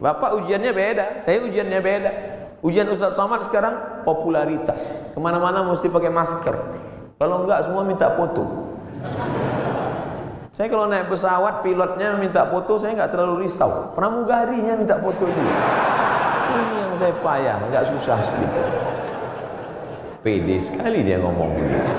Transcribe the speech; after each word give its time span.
Bapak 0.00 0.40
ujiannya 0.40 0.72
beda, 0.72 1.06
saya 1.20 1.44
ujiannya 1.44 1.80
beda. 1.84 2.10
Ujian 2.64 2.88
Ustaz 2.88 3.16
Somad 3.20 3.44
sekarang 3.44 4.04
popularitas. 4.08 4.88
Ke 5.12 5.18
mana-mana 5.20 5.60
mesti 5.64 5.92
pakai 5.92 6.08
masker. 6.08 6.56
Kalau 7.20 7.44
enggak 7.44 7.68
semua 7.68 7.84
minta 7.84 8.08
foto. 8.16 8.72
Saya 10.56 10.68
kalau 10.72 10.88
naik 10.88 11.08
pesawat 11.12 11.60
pilotnya 11.60 12.16
minta 12.16 12.48
foto 12.48 12.80
saya 12.80 12.96
nggak 12.96 13.12
terlalu 13.12 13.44
risau. 13.44 13.92
Pramugarinya 13.92 14.80
minta 14.80 14.96
foto 14.96 15.24
juga. 15.28 15.56
Ini 16.52 16.76
yang 16.80 16.94
saya 16.96 17.14
payah, 17.20 17.56
nggak 17.68 17.84
susah 17.92 18.18
sedikit. 18.24 18.68
Pede 20.20 20.56
sekali 20.60 21.00
dia 21.04 21.16
ngomong 21.20 21.48
begitu. 21.56 21.92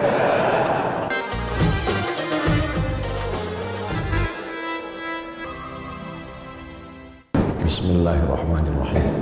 Bismillahirrahmanirrahim. 7.92 9.16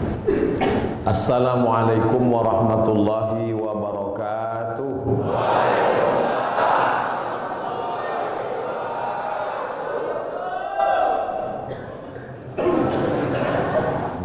Assalamualaikum 1.01 2.21
warahmatullahi 2.29 3.49
wabarakatuh. 3.49 4.93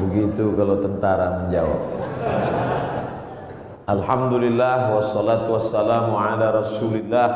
Begitu 0.05 0.45
kalau 0.61 0.77
tentara 0.77 1.41
menjawab. 1.41 1.80
Alhamdulillah 3.88 4.93
wassalatu 4.93 5.57
wassalamu 5.57 6.21
ala 6.21 6.52
Rasulillah 6.52 7.29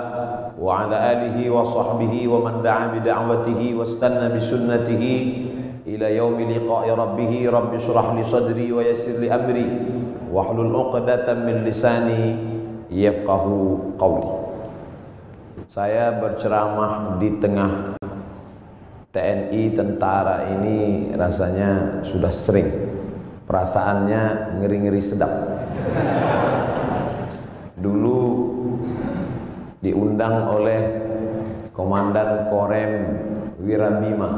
wa 0.61 0.85
ala 0.85 1.16
alihi 1.16 1.49
wa 1.49 1.65
sahbihi 1.65 2.29
wa 2.29 2.45
man 2.45 2.61
da'a 2.61 2.93
bi 2.93 3.01
da'watihi 3.01 3.73
wastanna 3.80 4.29
bi 4.29 4.37
sunnatihi 4.37 5.48
ila 5.88 6.09
yaumi 6.12 6.45
liqa'i 6.45 6.92
rabbih 6.92 7.48
rabbi 7.48 7.80
shrah 7.80 8.12
li 8.12 8.20
sadri 8.20 8.69
wa 8.69 8.84
yassir 8.84 9.16
li 9.16 9.33
amri 9.33 9.65
wahlul 10.29 10.69
'uqdatam 10.69 11.49
min 11.49 11.65
lisani 11.65 12.37
yafqahu 12.93 13.96
qawli. 13.96 14.32
Saya 15.68 16.16
berceramah 16.21 17.16
di 17.21 17.29
tengah 17.40 17.96
TNI 19.13 19.63
tentara 19.73 20.52
ini 20.52 21.10
rasanya 21.16 22.04
sudah 22.04 22.32
sering. 22.32 22.68
Perasaannya 23.48 24.57
ngeri-ngeri 24.60 25.01
sedap. 25.01 25.32
Dulu 27.80 28.20
diundang 29.80 30.52
oleh 30.52 30.80
Komandan 31.73 32.51
Korem 32.52 32.93
Wirabima 33.63 34.29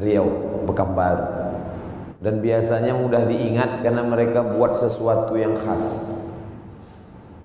Riau 0.00 0.43
Pekanbaru 0.64 1.44
dan 2.24 2.40
biasanya 2.40 2.96
mudah 2.96 3.28
diingat 3.28 3.84
karena 3.84 4.00
mereka 4.00 4.40
buat 4.40 4.80
sesuatu 4.80 5.36
yang 5.36 5.52
khas. 5.60 6.16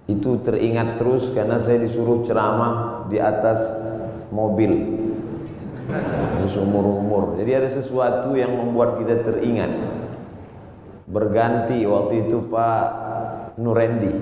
Itu 0.08 0.39
teringat 0.39 0.95
terus 0.95 1.36
karena 1.36 1.59
saya 1.59 1.84
disuruh 1.84 2.23
ceramah 2.23 3.06
di 3.12 3.20
atas 3.20 3.59
mobil. 4.31 4.95
Seumur 6.47 6.86
umur. 7.03 7.23
Jadi 7.36 7.52
ada 7.59 7.67
sesuatu 7.67 8.40
yang 8.40 8.56
membuat 8.56 9.03
kita 9.03 9.20
teringat. 9.22 9.70
Berganti 11.12 11.84
waktu 11.84 12.25
itu 12.25 12.47
Pak 12.47 12.88
Nurendi. 13.59 14.14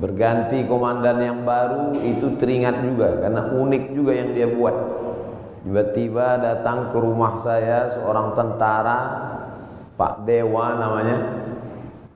Berganti 0.00 0.64
komandan 0.64 1.18
yang 1.20 1.38
baru 1.42 1.92
itu 2.00 2.38
teringat 2.38 2.86
juga 2.86 3.20
karena 3.20 3.52
unik 3.52 3.84
juga 3.92 4.12
yang 4.16 4.32
dia 4.32 4.48
buat 4.48 4.76
tiba-tiba 5.60 6.40
datang 6.40 6.88
ke 6.88 6.96
rumah 6.96 7.36
saya 7.36 7.92
seorang 7.92 8.32
tentara 8.32 8.98
Pak 10.00 10.24
Dewa 10.24 10.80
namanya. 10.80 11.18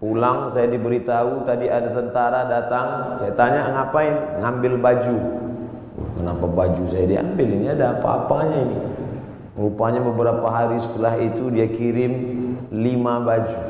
Pulang 0.00 0.52
saya 0.52 0.68
diberitahu 0.68 1.48
tadi 1.48 1.68
ada 1.68 1.88
tentara 1.92 2.44
datang. 2.44 3.16
Saya 3.20 3.32
tanya 3.36 3.72
ngapain? 3.72 4.40
Ngambil 4.40 4.80
baju. 4.80 5.16
Kenapa 6.20 6.44
baju 6.44 6.82
saya 6.84 7.08
diambil? 7.08 7.48
Ini 7.48 7.72
ada 7.72 7.96
apa-apanya 7.96 8.58
ini? 8.68 8.78
Rupanya 9.54 10.02
beberapa 10.02 10.50
hari 10.50 10.82
setelah 10.82 11.14
itu 11.20 11.46
dia 11.48 11.70
kirim 11.70 12.12
lima 12.74 13.22
baju 13.22 13.60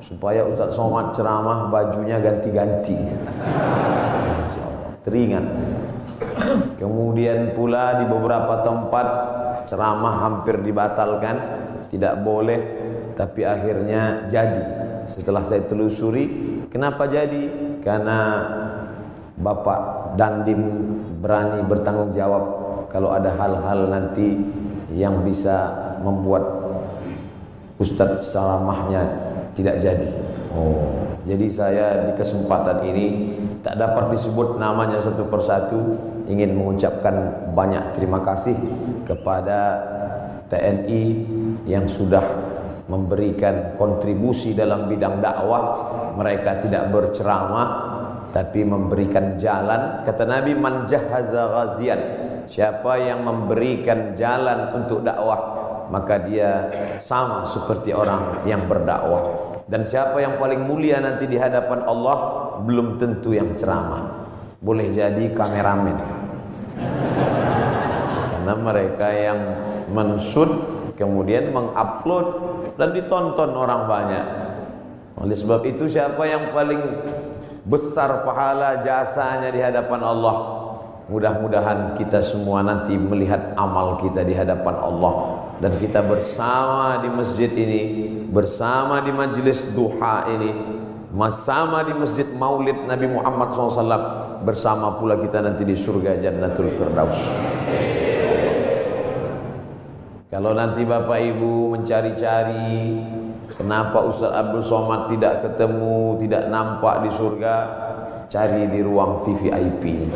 supaya 0.00 0.44
Ustaz 0.44 0.76
Somad 0.76 1.12
ceramah 1.12 1.68
bajunya 1.68 2.20
ganti-ganti. 2.20 2.94
Teringat 5.04 5.44
kemudian 6.80 7.54
pula 7.54 8.02
di 8.02 8.04
beberapa 8.06 8.62
tempat 8.64 9.06
ceramah 9.66 10.14
hampir 10.20 10.60
dibatalkan 10.60 11.36
tidak 11.88 12.20
boleh 12.20 12.60
tapi 13.14 13.46
akhirnya 13.46 14.26
jadi. 14.26 14.82
Setelah 15.04 15.44
saya 15.44 15.62
telusuri 15.68 16.24
kenapa 16.72 17.06
jadi? 17.06 17.76
Karena 17.84 18.40
Bapak 19.34 20.14
Dandim 20.16 20.62
berani 21.20 21.60
bertanggung 21.66 22.16
jawab 22.16 22.44
kalau 22.88 23.12
ada 23.12 23.34
hal-hal 23.34 23.90
nanti 23.90 24.38
yang 24.94 25.26
bisa 25.26 25.72
membuat 26.00 26.64
Ustadz 27.76 28.30
ceramahnya 28.30 29.02
tidak 29.52 29.82
jadi. 29.82 30.08
Oh, 30.54 31.10
jadi 31.26 31.46
saya 31.50 31.86
di 32.06 32.12
kesempatan 32.14 32.86
ini 32.86 33.06
tak 33.66 33.74
dapat 33.74 34.14
disebut 34.14 34.62
namanya 34.62 35.02
satu 35.02 35.26
persatu 35.26 36.13
ingin 36.28 36.56
mengucapkan 36.56 37.48
banyak 37.52 37.96
terima 37.96 38.20
kasih 38.24 38.56
kepada 39.04 39.58
TNI 40.48 41.02
yang 41.68 41.88
sudah 41.88 42.24
memberikan 42.88 43.76
kontribusi 43.76 44.52
dalam 44.52 44.88
bidang 44.88 45.20
dakwah. 45.20 45.64
Mereka 46.14 46.64
tidak 46.64 46.94
berceramah 46.94 47.68
tapi 48.30 48.62
memberikan 48.62 49.34
jalan. 49.40 50.04
Kata 50.06 50.24
Nabi 50.28 50.52
man 50.54 50.86
jahaza 50.86 51.50
ghazian. 51.50 52.00
Siapa 52.44 53.00
yang 53.00 53.24
memberikan 53.24 54.12
jalan 54.12 54.76
untuk 54.76 55.00
dakwah 55.00 55.64
maka 55.88 56.20
dia 56.24 56.68
sama 57.00 57.44
seperti 57.48 57.92
orang 57.92 58.44
yang 58.48 58.64
berdakwah 58.68 59.44
dan 59.68 59.84
siapa 59.88 60.20
yang 60.20 60.36
paling 60.36 60.64
mulia 60.64 61.00
nanti 61.00 61.24
di 61.24 61.40
hadapan 61.40 61.84
Allah 61.88 62.16
belum 62.64 63.00
tentu 63.00 63.32
yang 63.32 63.56
ceramah 63.56 64.23
boleh 64.64 64.88
jadi 64.96 65.28
kameramen. 65.36 65.98
Karena 68.32 68.54
mereka 68.56 69.08
yang 69.12 69.40
mensut 69.92 70.48
kemudian 70.96 71.52
mengupload 71.52 72.26
dan 72.80 72.96
ditonton 72.96 73.52
orang 73.52 73.84
banyak. 73.84 74.24
Oleh 75.20 75.36
sebab 75.36 75.68
itu 75.68 75.84
siapa 75.84 76.24
yang 76.24 76.50
paling 76.56 76.80
besar 77.68 78.24
pahala 78.24 78.80
jasanya 78.80 79.52
di 79.52 79.60
hadapan 79.60 80.00
Allah? 80.00 80.36
Mudah-mudahan 81.12 82.00
kita 82.00 82.24
semua 82.24 82.64
nanti 82.64 82.96
melihat 82.96 83.52
amal 83.60 84.00
kita 84.00 84.24
di 84.24 84.32
hadapan 84.32 84.80
Allah. 84.80 85.44
Dan 85.60 85.76
kita 85.76 86.00
bersama 86.00 87.04
di 87.04 87.12
masjid 87.12 87.52
ini, 87.52 88.08
bersama 88.32 89.04
di 89.04 89.12
majlis 89.12 89.76
duha 89.76 90.24
ini, 90.32 90.50
bersama 91.12 91.84
di 91.84 91.92
masjid 91.94 92.26
Maulid 92.32 92.88
Nabi 92.88 93.06
Muhammad 93.06 93.54
SAW, 93.54 94.33
bersama 94.42 94.98
pula 94.98 95.20
kita 95.20 95.38
nanti 95.38 95.62
di 95.62 95.76
surga 95.78 96.18
Jannatul 96.18 96.72
Firdaus. 96.72 97.18
Kalau 100.34 100.50
nanti 100.50 100.82
Bapak 100.82 101.22
Ibu 101.22 101.78
mencari-cari 101.78 102.98
kenapa 103.54 104.02
Ustaz 104.02 104.34
Abdul 104.34 104.66
Somad 104.66 105.06
tidak 105.06 105.46
ketemu, 105.46 106.18
tidak 106.18 106.50
nampak 106.50 107.06
di 107.06 107.10
surga, 107.14 107.54
cari 108.26 108.66
di 108.66 108.82
ruang 108.82 109.22
VVIP. 109.22 110.10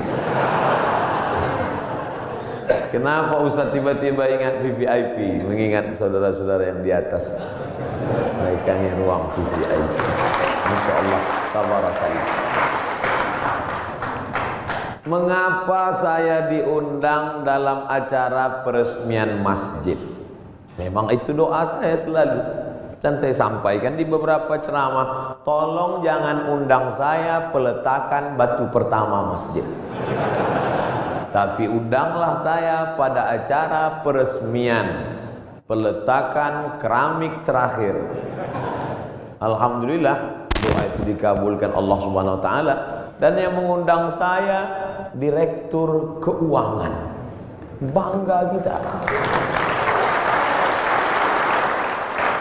Kenapa 2.91 3.39
Ustaz 3.47 3.69
tiba-tiba 3.71 4.25
ingat 4.33 4.65
VVIP 4.65 5.45
Mengingat 5.45 5.93
saudara-saudara 5.93 6.73
yang 6.73 6.81
di 6.83 6.91
atas. 6.91 7.37
Mereka 8.43 8.75
ruang 8.99 9.31
VVIP 9.39 9.95
Masya 10.67 10.93
Allah. 10.99 11.23
Tabarakallah 11.55 12.58
Mengapa 15.09 15.89
saya 15.97 16.53
diundang 16.53 17.41
dalam 17.41 17.89
acara 17.89 18.61
peresmian 18.61 19.41
masjid? 19.41 19.97
Memang 20.77 21.09
itu 21.09 21.33
doa 21.33 21.65
saya 21.65 21.97
selalu. 21.97 22.41
Dan 23.01 23.17
saya 23.17 23.33
sampaikan 23.33 23.95
di 23.95 24.03
beberapa 24.03 24.59
ceramah 24.59 25.39
Tolong 25.47 26.05
jangan 26.05 26.51
undang 26.51 26.93
saya 26.93 27.49
peletakan 27.49 28.37
batu 28.37 28.69
pertama 28.69 29.33
masjid. 29.33 29.65
Tapi 31.33 31.65
undanglah 31.65 32.37
saya 32.45 32.93
pada 33.01 33.33
acara 33.33 34.05
peresmian 34.05 35.09
peletakan 35.65 36.77
keramik 36.85 37.49
terakhir. 37.49 37.97
Alhamdulillah 39.41 40.49
doa 40.53 40.83
itu 40.85 41.01
dikabulkan 41.17 41.73
Allah 41.73 41.97
Subhanahu 41.97 42.37
wa 42.37 42.43
taala. 42.45 42.77
Dan 43.17 43.35
yang 43.41 43.57
mengundang 43.57 44.13
saya 44.15 44.88
direktur 45.17 46.21
keuangan. 46.21 46.95
Bangga 47.79 48.39
kita. 48.59 48.77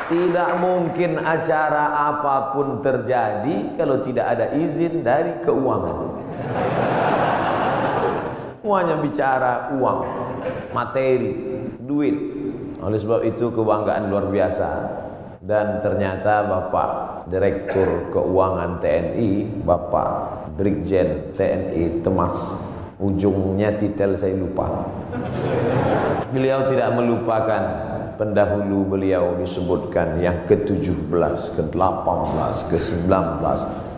Tidak 0.07 0.51
mungkin 0.63 1.19
acara 1.19 2.15
apa 2.15 2.55
pun 2.55 2.79
terjadi 2.79 3.75
kalau 3.75 3.99
tidak 3.99 4.25
ada 4.33 4.55
izin 4.55 5.03
dari 5.03 5.43
keuangan. 5.43 6.15
Semuanya 8.39 8.95
bicara 9.03 9.75
uang, 9.75 9.99
materi, 10.71 11.35
duit. 11.83 12.15
Oleh 12.79 12.99
sebab 12.99 13.19
itu 13.27 13.51
kebanggaan 13.51 14.07
luar 14.07 14.31
biasa. 14.31 14.69
Dan 15.43 15.79
ternyata 15.79 16.43
Bapak 16.43 16.89
Direktur 17.31 18.11
Keuangan 18.11 18.83
TNI, 18.83 19.63
Bapak 19.63 20.09
Brigjen 20.57 21.37
TNI 21.37 22.01
Temas, 22.01 22.33
ujungnya 22.97 23.77
titel 23.77 24.17
saya 24.17 24.33
lupa. 24.33 24.89
Beliau 26.33 26.65
tidak 26.65 26.97
melupakan 26.97 27.61
pendahulu 28.17 28.97
beliau 28.97 29.37
disebutkan 29.37 30.17
yang 30.17 30.49
ke-17, 30.49 31.61
ke-18, 31.61 32.55
ke-19, 32.73 33.13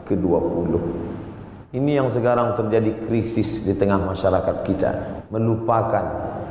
ke-20. 0.04 0.74
Ini 1.80 2.04
yang 2.04 2.12
sekarang 2.12 2.60
terjadi 2.60 3.08
krisis 3.08 3.64
di 3.64 3.72
tengah 3.80 4.04
masyarakat 4.04 4.56
kita, 4.68 5.24
melupakan 5.32 6.04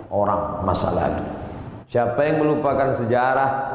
orang 0.09 0.65
masa 0.65 0.89
lalu. 0.97 1.21
Siapa 1.89 2.21
yang 2.25 2.45
melupakan 2.45 2.93
sejarah, 2.93 3.68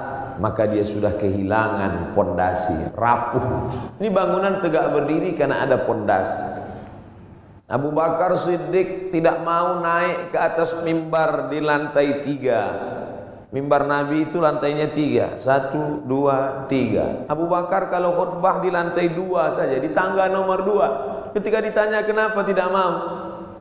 maka 0.43 0.67
dia 0.67 0.83
sudah 0.83 1.15
kehilangan 1.15 2.11
pondasi, 2.11 2.91
rapuh. 2.91 3.71
Ini 3.95 4.11
bangunan 4.11 4.59
tegak 4.59 4.91
berdiri 4.91 5.39
karena 5.39 5.63
ada 5.63 5.87
pondasi. 5.87 6.67
Abu 7.71 7.95
Bakar 7.95 8.35
Siddiq 8.35 9.07
tidak 9.07 9.39
mau 9.47 9.79
naik 9.79 10.35
ke 10.35 10.37
atas 10.37 10.83
mimbar 10.83 11.47
di 11.47 11.63
lantai 11.63 12.19
tiga. 12.19 12.61
Mimbar 13.55 13.87
Nabi 13.87 14.27
itu 14.27 14.43
lantainya 14.43 14.91
tiga. 14.91 15.39
Satu, 15.39 16.03
dua, 16.03 16.67
tiga. 16.67 17.23
Abu 17.31 17.47
Bakar 17.47 17.87
kalau 17.87 18.11
khutbah 18.11 18.59
di 18.59 18.73
lantai 18.73 19.13
dua 19.13 19.53
saja 19.53 19.77
Di 19.77 19.93
tangga 19.95 20.27
nomor 20.27 20.65
dua. 20.65 20.87
Ketika 21.37 21.61
ditanya 21.61 22.01
kenapa 22.01 22.41
tidak 22.41 22.67
mau 22.73 22.93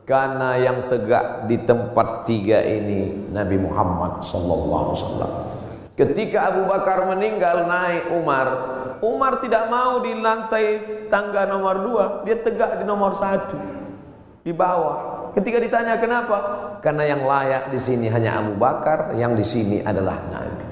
Karena 0.09 0.57
yang 0.57 0.89
tegak 0.89 1.45
di 1.45 1.61
tempat 1.61 2.25
tiga 2.25 2.65
ini 2.65 3.31
Nabi 3.31 3.61
Muhammad 3.61 4.25
Wasallam 4.25 5.52
Ketika 5.93 6.55
Abu 6.55 6.65
Bakar 6.65 7.05
meninggal 7.11 7.69
naik 7.69 8.13
Umar 8.17 8.47
Umar 9.03 9.43
tidak 9.45 9.69
mau 9.69 10.01
di 10.01 10.17
lantai 10.17 10.81
tangga 11.13 11.45
nomor 11.45 11.77
dua 11.85 12.05
Dia 12.25 12.41
tegak 12.41 12.81
di 12.81 12.85
nomor 12.89 13.13
satu 13.13 13.61
Di 14.41 14.57
bawah 14.57 15.23
Ketika 15.33 15.57
ditanya 15.65 15.97
kenapa? 15.97 16.37
Karena 16.85 17.09
yang 17.09 17.25
layak 17.25 17.73
di 17.73 17.81
sini 17.81 18.13
hanya 18.13 18.37
Abu 18.37 18.53
Bakar, 18.53 19.17
yang 19.17 19.33
di 19.33 19.41
sini 19.41 19.81
adalah 19.81 20.21
Nabi. 20.29 20.65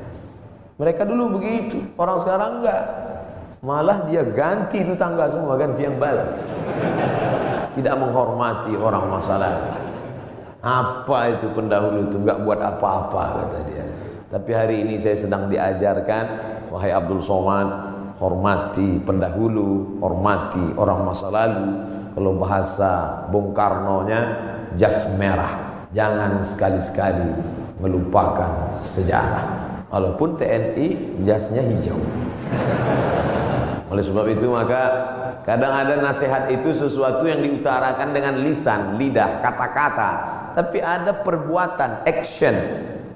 Mereka 0.77 1.09
dulu 1.09 1.41
begitu, 1.41 1.81
orang 1.97 2.21
sekarang 2.21 2.51
enggak. 2.61 2.83
Malah 3.61 4.09
dia 4.09 4.25
ganti 4.25 4.85
itu 4.85 4.93
tangga 4.97 5.33
semua, 5.33 5.57
ganti 5.57 5.85
yang 5.85 5.97
baru. 5.97 6.25
Tidak 7.73 7.95
menghormati 7.97 8.73
orang 8.77 9.05
masalah. 9.09 9.53
Apa 10.61 11.41
itu 11.41 11.49
pendahulu 11.57 12.05
itu 12.05 12.17
enggak 12.21 12.39
buat 12.45 12.61
apa-apa 12.61 13.23
kata 13.41 13.59
dia. 13.65 13.80
Tapi 14.31 14.55
hari 14.55 14.87
ini 14.87 14.95
saya 14.95 15.19
sedang 15.19 15.51
diajarkan, 15.51 16.25
wahai 16.71 16.95
Abdul 16.95 17.19
Somad, 17.19 17.67
hormati 18.23 19.03
pendahulu, 19.03 19.99
hormati 19.99 20.71
orang 20.79 21.03
masa 21.03 21.35
lalu. 21.35 21.67
Kalau 22.15 22.39
bahasa 22.39 23.27
Bung 23.27 23.51
Karno-nya 23.51 24.21
jas 24.79 25.19
merah. 25.19 25.83
Jangan 25.91 26.47
sekali-sekali 26.47 27.27
melupakan 27.83 28.79
sejarah. 28.79 29.75
Walaupun 29.91 30.39
TNI 30.39 31.19
jasnya 31.27 31.67
hijau. 31.67 31.99
Oleh 33.91 34.05
sebab 34.07 34.31
itu 34.31 34.47
maka 34.47 34.83
kadang 35.43 35.75
ada 35.75 35.99
nasihat 35.99 36.47
itu 36.55 36.71
sesuatu 36.71 37.27
yang 37.27 37.43
diutarakan 37.43 38.15
dengan 38.15 38.39
lisan, 38.47 38.95
lidah, 38.95 39.43
kata-kata. 39.43 40.11
Tapi 40.55 40.79
ada 40.79 41.19
perbuatan, 41.19 42.07
action. 42.07 42.55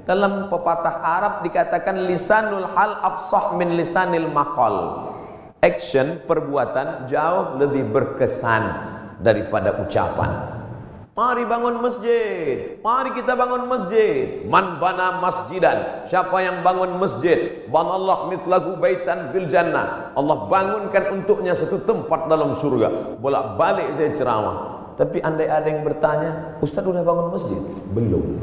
Dalam 0.04 0.52
pepatah 0.52 1.00
Arab 1.00 1.34
dikatakan 1.48 2.04
lisanul 2.04 2.68
hal 2.76 3.00
afsah 3.00 3.56
min 3.56 3.72
lisanil 3.72 4.28
maqal. 4.28 5.08
Action, 5.64 6.20
perbuatan 6.28 7.08
jauh 7.08 7.56
lebih 7.56 7.88
berkesan 7.88 8.68
daripada 9.24 9.80
ucapan. 9.80 10.60
Mari 11.16 11.48
bangun 11.48 11.80
masjid. 11.80 12.76
Mari 12.84 13.16
kita 13.16 13.32
bangun 13.32 13.64
masjid. 13.64 14.44
Man 14.44 14.76
bana 14.76 15.24
masjidan. 15.24 16.04
Siapa 16.04 16.36
yang 16.42 16.60
bangun 16.60 17.00
masjid? 17.00 17.64
Ban 17.72 17.88
Allah 17.88 18.28
mitlahu 18.28 18.76
baitan 18.76 19.32
fil 19.32 19.48
jannah. 19.48 20.12
Allah 20.12 20.36
bangunkan 20.52 21.16
untuknya 21.16 21.56
satu 21.56 21.80
tempat 21.80 22.28
dalam 22.28 22.52
surga. 22.52 23.16
Bolak 23.24 23.56
balik 23.56 23.94
saya 23.96 24.12
ceramah. 24.12 24.56
Tapi 25.00 25.24
andai 25.24 25.48
ada 25.48 25.64
yang 25.64 25.80
bertanya, 25.80 26.60
Ustaz 26.60 26.84
udah 26.84 27.00
bangun 27.00 27.32
masjid? 27.32 27.62
Belum. 27.94 28.36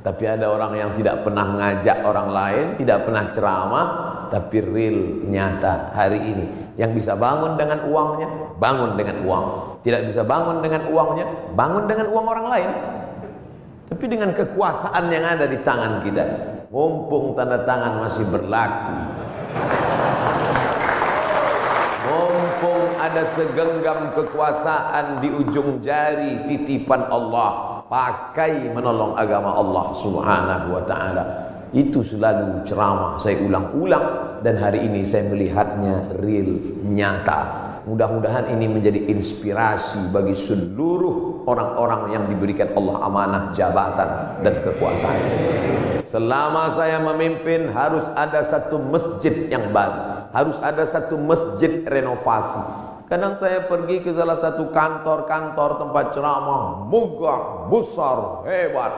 Tapi 0.00 0.24
ada 0.24 0.48
orang 0.48 0.72
yang 0.80 0.90
tidak 0.96 1.22
pernah 1.22 1.44
ngajak 1.56 2.04
orang 2.08 2.28
lain, 2.32 2.66
tidak 2.80 3.04
pernah 3.04 3.28
ceramah, 3.28 3.86
tapi 4.32 4.64
real 4.64 5.28
nyata 5.28 5.92
hari 5.92 6.18
ini. 6.20 6.44
Yang 6.80 7.04
bisa 7.04 7.12
bangun 7.18 7.60
dengan 7.60 7.84
uangnya, 7.84 8.28
bangun 8.56 8.96
dengan 8.96 9.16
uang 9.28 9.70
tidak 9.80 10.12
bisa 10.12 10.22
bangun 10.24 10.60
dengan 10.60 10.92
uangnya, 10.92 11.26
bangun 11.56 11.84
dengan 11.88 12.06
uang 12.12 12.26
orang 12.28 12.46
lain. 12.52 12.70
Tapi 13.88 14.04
dengan 14.06 14.30
kekuasaan 14.36 15.08
yang 15.08 15.24
ada 15.24 15.48
di 15.48 15.58
tangan 15.64 16.04
kita, 16.04 16.24
mumpung 16.68 17.32
tanda 17.34 17.64
tangan 17.64 18.04
masih 18.06 18.28
berlaku. 18.28 18.94
Mumpung 22.06 22.84
ada 23.00 23.22
segenggam 23.34 24.12
kekuasaan 24.14 25.24
di 25.24 25.28
ujung 25.32 25.80
jari 25.80 26.44
titipan 26.44 27.08
Allah, 27.08 27.79
pakai 27.90 28.70
menolong 28.70 29.18
agama 29.18 29.58
Allah 29.58 29.86
Subhanahu 29.98 30.66
wa 30.78 30.82
taala. 30.86 31.24
Itu 31.74 32.06
selalu 32.06 32.62
ceramah 32.62 33.18
saya 33.18 33.42
ulang-ulang 33.42 34.38
dan 34.46 34.58
hari 34.58 34.86
ini 34.86 35.02
saya 35.02 35.26
melihatnya 35.30 36.18
real 36.18 36.50
nyata 36.86 37.70
Mudah-mudahan 37.90 38.52
ini 38.52 38.68
menjadi 38.68 39.08
inspirasi 39.08 40.12
bagi 40.12 40.36
seluruh 40.36 41.42
orang-orang 41.48 42.12
yang 42.12 42.24
diberikan 42.28 42.70
Allah 42.76 42.96
amanah 43.08 43.42
jabatan 43.56 44.38
dan 44.44 44.54
kekuasaan. 44.60 45.22
Selama 46.04 46.68
saya 46.70 47.00
memimpin 47.00 47.72
harus 47.72 48.04
ada 48.12 48.44
satu 48.44 48.76
masjid 48.78 49.48
yang 49.48 49.72
baru, 49.72 50.28
harus 50.28 50.60
ada 50.60 50.84
satu 50.84 51.16
masjid 51.16 51.80
renovasi. 51.88 52.89
Kadang 53.10 53.34
saya 53.34 53.66
pergi 53.66 54.06
ke 54.06 54.14
salah 54.14 54.38
satu 54.38 54.70
kantor-kantor 54.70 55.82
tempat 55.82 56.14
ceramah, 56.14 56.86
megah, 56.86 57.66
besar, 57.66 58.46
hebat, 58.46 58.92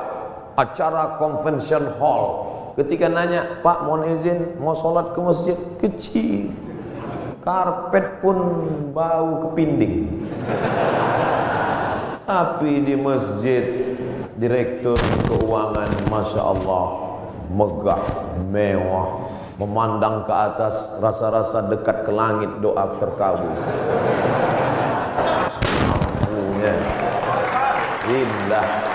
acara 0.52 1.16
convention 1.16 1.96
hall. 1.96 2.44
Ketika 2.76 3.08
nanya, 3.08 3.64
Pak 3.64 3.88
mohon 3.88 4.12
izin 4.12 4.60
mau 4.60 4.76
sholat 4.76 5.16
ke 5.16 5.20
masjid? 5.24 5.56
Kecil. 5.80 6.52
Karpet 7.40 8.20
pun 8.20 8.36
bau 8.92 9.48
kepinding. 9.48 10.28
Tapi 12.28 12.84
di 12.84 12.92
masjid 13.00 13.96
direktur 14.36 15.00
keuangan 15.24 15.88
Masya 16.12 16.42
Allah 16.52 16.84
megah 17.48 18.04
mewah 18.52 19.31
memandang 19.60 20.24
ke 20.24 20.32
atas 20.32 20.96
rasa-rasa 21.02 21.68
dekat 21.68 22.08
ke 22.08 22.12
langit 22.12 22.50
doa 22.64 22.96
terkabul 22.96 23.52
Ampunya 25.92 26.74
Indah 28.08 28.92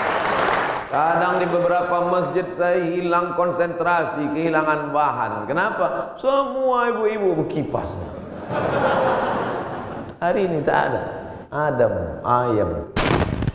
Kadang 0.88 1.36
di 1.36 1.46
beberapa 1.52 2.08
masjid 2.08 2.48
saya 2.56 2.80
hilang 2.80 3.36
konsentrasi, 3.36 4.24
kehilangan 4.32 4.88
bahan. 4.88 5.44
Kenapa? 5.44 6.16
Semua 6.16 6.88
ibu-ibu 6.88 7.44
berkipas. 7.44 7.92
Hari 10.16 10.48
ini 10.48 10.64
tak 10.64 10.78
ada. 10.88 11.02
Adam, 11.52 11.92
ayam, 12.24 12.88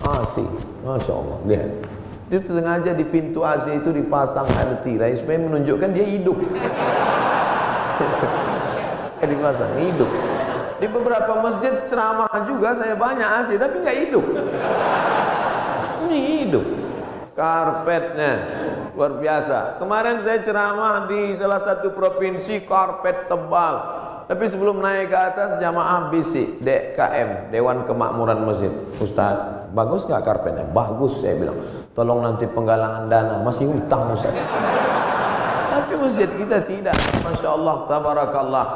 AC. 0.06 0.46
Masya 0.86 1.14
Allah. 1.18 1.38
Lihat. 1.50 1.93
Dia 2.34 2.42
sengaja 2.42 2.98
di 2.98 3.06
pintu 3.06 3.46
AC 3.46 3.70
itu 3.78 3.94
dipasang 3.94 4.50
air 4.58 4.82
tirai 4.82 5.14
supaya 5.14 5.38
menunjukkan 5.38 5.90
dia 5.94 6.02
hidup. 6.02 6.34
dipasang, 9.22 9.74
hidup. 9.78 10.10
Di 10.82 10.90
beberapa 10.90 11.30
masjid 11.46 11.86
ceramah 11.86 12.34
juga 12.50 12.74
saya 12.74 12.98
banyak 12.98 13.30
AC 13.38 13.54
tapi 13.62 13.86
nggak 13.86 13.98
hidup. 14.10 14.26
Ini 16.10 16.18
hidup. 16.42 16.66
Karpetnya 17.38 18.50
luar 18.98 19.22
biasa. 19.22 19.78
Kemarin 19.78 20.26
saya 20.26 20.42
ceramah 20.42 21.06
di 21.06 21.38
salah 21.38 21.62
satu 21.62 21.94
provinsi 21.94 22.66
karpet 22.66 23.30
tebal 23.30 23.76
tapi 24.26 24.50
sebelum 24.50 24.82
naik 24.82 25.14
ke 25.14 25.20
atas 25.22 25.62
jamaah 25.62 26.10
bisik 26.10 26.58
DKM 26.66 27.54
Dewan 27.54 27.86
Kemakmuran 27.86 28.42
Masjid. 28.42 28.74
Ustaz, 28.98 29.70
bagus 29.70 30.02
nggak 30.10 30.26
karpetnya? 30.26 30.66
Bagus 30.74 31.22
saya 31.22 31.38
bilang. 31.38 31.83
Tolong 31.94 32.26
nanti 32.26 32.50
penggalangan 32.50 33.06
dana 33.06 33.38
masih 33.46 33.70
utang 33.70 34.18
Ustaz. 34.18 34.34
Tapi 35.70 35.94
masjid 35.94 36.26
kita 36.26 36.58
tidak. 36.66 36.98
Masya 37.22 37.50
Allah, 37.54 37.76
tabarakallah. 37.86 38.68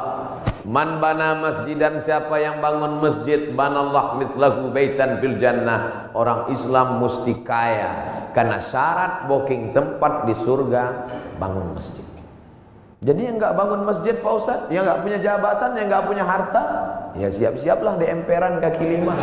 Man 0.62 1.02
bana 1.02 1.34
masjidan 1.38 1.98
siapa 1.98 2.38
yang 2.38 2.62
bangun 2.62 3.02
masjid 3.02 3.50
banallah 3.50 4.14
mithlahu 4.22 4.70
baitan 4.70 5.18
fil 5.18 5.34
jannah. 5.34 6.10
Orang 6.14 6.46
Islam 6.54 7.02
mesti 7.02 7.42
kaya 7.42 7.90
karena 8.36 8.62
syarat 8.62 9.26
booking 9.26 9.74
tempat 9.74 10.28
di 10.28 10.34
surga 10.38 11.10
bangun 11.42 11.74
masjid. 11.74 12.06
Jadi 12.98 13.30
yang 13.30 13.38
nggak 13.38 13.54
bangun 13.54 13.82
masjid 13.86 14.14
Pak 14.18 14.32
Ustaz, 14.34 14.60
yang 14.70 14.82
nggak 14.82 15.00
punya 15.06 15.18
jabatan, 15.22 15.70
yang 15.78 15.86
nggak 15.86 16.04
punya 16.06 16.24
harta, 16.26 16.64
ya 17.14 17.30
siap-siaplah 17.30 17.94
di 17.98 18.06
emperan 18.10 18.58
kaki 18.58 18.84
lima. 18.98 19.14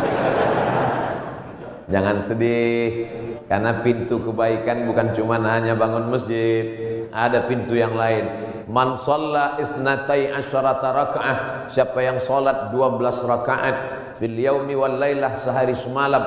Jangan 1.92 2.16
sedih 2.24 3.06
karena 3.46 3.82
pintu 3.82 4.18
kebaikan 4.22 4.86
bukan 4.86 5.14
cuma 5.14 5.38
hanya 5.38 5.78
bangun 5.78 6.10
masjid, 6.10 6.64
ada 7.10 7.46
pintu 7.46 7.74
yang 7.78 7.94
lain. 7.94 8.46
Man 8.66 8.98
shalla 8.98 9.62
isnatai 9.62 10.34
asyarata 10.34 10.90
raka'ah, 10.90 11.38
siapa 11.70 12.02
yang 12.02 12.18
salat 12.18 12.74
12 12.74 12.98
rakaat 13.30 13.76
fil 14.18 14.34
yaumi 14.34 14.74
wal 14.74 14.98
lailah 14.98 15.38
sehari 15.38 15.78
semalam, 15.78 16.22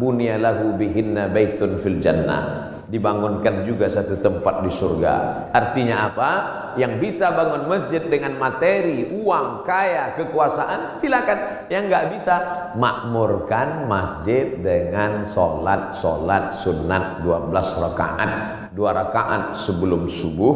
bunya 0.00 0.40
lahu 0.40 0.76
bihinna 0.80 1.28
baitun 1.28 1.76
fil 1.76 2.00
jannah 2.00 2.61
dibangunkan 2.92 3.64
juga 3.64 3.88
satu 3.88 4.20
tempat 4.20 4.60
di 4.60 4.68
surga. 4.68 5.48
Artinya 5.48 6.12
apa? 6.12 6.30
Yang 6.76 6.92
bisa 7.00 7.32
bangun 7.32 7.64
masjid 7.64 8.04
dengan 8.04 8.36
materi, 8.36 9.08
uang, 9.16 9.64
kaya, 9.64 10.12
kekuasaan, 10.20 11.00
silakan. 11.00 11.64
Yang 11.72 11.82
nggak 11.88 12.06
bisa, 12.12 12.36
makmurkan 12.76 13.88
masjid 13.88 14.60
dengan 14.60 15.24
solat 15.24 15.96
solat 15.96 16.52
sunat 16.52 17.24
12 17.24 17.80
rakaat. 17.80 18.30
Dua 18.76 18.92
rakaat 18.92 19.56
sebelum 19.56 20.12
subuh, 20.12 20.54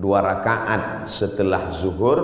dua 0.00 0.24
rakaat 0.24 1.04
setelah 1.04 1.68
zuhur, 1.68 2.18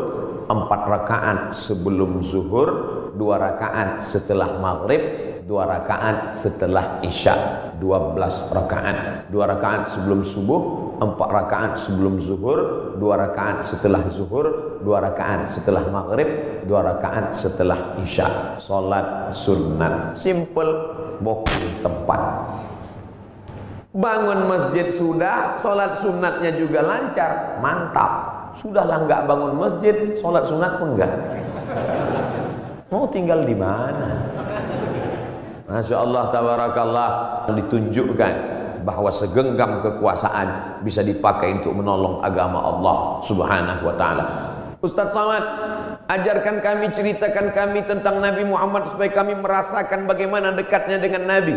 empat 0.49 0.81
rakaat 0.89 1.39
sebelum 1.53 2.25
zuhur, 2.25 2.69
dua 3.13 3.37
rakaat 3.37 4.01
setelah 4.01 4.57
maghrib, 4.57 5.34
dua 5.45 5.69
rakaat 5.69 6.33
setelah 6.33 7.05
isya 7.05 7.37
12 7.77 8.57
rakaat. 8.57 9.29
Dua 9.29 9.45
rakaat 9.45 9.93
sebelum 9.93 10.25
subuh 10.25 10.97
empat 11.05 11.29
rakaat 11.29 11.73
sebelum 11.77 12.17
zuhur 12.17 12.59
dua 12.97 13.19
rakaat 13.19 13.61
setelah 13.61 14.01
zuhur 14.09 14.79
dua 14.81 15.05
rakaat 15.05 15.45
setelah 15.45 15.85
maghrib 15.93 16.29
dua 16.65 16.81
rakaat 16.81 17.37
setelah 17.37 18.01
isya. 18.01 18.57
Solat 18.57 19.37
sunat. 19.37 20.17
Simple 20.17 20.73
booking 21.21 21.85
tempat. 21.85 22.21
Bangun 23.95 24.49
masjid 24.49 24.89
sudah 24.89 25.61
solat 25.61 25.93
sunatnya 25.93 26.57
juga 26.57 26.81
lancar. 26.83 27.61
Mantap. 27.61 28.13
Sudahlah 28.57 29.05
nggak 29.05 29.29
bangun 29.29 29.53
masjid 29.61 30.15
solat 30.17 30.47
sunat 30.47 30.79
pun 30.81 30.95
enggak 30.95 31.13
mau 32.95 33.11
tinggal 33.11 33.43
di 33.43 33.59
mana 33.59 34.34
Masya 35.65 35.97
Allah 35.97 36.29
tabarakallah 36.29 37.11
ditunjukkan 37.57 38.35
bahwa 38.85 39.09
segenggam 39.09 39.81
kekuasaan 39.81 40.81
bisa 40.85 41.01
dipakai 41.01 41.57
untuk 41.57 41.73
menolong 41.73 42.21
agama 42.21 42.61
Allah 42.61 43.25
subhanahu 43.25 43.89
wa 43.89 43.97
ta'ala. 43.97 44.25
Ustaz 44.85 45.17
Samad 45.17 45.41
ajarkan 46.05 46.61
kami, 46.61 46.93
ceritakan 46.93 47.57
kami 47.57 47.81
tentang 47.89 48.21
Nabi 48.21 48.45
Muhammad 48.45 48.93
supaya 48.93 49.09
kami 49.09 49.41
merasakan 49.41 50.05
bagaimana 50.05 50.53
dekatnya 50.53 51.01
dengan 51.01 51.25
Nabi. 51.25 51.57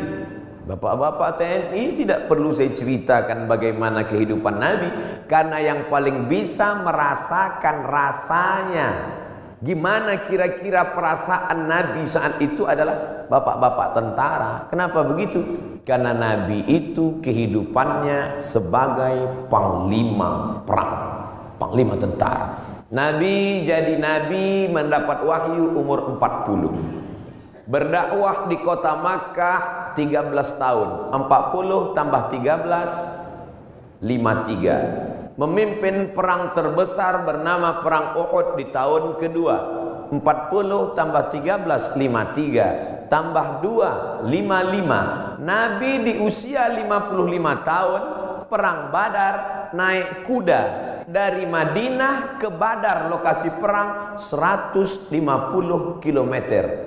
Bapak-bapak 0.67 1.39
TNI 1.39 1.83
tidak 1.99 2.31
perlu 2.31 2.55
saya 2.55 2.71
ceritakan 2.71 3.47
bagaimana 3.47 4.07
kehidupan 4.07 4.55
Nabi 4.55 4.87
karena 5.27 5.59
yang 5.59 5.91
paling 5.91 6.31
bisa 6.31 6.79
merasakan 6.83 7.87
rasanya 7.87 8.87
Gimana 9.57 10.21
kira-kira 10.21 10.93
perasaan 10.93 11.65
Nabi 11.65 12.05
saat 12.05 12.37
itu 12.37 12.69
adalah 12.69 13.25
bapak-bapak 13.25 13.87
tentara. 13.97 14.53
Kenapa 14.69 15.01
begitu? 15.01 15.41
Karena 15.81 16.13
Nabi 16.13 16.61
itu 16.69 17.17
kehidupannya 17.25 18.37
sebagai 18.37 19.49
panglima 19.49 20.61
perang, 20.61 20.93
panglima 21.57 21.97
tentara. 21.97 22.53
Nabi 22.93 23.65
jadi 23.65 23.99
nabi 23.99 24.69
mendapat 24.69 25.25
wahyu 25.25 25.73
umur 25.73 26.15
40. 26.21 27.67
Berdakwah 27.67 28.47
di 28.47 28.61
kota 28.61 28.93
Makkah 28.95 29.91
13 29.97 30.37
tahun. 30.55 31.11
40 31.11 31.97
tambah 31.97 32.21
13 32.29 33.25
53 34.05 35.16
memimpin 35.37 36.17
perang 36.17 36.57
terbesar 36.57 37.21
bernama 37.21 37.85
perang 37.85 38.17
Uhud 38.17 38.57
di 38.57 38.65
tahun 38.73 39.21
kedua. 39.21 39.57
40 40.09 40.97
tambah 40.97 41.23
13 41.35 41.99
53 41.99 43.11
tambah 43.11 43.59
2 43.59 44.23
55 44.23 45.43
Nabi 45.43 45.91
di 46.03 46.13
usia 46.23 46.71
55 46.71 47.67
tahun 47.67 48.01
perang 48.47 48.79
Badar 48.89 49.35
naik 49.75 50.25
kuda. 50.25 50.63
Dari 51.07 51.47
Madinah 51.47 52.35
ke 52.35 52.51
Badar 52.51 53.07
lokasi 53.07 53.47
perang 53.63 54.19
150 54.19 56.03
km 56.03 56.33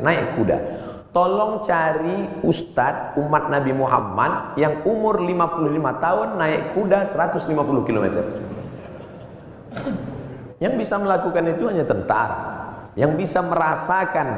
naik 0.04 0.36
kuda 0.36 0.58
Tolong 1.10 1.58
cari 1.66 2.38
ustadz 2.46 3.18
umat 3.18 3.50
Nabi 3.50 3.74
Muhammad 3.74 4.54
yang 4.54 4.86
umur 4.86 5.18
55 5.18 5.66
tahun 5.98 6.28
naik 6.38 6.62
kuda 6.78 7.02
150 7.02 7.50
km. 7.82 8.06
Yang 10.62 10.74
bisa 10.78 10.94
melakukan 11.02 11.44
itu 11.50 11.66
hanya 11.66 11.82
tentara. 11.82 12.38
Yang 12.94 13.26
bisa 13.26 13.42
merasakan 13.42 14.28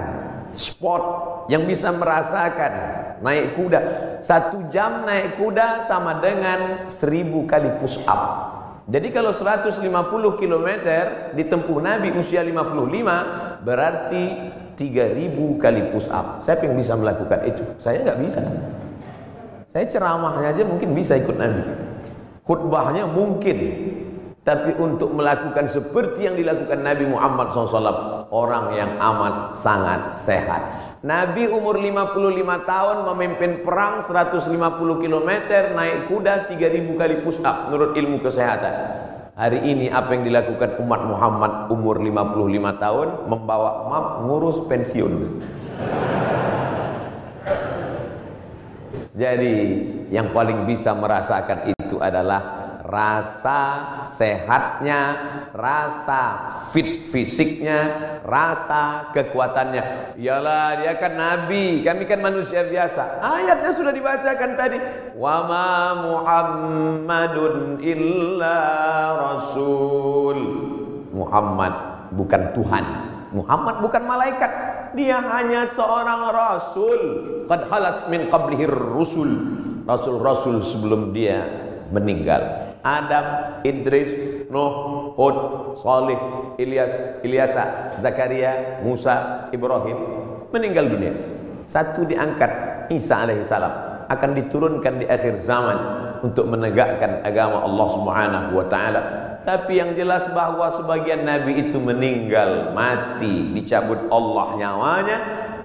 sport, 0.56 1.04
yang 1.52 1.68
bisa 1.68 1.92
merasakan 1.92 2.72
naik 3.20 3.52
kuda. 3.52 3.80
Satu 4.24 4.72
jam 4.72 5.04
naik 5.04 5.36
kuda 5.36 5.84
sama 5.84 6.24
dengan 6.24 6.88
seribu 6.88 7.44
kali 7.44 7.68
push 7.84 8.00
up. 8.08 8.48
Jadi 8.88 9.12
kalau 9.12 9.30
150 9.30 9.76
km 10.40 10.68
ditempuh 11.36 11.78
Nabi 11.84 12.16
usia 12.16 12.40
55 12.40 13.60
berarti 13.60 14.24
3000 14.76 15.62
kali 15.62 15.80
push 15.92 16.08
up. 16.08 16.40
Siapa 16.40 16.64
yang 16.66 16.76
bisa 16.76 16.96
melakukan 16.96 17.40
itu? 17.44 17.64
Saya 17.78 18.02
nggak 18.02 18.18
bisa. 18.22 18.40
Saya 19.72 19.84
ceramahnya 19.88 20.52
aja 20.52 20.62
mungkin 20.68 20.92
bisa 20.92 21.16
ikut 21.16 21.36
Nabi. 21.36 21.62
Khutbahnya 22.44 23.08
mungkin. 23.08 23.58
Tapi 24.42 24.74
untuk 24.74 25.14
melakukan 25.14 25.70
seperti 25.70 26.26
yang 26.26 26.34
dilakukan 26.34 26.82
Nabi 26.82 27.06
Muhammad 27.06 27.54
SAW 27.54 28.26
Orang 28.34 28.74
yang 28.74 28.98
amat 28.98 29.54
sangat 29.54 30.18
sehat 30.18 30.66
Nabi 31.06 31.46
umur 31.46 31.78
55 31.78 32.18
tahun 32.66 32.96
memimpin 33.06 33.62
perang 33.62 34.02
150 34.02 34.50
km 34.98 35.30
Naik 35.78 36.10
kuda 36.10 36.50
3000 36.50 36.58
kali 36.98 37.22
push 37.22 37.38
up 37.46 37.70
Menurut 37.70 37.94
ilmu 37.94 38.18
kesehatan 38.18 39.01
Hari 39.32 39.64
ini 39.64 39.88
apa 39.88 40.12
yang 40.12 40.28
dilakukan 40.28 40.76
umat 40.84 41.08
Muhammad 41.08 41.72
umur 41.72 41.96
55 42.04 42.84
tahun 42.84 43.08
membawa 43.32 43.88
map 43.88 44.06
ngurus 44.28 44.60
pensiun. 44.68 45.40
Jadi 49.16 49.56
yang 50.12 50.36
paling 50.36 50.68
bisa 50.68 50.92
merasakan 50.92 51.72
itu 51.72 51.96
adalah 51.96 52.61
rasa 52.92 53.60
sehatnya, 54.04 55.00
rasa 55.56 56.52
fit 56.68 57.08
fisiknya, 57.08 57.80
rasa 58.20 59.08
kekuatannya. 59.16 60.12
Iyalah 60.20 60.84
dia 60.84 60.92
kan 61.00 61.16
nabi, 61.16 61.80
kami 61.80 62.04
kan 62.04 62.20
manusia 62.20 62.68
biasa. 62.68 63.24
Ayatnya 63.24 63.72
sudah 63.72 63.96
dibacakan 63.96 64.50
tadi. 64.60 64.76
Wa 65.16 65.48
ma 65.48 65.70
Muhammadun 66.04 67.80
illa 67.80 68.58
rasul. 69.16 70.38
Muhammad 71.16 71.72
bukan 72.12 72.42
Tuhan. 72.52 72.84
Muhammad 73.32 73.80
bukan 73.80 74.04
malaikat. 74.04 74.52
Dia 74.92 75.16
hanya 75.16 75.64
seorang 75.64 76.28
rasul. 76.28 77.00
Qad 77.48 77.64
halat 77.72 78.04
min 78.12 78.28
qablihi 78.28 78.68
rusul. 78.68 79.32
Rasul-rasul 79.88 80.60
sebelum 80.60 81.16
dia 81.16 81.42
meninggal. 81.88 82.71
Adam, 82.82 83.58
Idris, 83.62 84.10
Nuh, 84.50 85.14
Hud, 85.14 85.36
Salih, 85.78 86.18
Ilyas, 86.58 87.22
Ilyasa, 87.22 87.94
Zakaria, 87.96 88.82
Musa, 88.82 89.48
Ibrahim 89.54 90.22
meninggal 90.52 90.86
dunia. 90.92 91.14
Satu 91.64 92.04
diangkat 92.04 92.50
Isa 92.92 93.24
alaihissalam 93.24 94.06
akan 94.12 94.30
diturunkan 94.36 95.00
di 95.00 95.06
akhir 95.08 95.40
zaman 95.40 95.78
untuk 96.20 96.44
menegakkan 96.46 97.24
agama 97.24 97.64
Allah 97.64 97.88
Subhanahu 97.96 98.48
wa 98.60 98.66
taala. 98.68 99.02
Tapi 99.42 99.82
yang 99.82 99.98
jelas 99.98 100.28
bahwa 100.30 100.70
sebagian 100.70 101.26
nabi 101.26 101.66
itu 101.66 101.80
meninggal, 101.82 102.70
mati, 102.76 103.50
dicabut 103.56 104.06
Allah 104.12 104.54
nyawanya. 104.54 105.18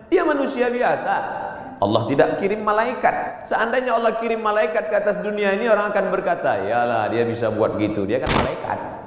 Dia 0.09 0.23
manusia 0.25 0.71
biasa. 0.71 1.45
Allah 1.77 2.03
tidak 2.09 2.41
kirim 2.41 2.65
malaikat. 2.65 3.45
Seandainya 3.45 3.93
Allah 3.93 4.17
kirim 4.17 4.41
malaikat 4.41 4.89
ke 4.89 4.95
atas 4.97 5.21
dunia 5.21 5.53
ini 5.53 5.69
orang 5.69 5.93
akan 5.93 6.05
berkata, 6.09 6.65
"Yalah, 6.65 7.09
dia 7.13 7.21
bisa 7.23 7.53
buat 7.53 7.77
gitu. 7.77 8.09
Dia 8.09 8.17
kan 8.17 8.31
malaikat." 8.33 8.97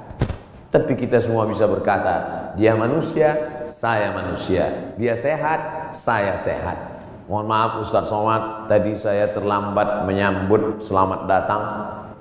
Tapi 0.71 0.95
kita 0.95 1.19
semua 1.19 1.43
bisa 1.43 1.67
berkata, 1.67 2.47
dia 2.55 2.71
manusia, 2.79 3.59
saya 3.67 4.15
manusia. 4.15 4.71
Dia 4.95 5.19
sehat, 5.19 5.91
saya 5.91 6.39
sehat. 6.39 6.79
Mohon 7.27 7.47
maaf 7.51 7.71
Ustaz 7.83 8.07
Somad, 8.07 8.71
tadi 8.71 8.95
saya 8.95 9.35
terlambat 9.35 10.07
menyambut 10.07 10.79
selamat 10.79 11.27
datang 11.27 11.63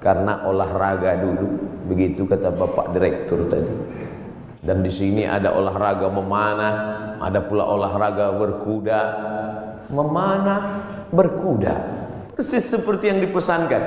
karena 0.02 0.42
olahraga 0.50 1.14
dulu. 1.23 1.47
Begitu 1.95 2.26
kata 2.26 2.50
Bapak 2.50 2.90
Direktur 2.90 3.47
tadi. 3.47 3.75
Dan 4.66 4.83
di 4.83 4.90
sini 4.90 5.30
ada 5.30 5.54
olahraga 5.54 6.11
memanah, 6.11 6.75
ada 7.23 7.38
pula 7.47 7.71
olahraga 7.71 8.35
berkuda. 8.35 9.00
Memanah, 9.90 10.62
berkuda. 11.11 11.75
Persis 12.38 12.70
seperti 12.70 13.11
yang 13.11 13.18
dipesankan. 13.18 13.82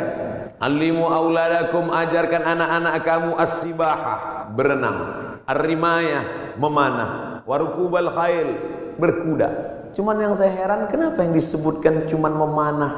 Alimu 0.59 1.07
auladakum 1.07 1.91
ajarkan 1.91 2.43
anak-anak 2.43 2.95
kamu 3.03 3.31
as-sibahah, 3.39 4.51
berenang. 4.51 4.97
Ar-rimayah, 5.47 6.55
memanah. 6.59 7.41
Warukubal 7.47 8.11
khail, 8.11 8.47
berkuda. 8.99 9.49
Cuman 9.93 10.19
yang 10.19 10.33
saya 10.35 10.51
heran 10.51 10.89
kenapa 10.89 11.21
yang 11.23 11.31
disebutkan 11.37 12.09
cuman 12.09 12.33
memanah 12.35 12.93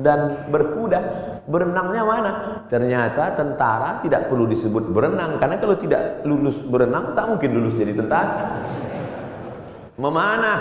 dan 0.00 0.48
berkuda? 0.48 1.00
Berenangnya 1.48 2.02
mana? 2.04 2.32
Ternyata 2.68 3.36
tentara 3.36 4.04
tidak 4.04 4.28
perlu 4.28 4.44
disebut 4.44 4.92
berenang 4.92 5.40
karena 5.40 5.56
kalau 5.56 5.76
tidak 5.80 6.20
lulus 6.28 6.60
berenang 6.60 7.16
tak 7.16 7.24
mungkin 7.24 7.50
lulus 7.56 7.72
jadi 7.72 7.96
tentara. 7.96 8.60
Memanah 9.96 10.58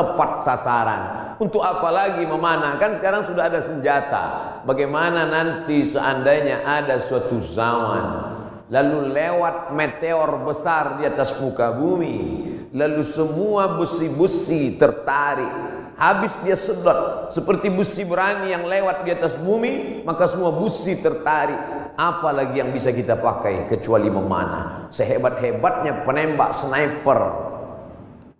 tepat 0.00 0.40
sasaran. 0.40 1.02
Untuk 1.36 1.60
apa 1.60 1.92
lagi 1.92 2.24
memanah? 2.24 2.80
Kan 2.80 2.96
sekarang 2.96 3.28
sudah 3.28 3.52
ada 3.52 3.60
senjata. 3.60 4.24
Bagaimana 4.64 5.28
nanti 5.28 5.84
seandainya 5.84 6.64
ada 6.64 6.96
suatu 6.96 7.36
zaman 7.44 8.30
lalu 8.70 9.10
lewat 9.10 9.74
meteor 9.74 10.46
besar 10.46 11.02
di 11.02 11.04
atas 11.04 11.34
muka 11.42 11.74
bumi, 11.74 12.46
lalu 12.70 13.02
semua 13.02 13.74
busi-busi 13.74 14.78
tertarik, 14.78 15.50
habis 15.98 16.32
dia 16.46 16.54
sedot 16.54 17.28
seperti 17.34 17.66
busi 17.66 18.06
berani 18.06 18.54
yang 18.54 18.64
lewat 18.70 19.02
di 19.02 19.10
atas 19.10 19.34
bumi, 19.34 20.06
maka 20.06 20.30
semua 20.30 20.54
busi 20.54 21.02
tertarik. 21.02 21.82
Apalagi 22.00 22.62
yang 22.62 22.72
bisa 22.72 22.94
kita 22.94 23.18
pakai 23.18 23.68
kecuali 23.68 24.08
memanah. 24.08 24.88
Sehebat-hebatnya 24.88 26.06
penembak 26.06 26.54
sniper, 26.54 27.20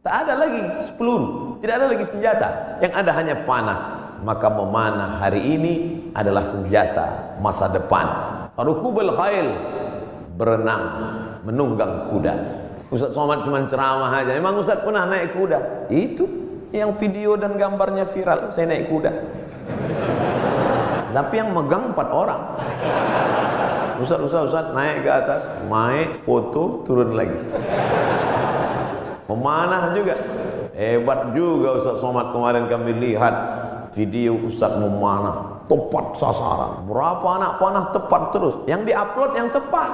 tak 0.00 0.14
ada 0.24 0.46
lagi 0.46 0.62
peluru, 0.96 1.49
tidak 1.60 1.74
ada 1.76 1.86
lagi 1.92 2.04
senjata, 2.08 2.48
yang 2.80 2.92
ada 2.96 3.10
hanya 3.12 3.34
panah. 3.44 3.80
Maka 4.20 4.52
memanah 4.52 5.16
hari 5.16 5.40
ini 5.40 5.72
adalah 6.12 6.44
senjata 6.44 7.36
masa 7.40 7.72
depan. 7.72 8.04
Rukubul 8.60 9.16
khail 9.16 9.48
berenang, 10.36 10.84
menunggang 11.44 12.08
kuda. 12.12 12.34
Ustaz 12.92 13.16
Somad 13.16 13.44
cuma 13.46 13.64
ceramah 13.64 14.12
aja. 14.12 14.36
Emang 14.36 14.60
Ustaz 14.60 14.84
pernah 14.84 15.08
naik 15.08 15.32
kuda? 15.36 15.88
Itu 15.88 16.28
yang 16.68 16.92
video 16.96 17.36
dan 17.40 17.56
gambarnya 17.56 18.04
viral. 18.08 18.52
Saya 18.52 18.68
naik 18.68 18.92
kuda. 18.92 19.12
Tapi 21.10 21.34
yang 21.36 21.56
megang 21.56 21.92
empat 21.92 22.08
orang. 22.08 22.40
Ustaz, 24.00 24.20
Ustaz, 24.24 24.48
Ustaz 24.48 24.66
naik 24.72 25.04
ke 25.04 25.10
atas, 25.12 25.44
naik, 25.68 26.24
foto, 26.24 26.80
turun 26.88 27.12
lagi. 27.12 27.36
Memanah 29.28 29.92
juga. 29.92 30.16
Hebat 30.80 31.36
juga 31.36 31.76
Ustaz 31.76 32.00
Somad 32.00 32.32
kemarin 32.32 32.64
kami 32.64 32.96
lihat 32.96 33.36
video 33.92 34.32
Ustaz 34.48 34.80
memanah 34.80 35.60
tepat 35.68 36.16
sasaran. 36.16 36.88
Berapa 36.88 37.36
anak 37.36 37.52
panah 37.60 37.84
tepat 37.92 38.32
terus. 38.32 38.56
Yang 38.64 38.88
diupload 38.88 39.36
yang 39.36 39.52
tepat. 39.52 39.90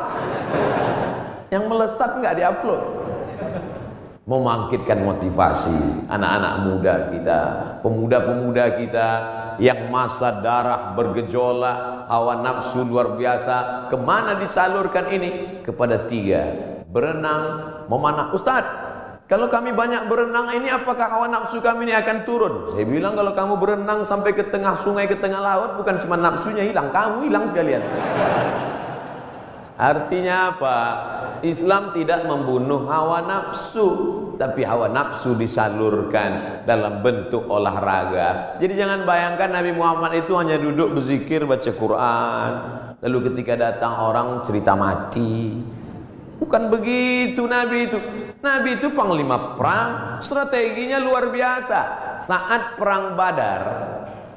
Yang 1.50 1.64
melesat 1.66 2.10
nggak 2.22 2.34
diupload. 2.38 2.82
Membangkitkan 4.30 5.02
motivasi 5.02 6.06
anak-anak 6.06 6.52
muda 6.66 6.94
kita, 7.14 7.40
pemuda-pemuda 7.82 8.64
kita 8.78 9.08
yang 9.58 9.90
masa 9.90 10.38
darah 10.38 10.94
bergejolak, 10.94 12.06
hawa 12.06 12.46
nafsu 12.46 12.86
luar 12.86 13.18
biasa. 13.18 13.90
Ke 13.90 13.98
mana 13.98 14.38
disalurkan 14.38 15.10
ini? 15.10 15.62
Kepada 15.66 16.06
tiga. 16.06 16.46
Berenang, 16.90 17.42
memanah. 17.90 18.30
Ustadz, 18.34 18.85
kalau 19.26 19.50
kami 19.50 19.74
banyak 19.74 20.06
berenang 20.06 20.54
ini 20.54 20.70
apakah 20.70 21.10
hawa 21.10 21.26
nafsu 21.26 21.58
kami 21.58 21.90
ini 21.90 21.94
akan 21.98 22.22
turun? 22.22 22.70
Saya 22.70 22.86
bilang 22.86 23.18
kalau 23.18 23.34
kamu 23.34 23.58
berenang 23.58 24.06
sampai 24.06 24.30
ke 24.30 24.46
tengah 24.54 24.78
sungai, 24.78 25.10
ke 25.10 25.18
tengah 25.18 25.42
laut 25.42 25.82
bukan 25.82 25.98
cuma 25.98 26.14
nafsunya 26.14 26.62
hilang, 26.62 26.94
kamu 26.94 27.26
hilang 27.26 27.42
sekalian. 27.42 27.82
Artinya 29.76 30.56
apa? 30.56 30.76
Islam 31.44 31.92
tidak 31.92 32.24
membunuh 32.24 32.88
hawa 32.88 33.26
nafsu, 33.26 33.88
tapi 34.38 34.64
hawa 34.64 34.88
nafsu 34.88 35.34
disalurkan 35.36 36.62
dalam 36.64 37.02
bentuk 37.02 37.44
olahraga. 37.50 38.56
Jadi 38.62 38.72
jangan 38.78 39.04
bayangkan 39.04 39.52
Nabi 39.52 39.74
Muhammad 39.74 40.22
itu 40.22 40.32
hanya 40.38 40.56
duduk 40.56 40.96
berzikir, 40.96 41.44
baca 41.44 41.70
Quran, 41.74 42.50
lalu 43.04 43.18
ketika 43.34 43.58
datang 43.58 44.00
orang 44.00 44.46
cerita 44.46 44.72
mati. 44.78 45.60
Bukan 46.40 46.72
begitu 46.72 47.44
Nabi 47.44 47.90
itu. 47.90 47.98
Nabi 48.46 48.78
itu 48.78 48.94
panglima 48.94 49.58
perang, 49.58 50.22
strateginya 50.22 51.02
luar 51.02 51.34
biasa. 51.34 51.80
Saat 52.22 52.78
perang 52.78 53.18
Badar, 53.18 53.62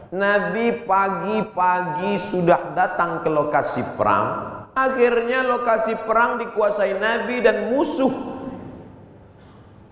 Nabi 0.10 0.74
pagi-pagi 0.82 2.18
sudah 2.18 2.74
datang 2.74 3.22
ke 3.22 3.30
lokasi 3.30 3.86
perang. 3.94 4.58
Akhirnya 4.74 5.46
lokasi 5.46 5.94
perang 6.10 6.42
dikuasai 6.42 6.98
Nabi 6.98 7.46
dan 7.46 7.70
musuh 7.70 8.10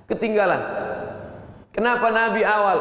ketinggalan. 0.09 0.61
Kenapa 1.69 2.09
Nabi 2.09 2.41
awal? 2.41 2.79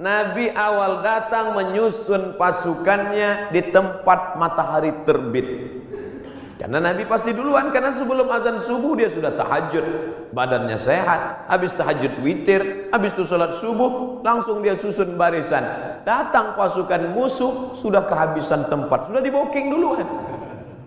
Nabi 0.00 0.48
awal 0.56 1.04
datang 1.04 1.52
menyusun 1.52 2.40
pasukannya 2.40 3.52
di 3.52 3.60
tempat 3.68 4.40
matahari 4.40 5.04
terbit. 5.04 5.48
Karena 6.62 6.78
Nabi 6.78 7.02
pasti 7.10 7.34
duluan 7.34 7.74
karena 7.74 7.90
sebelum 7.90 8.30
azan 8.30 8.54
subuh 8.54 8.94
dia 8.94 9.10
sudah 9.10 9.34
tahajud, 9.34 9.82
badannya 10.30 10.78
sehat. 10.78 11.50
Habis 11.50 11.74
tahajud 11.74 12.22
witir, 12.22 12.86
habis 12.94 13.10
itu 13.18 13.26
sholat 13.26 13.58
subuh, 13.58 14.22
langsung 14.22 14.62
dia 14.62 14.78
susun 14.78 15.18
barisan. 15.18 15.66
Datang 16.06 16.54
pasukan 16.54 17.18
musuh 17.18 17.74
sudah 17.74 18.06
kehabisan 18.06 18.70
tempat, 18.70 19.10
sudah 19.10 19.18
di 19.18 19.34
booking 19.34 19.74
duluan. 19.74 20.06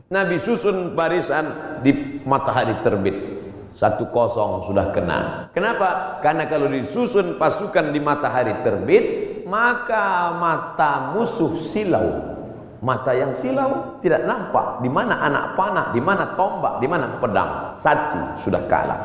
Nabi 0.08 0.40
susun 0.40 0.96
barisan 0.96 1.44
di 1.84 2.24
matahari 2.24 2.80
terbit. 2.80 3.36
Satu 3.76 4.08
kosong 4.16 4.64
sudah 4.72 4.96
kena. 4.96 5.52
Kenapa? 5.52 6.24
Karena 6.24 6.48
kalau 6.48 6.72
disusun 6.72 7.36
pasukan 7.36 7.92
di 7.92 8.00
matahari 8.00 8.64
terbit, 8.64 9.04
maka 9.44 10.40
mata 10.40 11.12
musuh 11.12 11.52
silau 11.60 12.36
Mata 12.84 13.16
yang 13.16 13.32
silau 13.32 14.00
tidak 14.04 14.28
nampak 14.28 14.84
di 14.84 14.90
mana 14.92 15.16
anak 15.24 15.56
panah, 15.56 15.96
di 15.96 16.02
mana 16.04 16.36
tombak, 16.36 16.84
di 16.84 16.88
mana 16.92 17.16
pedang. 17.24 17.72
Satu 17.80 18.36
sudah 18.36 18.64
kalah. 18.68 19.00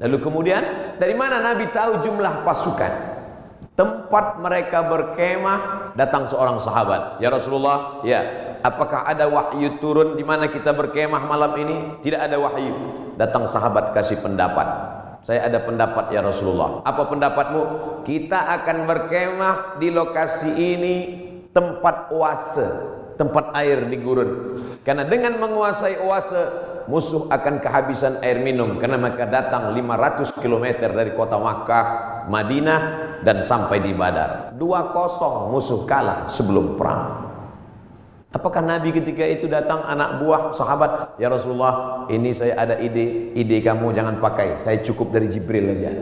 Lalu 0.00 0.16
kemudian 0.18 0.62
dari 0.96 1.12
mana 1.12 1.38
Nabi 1.38 1.68
tahu 1.70 2.00
jumlah 2.00 2.42
pasukan? 2.42 3.14
Tempat 3.74 4.38
mereka 4.38 4.86
berkemah 4.86 5.92
datang 5.98 6.30
seorang 6.30 6.62
sahabat. 6.62 7.18
Ya 7.18 7.28
Rasulullah, 7.28 8.00
ya. 8.06 8.22
Apakah 8.64 9.04
ada 9.04 9.28
wahyu 9.28 9.76
turun 9.76 10.16
di 10.16 10.24
mana 10.24 10.48
kita 10.48 10.72
berkemah 10.72 11.28
malam 11.28 11.52
ini? 11.60 11.76
Tidak 12.00 12.16
ada 12.16 12.40
wahyu. 12.40 12.72
Datang 13.20 13.44
sahabat 13.44 13.92
kasih 13.92 14.24
pendapat. 14.24 14.64
Saya 15.24 15.48
ada 15.48 15.56
pendapat 15.64 16.12
ya 16.12 16.20
Rasulullah. 16.20 16.84
Apa 16.84 17.08
pendapatmu? 17.08 17.60
Kita 18.04 18.44
akan 18.60 18.84
berkemah 18.84 19.80
di 19.80 19.88
lokasi 19.88 20.52
ini 20.52 20.96
tempat 21.54 22.10
oase 22.10 23.00
tempat 23.16 23.54
air 23.54 23.86
di 23.86 23.96
gurun. 24.02 24.58
Karena 24.82 25.06
dengan 25.06 25.38
menguasai 25.38 26.02
oase, 26.02 26.42
musuh 26.90 27.30
akan 27.32 27.62
kehabisan 27.62 28.20
air 28.20 28.42
minum 28.44 28.76
karena 28.76 29.00
mereka 29.00 29.24
datang 29.24 29.72
500 29.72 30.34
km 30.36 30.66
dari 30.92 31.12
kota 31.16 31.40
Makkah, 31.40 31.86
Madinah 32.28 32.80
dan 33.24 33.40
sampai 33.40 33.80
di 33.80 33.96
Badar. 33.96 34.52
Dua 34.58 34.92
kosong 34.92 35.54
musuh 35.54 35.88
kalah 35.88 36.28
sebelum 36.28 36.76
perang. 36.76 37.32
Apakah 38.34 38.66
Nabi 38.66 38.90
ketika 38.90 39.22
itu 39.22 39.46
datang 39.46 39.86
anak 39.86 40.18
buah 40.18 40.50
sahabat, 40.50 41.14
"Ya 41.22 41.30
Rasulullah, 41.30 42.04
ini 42.10 42.34
saya 42.34 42.58
ada 42.58 42.82
ide, 42.82 43.30
ide 43.30 43.62
kamu 43.62 43.94
jangan 43.94 44.18
pakai. 44.18 44.58
Saya 44.58 44.82
cukup 44.82 45.14
dari 45.14 45.30
Jibril 45.30 45.70
aja." 45.70 45.94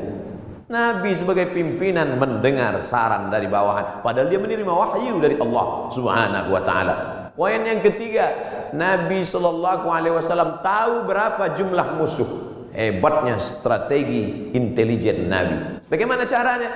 Nabi 0.73 1.13
sebagai 1.13 1.53
pimpinan 1.53 2.17
mendengar 2.17 2.81
saran 2.81 3.29
dari 3.29 3.45
bawahan 3.45 4.01
padahal 4.01 4.33
dia 4.33 4.41
menerima 4.41 4.73
wahyu 4.73 5.21
dari 5.21 5.37
Allah 5.37 5.93
Subhanahu 5.93 6.49
wa 6.49 6.63
taala. 6.65 6.95
Poin 7.37 7.61
yang 7.61 7.85
ketiga, 7.85 8.33
Nabi 8.73 9.21
sallallahu 9.21 9.93
alaihi 9.93 10.17
wasallam 10.17 10.65
tahu 10.65 11.05
berapa 11.05 11.53
jumlah 11.61 12.01
musuh. 12.01 12.31
Hebatnya 12.73 13.37
strategi 13.37 14.49
intelijen 14.57 15.29
Nabi. 15.29 15.85
Bagaimana 15.93 16.25
caranya? 16.25 16.73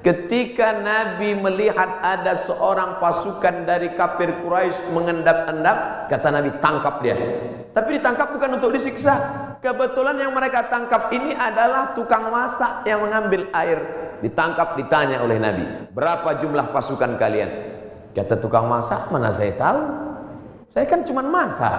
Ketika 0.00 0.80
Nabi 0.80 1.36
melihat 1.36 2.00
ada 2.00 2.40
seorang 2.40 3.04
pasukan 3.04 3.68
dari 3.68 3.92
kafir 3.92 4.32
Quraisy 4.40 4.96
mengendap-endap, 4.96 6.08
kata 6.08 6.28
Nabi 6.32 6.56
tangkap 6.56 7.04
dia. 7.04 7.16
Tapi 7.76 8.00
ditangkap 8.00 8.32
bukan 8.32 8.56
untuk 8.56 8.72
disiksa. 8.72 9.20
Kebetulan 9.60 10.16
yang 10.16 10.32
mereka 10.32 10.64
tangkap 10.72 11.12
ini 11.12 11.36
adalah 11.36 11.92
tukang 11.92 12.32
masak 12.32 12.88
yang 12.88 13.04
mengambil 13.04 13.52
air. 13.52 13.84
Ditangkap 14.24 14.80
ditanya 14.80 15.20
oleh 15.20 15.36
Nabi, 15.36 15.92
berapa 15.92 16.40
jumlah 16.40 16.72
pasukan 16.72 17.20
kalian? 17.20 17.76
Kata 18.16 18.40
tukang 18.40 18.64
masak, 18.64 19.12
mana 19.12 19.28
saya 19.28 19.52
tahu? 19.52 19.80
Saya 20.72 20.88
kan 20.88 21.04
cuma 21.04 21.20
masak. 21.20 21.76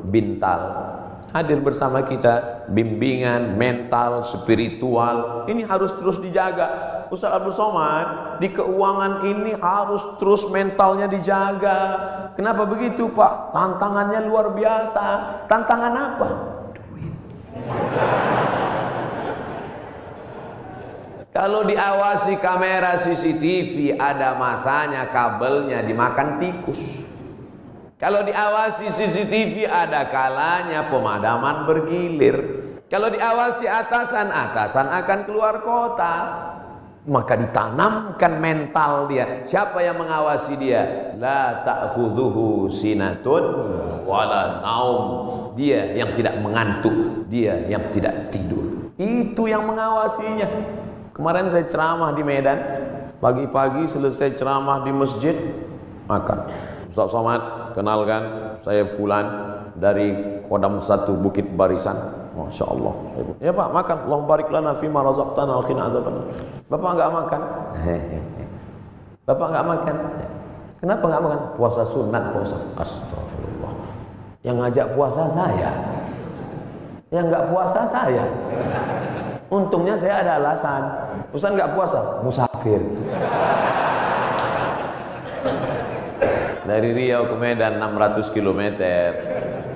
Bintal. 0.06 0.86
Hadir 1.28 1.60
bersama 1.60 2.06
kita 2.06 2.64
bimbingan 2.72 3.58
mental, 3.58 4.24
spiritual. 4.24 5.44
Ini 5.50 5.66
harus 5.68 5.92
terus 5.98 6.16
dijaga. 6.22 6.96
Ustaz 7.12 7.36
Abdul 7.36 7.52
Somad, 7.52 8.40
di 8.40 8.48
keuangan 8.48 9.24
ini 9.28 9.52
harus 9.58 10.00
terus 10.16 10.48
mentalnya 10.48 11.04
dijaga. 11.04 11.78
Kenapa 12.32 12.64
begitu 12.64 13.12
Pak? 13.12 13.52
Tantangannya 13.52 14.24
luar 14.24 14.56
biasa. 14.56 15.04
Tantangan 15.50 15.92
apa? 15.92 16.28
Kalau 21.38 21.62
diawasi 21.62 22.42
kamera 22.42 22.98
CCTV 22.98 23.94
ada 23.94 24.34
masanya 24.34 25.06
kabelnya 25.06 25.86
dimakan 25.86 26.34
tikus. 26.42 27.06
Kalau 27.94 28.26
diawasi 28.26 28.90
CCTV 28.90 29.70
ada 29.70 30.10
kalanya 30.10 30.90
pemadaman 30.90 31.62
bergilir. 31.62 32.66
Kalau 32.90 33.06
diawasi 33.06 33.70
atasan, 33.70 34.34
atasan 34.34 34.90
akan 34.90 35.18
keluar 35.30 35.62
kota. 35.62 36.14
Maka 37.06 37.38
ditanamkan 37.38 38.42
mental 38.42 39.06
dia. 39.06 39.46
Siapa 39.46 39.78
yang 39.78 40.02
mengawasi 40.02 40.58
dia? 40.58 41.14
La 41.22 41.62
ta'khudhuhu 41.62 42.66
sinatun 42.66 43.44
wala 44.02 44.58
naum. 44.66 45.04
Dia 45.54 45.94
yang 45.94 46.18
tidak 46.18 46.34
mengantuk, 46.42 47.30
dia 47.30 47.62
yang 47.70 47.94
tidak 47.94 48.34
tidur. 48.34 48.90
Itu 48.98 49.46
yang 49.46 49.70
mengawasinya. 49.70 50.87
Kemarin 51.18 51.50
saya 51.50 51.66
ceramah 51.66 52.14
di 52.14 52.22
Medan, 52.22 52.62
pagi-pagi 53.18 53.90
selesai 53.90 54.38
ceramah 54.38 54.86
di 54.86 54.94
masjid, 54.94 55.34
makan. 56.06 56.46
Ustaz 56.86 57.10
Somad, 57.10 57.74
kenalkan 57.74 58.54
saya 58.62 58.86
Fulan 58.86 59.26
dari 59.74 60.14
Kodam 60.46 60.78
1 60.78 61.10
Bukit 61.18 61.42
Barisan. 61.58 61.98
Masya 62.38 62.70
Allah. 62.70 62.94
Ya 63.42 63.50
Pak, 63.50 63.66
makan. 63.74 63.98
Allah 64.06 64.20
barik 64.30 64.46
lana 64.46 64.78
fima 64.78 65.02
razaqtana 65.02 65.58
wa 65.58 65.64
qina 65.66 65.90
azaban. 65.90 66.22
Bapak 66.70 66.90
enggak 66.94 67.10
makan? 67.10 67.40
Bapak 69.26 69.46
enggak 69.50 69.66
makan? 69.66 69.96
Kenapa 70.78 71.04
enggak 71.10 71.22
makan? 71.26 71.40
Puasa 71.58 71.82
sunat, 71.82 72.24
puasa. 72.30 72.56
Astagfirullah. 72.78 73.74
Yang 74.46 74.56
ngajak 74.62 74.86
puasa 74.94 75.26
saya. 75.26 75.70
Yang 77.10 77.24
enggak 77.26 77.44
puasa 77.50 77.80
saya. 77.90 78.22
Untungnya 79.50 79.98
saya 79.98 80.22
ada 80.22 80.32
alasan. 80.38 81.07
Ustaz 81.28 81.52
nggak 81.52 81.76
puasa, 81.76 82.24
musafir. 82.24 82.80
Dari 86.64 86.88
Riau 86.96 87.28
ke 87.28 87.36
Medan 87.36 87.76
600 87.76 88.32
km. 88.32 88.62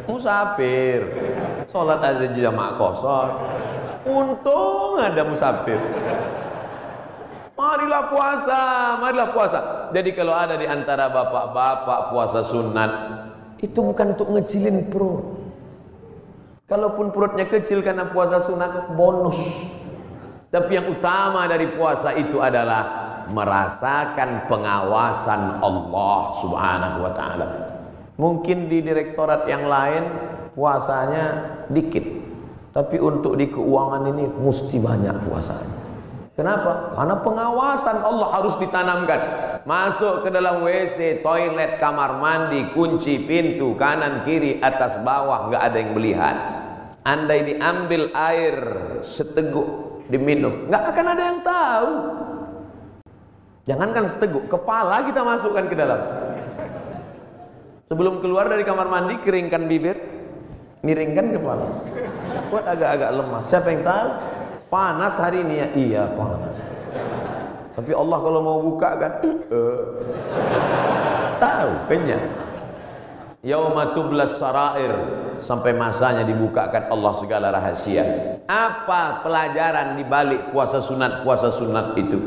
Musafir. 0.08 1.00
Sholat 1.68 2.00
ada 2.00 2.24
jamaah 2.32 2.72
kosong. 2.80 3.30
Untung 4.08 4.96
ada 4.96 5.22
musafir. 5.28 5.76
Marilah 7.52 8.04
puasa, 8.08 8.60
marilah 9.00 9.28
puasa. 9.36 9.60
Jadi 9.92 10.10
kalau 10.16 10.32
ada 10.32 10.56
di 10.56 10.64
antara 10.64 11.12
bapak-bapak 11.12 12.16
puasa 12.16 12.40
sunat, 12.40 12.90
itu 13.60 13.76
bukan 13.76 14.16
untuk 14.16 14.28
ngecilin 14.32 14.88
perut. 14.88 15.36
Kalaupun 16.64 17.12
perutnya 17.12 17.44
kecil 17.44 17.84
karena 17.84 18.08
puasa 18.08 18.40
sunat 18.40 18.96
bonus. 18.96 19.36
Tapi 20.52 20.76
yang 20.76 20.92
utama 20.92 21.48
dari 21.48 21.64
puasa 21.72 22.12
itu 22.12 22.36
adalah 22.36 23.08
merasakan 23.32 24.52
pengawasan 24.52 25.64
Allah 25.64 26.20
Subhanahu 26.44 27.08
wa 27.08 27.12
taala. 27.16 27.46
Mungkin 28.20 28.68
di 28.68 28.84
direktorat 28.84 29.48
yang 29.48 29.64
lain 29.64 30.04
puasanya 30.52 31.24
dikit. 31.72 32.04
Tapi 32.68 33.00
untuk 33.00 33.40
di 33.40 33.48
keuangan 33.48 34.04
ini 34.12 34.28
mesti 34.28 34.76
banyak 34.76 35.16
puasanya. 35.24 35.78
Kenapa? 36.36 37.00
Karena 37.00 37.16
pengawasan 37.24 38.04
Allah 38.04 38.28
harus 38.36 38.52
ditanamkan. 38.60 39.20
Masuk 39.64 40.20
ke 40.20 40.28
dalam 40.28 40.60
WC, 40.68 41.24
toilet, 41.24 41.80
kamar 41.80 42.20
mandi, 42.20 42.68
kunci 42.76 43.24
pintu 43.24 43.72
kanan 43.80 44.20
kiri 44.28 44.60
atas 44.60 45.00
bawah 45.00 45.48
nggak 45.48 45.62
ada 45.64 45.76
yang 45.80 45.92
melihat. 45.96 46.36
Andai 47.08 47.40
diambil 47.56 48.12
air 48.12 48.56
seteguk 49.00 49.81
diminum, 50.10 50.66
nggak 50.66 50.82
akan 50.94 51.06
ada 51.12 51.22
yang 51.22 51.40
tahu. 51.44 51.90
Jangankan 53.62 54.04
seteguk, 54.10 54.50
kepala 54.50 55.06
kita 55.06 55.22
masukkan 55.22 55.64
ke 55.70 55.74
dalam. 55.78 56.00
Sebelum 57.86 58.18
keluar 58.18 58.50
dari 58.50 58.66
kamar 58.66 58.90
mandi, 58.90 59.20
keringkan 59.22 59.70
bibir, 59.70 60.00
miringkan 60.82 61.30
kepala. 61.30 61.66
Buat 62.50 62.64
agak-agak 62.66 63.10
lemas. 63.14 63.44
Siapa 63.46 63.68
yang 63.70 63.84
tahu? 63.86 64.08
Panas 64.72 65.14
hari 65.20 65.44
ini 65.44 65.54
ya? 65.60 65.66
Iya 65.76 66.02
panas. 66.16 66.56
Tapi 67.76 67.92
Allah 67.92 68.18
kalau 68.18 68.40
mau 68.40 68.58
buka 68.64 68.90
kan, 68.96 69.12
uh, 69.22 69.80
tahu 71.38 71.70
kenyang. 71.92 72.26
Yauma 73.42 73.94
tublas 73.94 74.38
sarair 74.38 75.21
sampai 75.42 75.74
masanya 75.74 76.22
dibukakan 76.22 76.88
Allah 76.88 77.12
segala 77.18 77.50
rahasia. 77.50 78.06
Apa 78.46 79.26
pelajaran 79.26 79.98
di 79.98 80.06
balik 80.06 80.54
puasa 80.54 80.78
sunat 80.78 81.26
puasa 81.26 81.50
sunat 81.50 81.98
itu? 81.98 82.18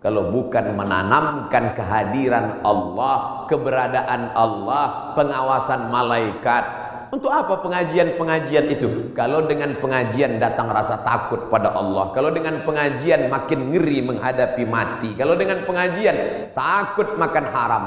Kalau 0.00 0.32
bukan 0.32 0.72
menanamkan 0.78 1.76
kehadiran 1.76 2.64
Allah, 2.64 3.44
keberadaan 3.52 4.32
Allah, 4.32 5.12
pengawasan 5.12 5.92
malaikat, 5.92 6.64
untuk 7.10 7.34
apa 7.34 7.58
pengajian-pengajian 7.58 8.70
itu? 8.70 9.10
Kalau 9.18 9.42
dengan 9.50 9.74
pengajian 9.82 10.38
datang 10.38 10.70
rasa 10.70 11.02
takut 11.02 11.50
pada 11.50 11.74
Allah. 11.74 12.14
Kalau 12.14 12.30
dengan 12.30 12.62
pengajian 12.62 13.26
makin 13.26 13.74
ngeri 13.74 13.98
menghadapi 14.06 14.62
mati. 14.62 15.10
Kalau 15.18 15.34
dengan 15.34 15.66
pengajian 15.66 16.48
takut 16.54 17.18
makan 17.18 17.44
haram. 17.50 17.84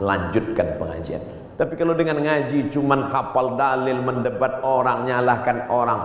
Lanjutkan 0.00 0.80
pengajian. 0.80 1.41
Tapi 1.52 1.76
kalau 1.76 1.92
dengan 1.92 2.16
ngaji 2.16 2.72
cuman 2.72 3.12
hafal 3.12 3.60
dalil, 3.60 4.00
mendebat 4.00 4.64
orang, 4.64 5.04
nyalahkan 5.04 5.68
orang, 5.68 6.00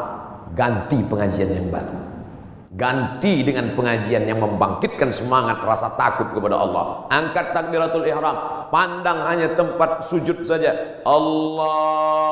ganti 0.53 0.99
pengajian 1.07 1.55
yang 1.55 1.71
baru. 1.71 1.95
Ganti 2.77 3.41
dengan 3.41 3.73
pengajian 3.73 4.29
yang 4.29 4.37
membangkitkan 4.37 5.09
semangat 5.09 5.65
rasa 5.65 5.97
takut 5.97 6.29
kepada 6.29 6.61
Allah. 6.61 7.09
Angkat 7.09 7.55
takbiratul 7.55 8.05
ihram, 8.05 8.37
pandang 8.69 9.25
hanya 9.25 9.49
tempat 9.57 10.05
sujud 10.05 10.45
saja. 10.45 11.01
Allahu 11.01 12.27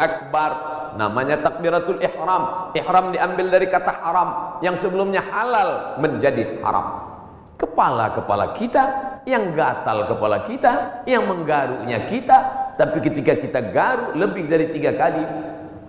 akbar. 0.00 0.50
Namanya 0.96 1.44
takbiratul 1.44 2.00
ihram. 2.00 2.72
Ihram 2.72 3.12
diambil 3.12 3.52
dari 3.52 3.68
kata 3.68 3.92
haram 4.00 4.56
yang 4.64 4.80
sebelumnya 4.80 5.20
halal 5.28 6.00
menjadi 6.00 6.56
haram. 6.64 7.15
Kepala-kepala 7.56 8.52
kita 8.52 8.84
yang 9.24 9.56
gatal 9.56 10.06
kepala 10.06 10.44
kita, 10.44 11.02
yang 11.08 11.24
menggaruknya 11.24 12.04
kita, 12.04 12.38
tapi 12.76 13.00
ketika 13.00 13.34
kita 13.34 13.60
garuk 13.72 14.12
lebih 14.14 14.44
dari 14.46 14.68
tiga 14.68 14.92
kali 14.92 15.24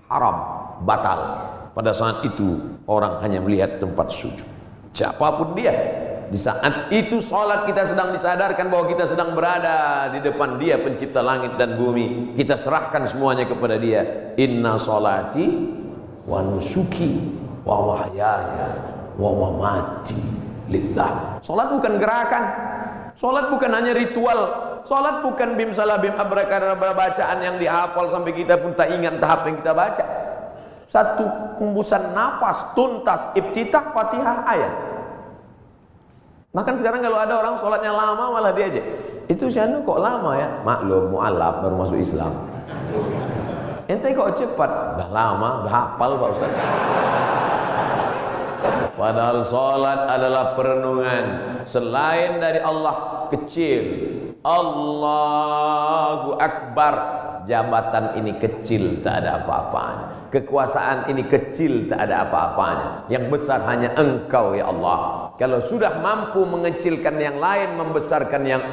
haram, 0.07 0.37
batal. 0.87 1.19
Pada 1.75 1.93
saat 1.93 2.25
itu 2.25 2.79
orang 2.89 3.21
hanya 3.21 3.37
melihat 3.43 3.77
tempat 3.77 4.09
sujud. 4.09 4.47
Siapa 4.95 5.27
pun 5.37 5.53
dia, 5.53 5.75
di 6.27 6.39
saat 6.39 6.89
itu 6.89 7.21
salat 7.21 7.69
kita 7.69 7.85
sedang 7.85 8.09
disadarkan 8.15 8.67
bahwa 8.67 8.89
kita 8.89 9.05
sedang 9.05 9.31
berada 9.37 10.09
di 10.11 10.19
depan 10.19 10.57
Dia 10.57 10.81
pencipta 10.81 11.23
langit 11.23 11.59
dan 11.59 11.77
bumi. 11.77 12.33
Kita 12.33 12.57
serahkan 12.57 13.05
semuanya 13.05 13.45
kepada 13.45 13.77
Dia. 13.77 14.33
Inna 14.39 14.75
salati 14.81 15.45
wa 16.25 16.41
nusuki 16.41 17.21
wa 17.61 17.93
wahyaya 17.93 18.71
wa 19.19 19.31
mamati 19.35 20.36
lillah. 20.67 21.41
Salat 21.43 21.67
bukan 21.71 21.93
gerakan. 21.99 22.43
Salat 23.17 23.49
bukan 23.49 23.71
hanya 23.73 23.91
ritual. 23.97 24.39
Salat 24.87 25.19
bukan 25.19 25.57
bim 25.59 25.75
salah 25.75 25.99
bim 25.99 26.15
abrakadabra 26.15 26.95
bacaan 26.95 27.37
yang 27.43 27.55
dihafal 27.59 28.07
sampai 28.07 28.31
kita 28.31 28.55
pun 28.55 28.71
tak 28.71 28.93
ingat 28.93 29.19
tahap 29.19 29.43
yang 29.49 29.59
kita 29.59 29.73
baca. 29.75 30.05
Satu 30.87 31.27
kumbusan 31.59 32.15
nafas 32.15 32.71
tuntas 32.71 33.35
iftitah 33.35 33.91
fatihah 33.91 34.37
ayat. 34.47 34.73
Makan 36.55 36.73
sekarang 36.79 37.03
kalau 37.03 37.19
ada 37.19 37.33
orang 37.35 37.59
sholatnya 37.59 37.91
lama 37.91 38.31
malah 38.31 38.55
dia 38.55 38.71
aja. 38.71 38.83
Itu 39.27 39.51
sianu 39.51 39.83
kok 39.83 39.99
lama 39.99 40.39
ya? 40.39 40.47
Maklum 40.63 41.11
mu'alaf 41.11 41.59
baru 41.59 41.75
masuk 41.75 41.99
Islam. 41.99 42.31
Ente 43.91 44.15
kok 44.15 44.31
cepat? 44.39 44.71
Dah 44.95 45.09
lama 45.11 45.67
dah 45.67 45.71
hafal 45.71 46.15
Pak 46.15 46.29
Ustaz 46.31 46.51
padahal 48.95 49.41
sholat 49.45 49.99
adalah 50.09 50.53
perenungan. 50.57 51.25
Selain 51.63 52.41
dari 52.41 52.59
Allah 52.61 53.27
kecil. 53.29 53.83
Allahu 54.41 56.37
Akbar. 56.39 56.95
Jabatan 57.47 58.19
ini 58.19 58.35
kecil 58.35 58.99
tak 58.99 59.23
ada 59.23 59.39
apa-apanya. 59.39 60.27
Kekuasaan 60.27 61.07
ini 61.07 61.23
kecil 61.23 61.87
tak 61.87 62.03
ada 62.03 62.27
apa-apanya. 62.27 63.07
Yang 63.07 63.25
besar 63.31 63.63
hanya 63.71 63.95
engkau 63.95 64.51
ya 64.51 64.67
Allah. 64.67 65.31
Kalau 65.39 65.63
sudah 65.63 66.03
mampu 66.03 66.43
mengecilkan 66.43 67.15
yang 67.15 67.39
lain 67.39 67.79
membesarkan 67.79 68.43
yang 68.43 68.63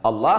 Allah 0.00 0.38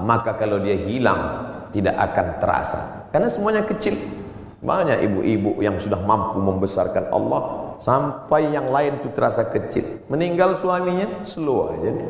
maka 0.00 0.40
kalau 0.40 0.56
dia 0.56 0.72
hilang 0.72 1.20
tidak 1.68 1.92
akan 2.00 2.26
terasa. 2.40 2.80
Karena 3.12 3.28
semuanya 3.28 3.62
kecil 3.68 4.23
banyak 4.64 5.04
ibu-ibu 5.04 5.60
yang 5.60 5.76
sudah 5.76 6.00
mampu 6.02 6.40
membesarkan 6.40 7.12
Allah 7.12 7.76
sampai 7.84 8.50
yang 8.50 8.72
lain 8.72 8.96
itu 8.98 9.12
terasa 9.12 9.44
kecil 9.52 10.02
meninggal 10.08 10.56
suaminya 10.56 11.20
slow 11.28 11.76
aja 11.76 11.90
nih. 11.92 12.08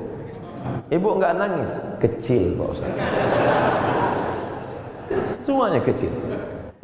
ibu 0.95 1.09
enggak 1.19 1.35
nangis 1.35 1.99
kecil 1.99 2.55
Pak 2.55 2.69
Ustaz 2.79 2.93
semuanya 5.43 5.83
kecil 5.83 6.15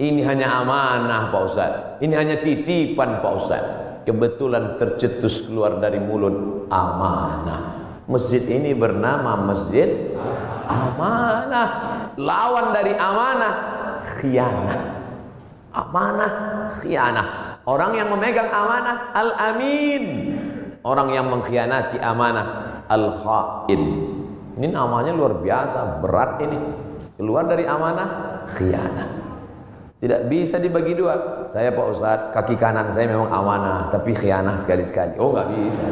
ini 0.00 0.24
hanya 0.24 0.64
amanah 0.64 1.28
Pak 1.28 1.42
Ustaz. 1.44 1.72
Ini 2.00 2.16
hanya 2.16 2.40
titipan 2.40 3.20
Pak 3.20 3.32
Ustaz. 3.36 3.64
Kebetulan 4.08 4.80
tercetus 4.80 5.44
keluar 5.44 5.76
dari 5.76 6.00
mulut 6.00 6.64
amanah. 6.72 7.76
Masjid 8.08 8.40
ini 8.48 8.72
bernama 8.72 9.36
Masjid 9.36 10.16
Amanah. 10.64 11.68
Lawan 12.16 12.72
dari 12.72 12.96
amanah 12.96 13.54
khianah. 14.16 14.99
Amanah 15.70 16.32
khianah. 16.82 17.26
Orang 17.62 17.94
yang 17.94 18.10
memegang 18.10 18.50
amanah 18.50 19.14
al-amin. 19.14 20.04
Orang 20.82 21.14
yang 21.14 21.30
mengkhianati 21.30 22.00
amanah 22.02 22.80
al-khain. 22.90 23.82
Ini 24.58 24.66
namanya 24.72 25.14
luar 25.14 25.38
biasa, 25.38 26.02
berat 26.02 26.42
ini. 26.42 26.58
Keluar 27.14 27.46
dari 27.46 27.68
amanah 27.68 28.08
khianah. 28.50 29.08
Tidak 30.00 30.32
bisa 30.32 30.56
dibagi 30.56 30.96
dua. 30.96 31.46
Saya 31.52 31.76
Pak 31.76 31.86
Ustadz, 31.92 32.28
kaki 32.32 32.56
kanan 32.56 32.88
saya 32.88 33.04
memang 33.04 33.28
amanah, 33.28 33.92
tapi 33.92 34.16
khianah 34.16 34.56
sekali-sekali. 34.56 35.20
Oh 35.20 35.36
nggak 35.36 35.48
bisa. 35.52 35.84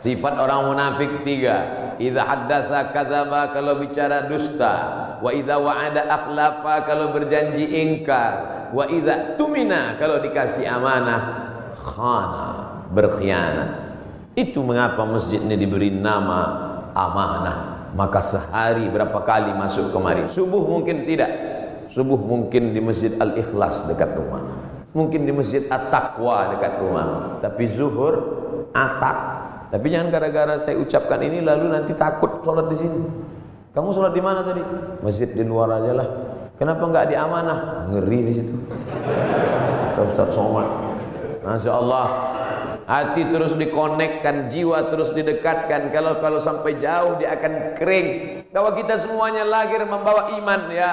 Sifat 0.00 0.34
orang 0.40 0.72
munafik 0.72 1.20
tiga. 1.20 1.85
Idza 1.96 2.22
haddatsa 2.22 2.92
kadzaba 2.92 3.56
kalau 3.56 3.80
bicara 3.80 4.28
dusta, 4.28 4.74
wa 5.20 5.30
idza 5.32 5.56
wa'ada 5.56 6.06
akhlafa 6.12 6.84
kalau 6.84 7.12
berjanji 7.16 7.72
ingkar, 7.72 8.32
wa 8.72 8.84
idza 8.84 9.36
tumina 9.40 9.96
kalau 9.96 10.20
dikasih 10.20 10.68
amanah 10.68 11.20
khana, 11.76 12.48
berkhianat. 12.92 13.70
Itu 14.36 14.60
mengapa 14.60 15.08
masjid 15.08 15.40
ini 15.40 15.56
diberi 15.56 15.88
nama 15.88 16.40
amanah. 16.92 17.88
Maka 17.96 18.20
sehari 18.20 18.84
berapa 18.92 19.24
kali 19.24 19.56
masuk 19.56 19.88
kemari? 19.88 20.28
Subuh 20.28 20.60
mungkin 20.68 21.08
tidak, 21.08 21.32
Subuh 21.86 22.18
mungkin 22.18 22.74
di 22.74 22.80
Masjid 22.82 23.14
Al-Ikhlas 23.14 23.86
dekat 23.86 24.18
rumah. 24.18 24.42
Mungkin 24.90 25.28
di 25.28 25.32
Masjid 25.32 25.62
At-Taqwa 25.70 26.56
dekat 26.56 26.82
rumah. 26.82 27.38
Tapi 27.38 27.64
zuhur, 27.70 28.14
asar. 28.74 29.45
Tapi 29.76 29.92
jangan 29.92 30.08
gara-gara 30.08 30.56
saya 30.56 30.80
ucapkan 30.80 31.20
ini 31.20 31.44
lalu 31.44 31.68
nanti 31.68 31.92
takut 31.92 32.40
sholat 32.40 32.72
di 32.72 32.80
sini. 32.80 32.96
Kamu 33.76 33.92
sholat 33.92 34.16
di 34.16 34.24
mana 34.24 34.40
tadi? 34.40 34.64
Masjid 35.04 35.28
di 35.28 35.44
luar 35.44 35.68
aja 35.76 35.92
lah. 35.92 36.08
Kenapa 36.56 36.80
enggak 36.88 37.12
di 37.12 37.14
amanah? 37.20 37.84
Ngeri 37.92 38.20
di 38.24 38.32
situ. 38.40 38.56
Kata 39.92 40.00
Ustaz 40.00 40.32
Somad. 40.32 40.64
Masya 41.44 41.72
Allah. 41.76 42.06
Hati 42.88 43.28
terus 43.28 43.52
dikonekkan, 43.52 44.48
jiwa 44.48 44.88
terus 44.88 45.12
didekatkan. 45.12 45.92
Kalau 45.92 46.24
kalau 46.24 46.40
sampai 46.40 46.80
jauh 46.80 47.20
dia 47.20 47.36
akan 47.36 47.76
kering. 47.76 48.08
Bahwa 48.56 48.72
kita 48.72 48.96
semuanya 48.96 49.44
lahir 49.44 49.84
membawa 49.84 50.32
iman 50.40 50.72
ya. 50.72 50.92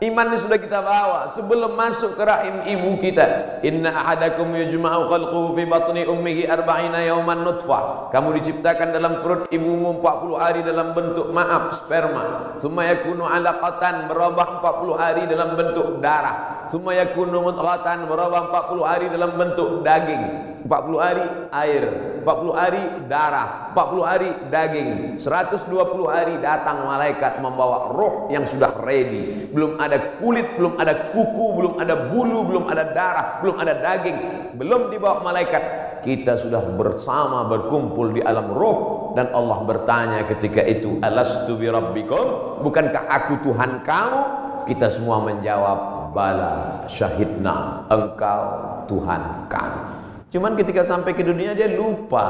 Iman 0.00 0.32
ini 0.32 0.40
sudah 0.40 0.56
kita 0.56 0.80
bawa 0.80 1.28
sebelum 1.28 1.76
masuk 1.76 2.16
ke 2.16 2.24
rahim 2.24 2.64
ibu 2.64 2.96
kita. 3.04 3.60
Inna 3.60 3.92
ahadakum 3.92 4.48
yujma'u 4.56 5.12
khalquhu 5.12 5.52
fi 5.52 5.68
batni 5.68 6.08
ummihi 6.08 6.48
arba'ina 6.48 7.04
yawman 7.04 7.44
nutfah. 7.44 8.08
Kamu 8.08 8.32
diciptakan 8.40 8.96
dalam 8.96 9.20
perut 9.20 9.52
ibumu 9.52 10.00
40 10.00 10.40
hari 10.40 10.60
dalam 10.64 10.96
bentuk 10.96 11.28
maaf 11.28 11.76
sperma. 11.76 12.56
Summa 12.56 12.88
yakunu 12.88 13.28
'alaqatan 13.28 14.08
berubah 14.08 14.64
40 14.64 14.96
hari 14.96 15.22
dalam 15.28 15.52
bentuk 15.52 16.00
darah. 16.00 16.64
Summa 16.72 16.96
yakunu 16.96 17.44
mudghatan 17.44 18.08
berubah 18.08 18.72
40 18.72 18.80
hari 18.88 19.06
dalam 19.12 19.36
bentuk 19.36 19.84
daging. 19.84 20.49
40 20.64 21.00
hari 21.00 21.24
air, 21.50 21.84
40 22.20 22.52
hari 22.52 22.82
darah, 23.08 23.72
40 23.72 24.04
hari 24.04 24.28
daging, 24.52 25.16
120 25.16 25.72
hari 26.06 26.34
datang 26.38 26.84
malaikat 26.84 27.40
membawa 27.40 27.90
roh 27.90 28.28
yang 28.28 28.44
sudah 28.44 28.76
ready. 28.84 29.48
Belum 29.50 29.80
ada 29.80 30.20
kulit, 30.20 30.60
belum 30.60 30.76
ada 30.76 31.12
kuku, 31.14 31.46
belum 31.56 31.74
ada 31.80 31.94
bulu, 32.12 32.44
belum 32.44 32.64
ada 32.68 32.84
darah, 32.92 33.26
belum 33.40 33.56
ada 33.56 33.72
daging, 33.80 34.18
belum 34.56 34.92
dibawa 34.92 35.24
malaikat. 35.24 35.62
Kita 36.00 36.36
sudah 36.40 36.64
bersama 36.80 37.44
berkumpul 37.44 38.16
di 38.16 38.24
alam 38.24 38.56
roh 38.56 39.12
dan 39.12 39.28
Allah 39.36 39.58
bertanya 39.68 40.24
ketika 40.24 40.64
itu, 40.64 40.96
"Alastu 41.04 41.60
bi 41.60 41.68
rabbikum?" 41.68 42.60
Bukankah 42.64 43.04
aku 43.04 43.44
Tuhan 43.44 43.84
kamu? 43.84 44.22
Kita 44.64 44.88
semua 44.88 45.20
menjawab, 45.20 46.12
"Bala, 46.16 46.84
syahidna, 46.88 47.84
engkau 47.92 48.44
Tuhan 48.88 49.44
kami." 49.52 49.99
Cuman 50.30 50.54
ketika 50.54 50.86
sampai 50.86 51.10
ke 51.14 51.26
dunia 51.26 51.58
dia 51.58 51.74
lupa. 51.74 52.26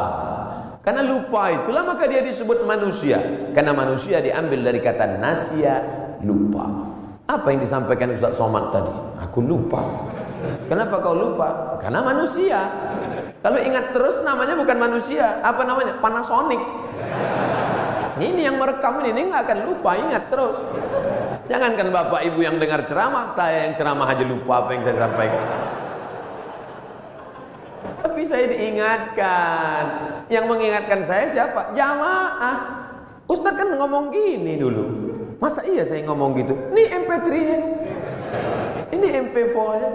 Karena 0.80 1.04
lupa 1.04 1.52
itulah 1.52 1.84
maka 1.84 2.08
dia 2.08 2.24
disebut 2.24 2.64
manusia. 2.64 3.20
Karena 3.52 3.76
manusia 3.76 4.24
diambil 4.24 4.64
dari 4.72 4.80
kata 4.80 5.20
nasia, 5.20 5.84
lupa. 6.24 6.64
Apa 7.28 7.52
yang 7.52 7.60
disampaikan 7.60 8.16
Ustaz 8.16 8.40
Somad 8.40 8.72
tadi? 8.72 8.90
Aku 9.20 9.44
lupa. 9.44 9.84
Kenapa 10.72 11.04
kau 11.04 11.12
lupa? 11.12 11.76
Karena 11.84 12.00
manusia. 12.00 12.72
Kalau 13.44 13.60
ingat 13.60 13.92
terus 13.92 14.24
namanya 14.24 14.56
bukan 14.56 14.76
manusia. 14.80 15.36
Apa 15.44 15.62
namanya? 15.68 16.00
Panasonic. 16.00 16.60
Ini 18.20 18.52
yang 18.52 18.60
merekam 18.60 19.00
ini, 19.00 19.16
ini 19.16 19.32
nggak 19.32 19.42
akan 19.48 19.58
lupa, 19.64 19.96
ingat 19.96 20.28
terus. 20.28 20.60
Jangankan 21.48 21.88
bapak 21.88 22.20
ibu 22.28 22.44
yang 22.44 22.60
dengar 22.60 22.84
ceramah, 22.84 23.32
saya 23.32 23.64
yang 23.64 23.74
ceramah 23.80 24.04
aja 24.04 24.24
lupa 24.28 24.60
apa 24.60 24.76
yang 24.76 24.82
saya 24.84 24.96
sampaikan. 25.08 25.44
Tapi 28.00 28.22
saya 28.24 28.44
diingatkan. 28.50 29.82
Yang 30.32 30.44
mengingatkan 30.46 31.00
saya 31.04 31.26
siapa? 31.30 31.72
Jamaah. 31.76 32.58
Ustaz 33.30 33.54
kan 33.54 33.68
ngomong 33.78 34.10
gini 34.10 34.58
dulu. 34.58 34.84
Masa 35.40 35.64
iya 35.64 35.86
saya 35.86 36.04
ngomong 36.04 36.36
gitu? 36.36 36.52
Ini 36.74 36.82
MP3-nya. 37.06 37.58
Ini 38.90 39.06
MP4-nya. 39.30 39.90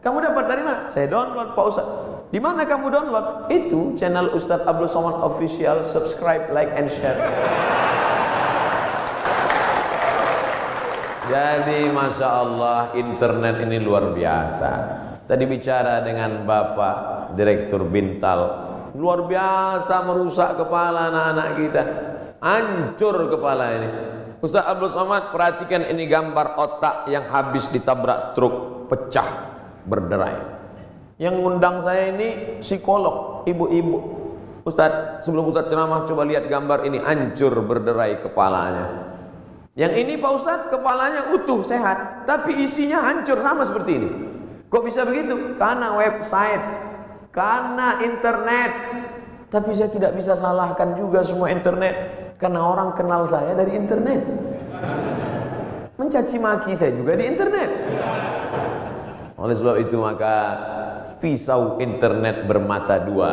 Kamu 0.00 0.16
dapat 0.20 0.44
dari 0.48 0.62
mana? 0.64 0.88
Saya 0.92 1.08
download 1.08 1.56
Pak 1.56 1.64
Ustaz. 1.70 1.86
Di 2.30 2.38
mana 2.38 2.62
kamu 2.62 2.86
download? 2.92 3.26
Itu 3.50 3.94
channel 3.96 4.30
Ustadz 4.36 4.68
Abdul 4.68 4.90
Somad 4.90 5.18
Official. 5.24 5.82
Subscribe, 5.82 6.52
like, 6.54 6.70
and 6.76 6.86
share. 6.86 7.18
Jadi 11.30 11.94
Masya 11.94 12.28
Allah 12.28 12.90
internet 12.98 13.62
ini 13.62 13.78
luar 13.78 14.10
biasa. 14.10 14.70
Tadi 15.30 15.46
bicara 15.46 16.02
dengan 16.02 16.42
Bapak 16.42 17.30
Direktur 17.38 17.86
Bintal. 17.86 18.66
Luar 18.98 19.30
biasa 19.30 20.02
merusak 20.02 20.58
kepala 20.58 21.06
anak-anak 21.06 21.48
kita. 21.54 21.82
Hancur 22.42 23.30
kepala 23.30 23.78
ini. 23.78 23.88
Ustaz 24.42 24.66
Abdul 24.66 24.90
Somad 24.90 25.30
perhatikan 25.30 25.86
ini 25.86 26.10
gambar 26.10 26.58
otak 26.58 27.06
yang 27.06 27.30
habis 27.30 27.70
ditabrak 27.70 28.34
truk 28.34 28.90
pecah 28.90 29.54
berderai. 29.86 30.34
Yang 31.22 31.34
ngundang 31.38 31.78
saya 31.78 32.10
ini 32.10 32.58
psikolog, 32.58 33.46
ibu-ibu. 33.46 33.98
Ustaz, 34.66 35.22
sebelum 35.22 35.46
Ustaz 35.54 35.70
ceramah 35.70 36.10
coba 36.10 36.26
lihat 36.26 36.50
gambar 36.50 36.82
ini 36.90 36.98
hancur 36.98 37.54
berderai 37.62 38.18
kepalanya. 38.18 39.14
Yang 39.78 39.94
ini 39.94 40.12
Pak 40.18 40.32
Ustaz 40.34 40.60
kepalanya 40.74 41.30
utuh 41.38 41.62
sehat, 41.62 42.26
tapi 42.26 42.66
isinya 42.66 43.06
hancur 43.06 43.38
sama 43.38 43.62
seperti 43.62 43.92
ini. 43.94 44.10
Kok 44.70 44.82
bisa 44.86 45.02
begitu? 45.02 45.58
Karena 45.58 45.98
website, 45.98 46.62
karena 47.34 48.00
internet. 48.06 48.72
Tapi 49.50 49.74
saya 49.74 49.90
tidak 49.90 50.14
bisa 50.14 50.38
salahkan 50.38 50.94
juga 50.94 51.26
semua 51.26 51.50
internet 51.50 51.94
karena 52.38 52.62
orang 52.62 52.94
kenal 52.94 53.26
saya 53.26 53.50
dari 53.58 53.74
internet. 53.74 54.22
Mencaci 55.98 56.38
maki 56.38 56.78
saya 56.78 56.94
juga 56.94 57.18
di 57.18 57.26
internet. 57.26 57.70
Oleh 59.34 59.54
sebab 59.58 59.82
itu 59.82 59.98
maka 59.98 60.34
pisau 61.18 61.82
internet 61.82 62.46
bermata 62.46 63.02
dua, 63.02 63.30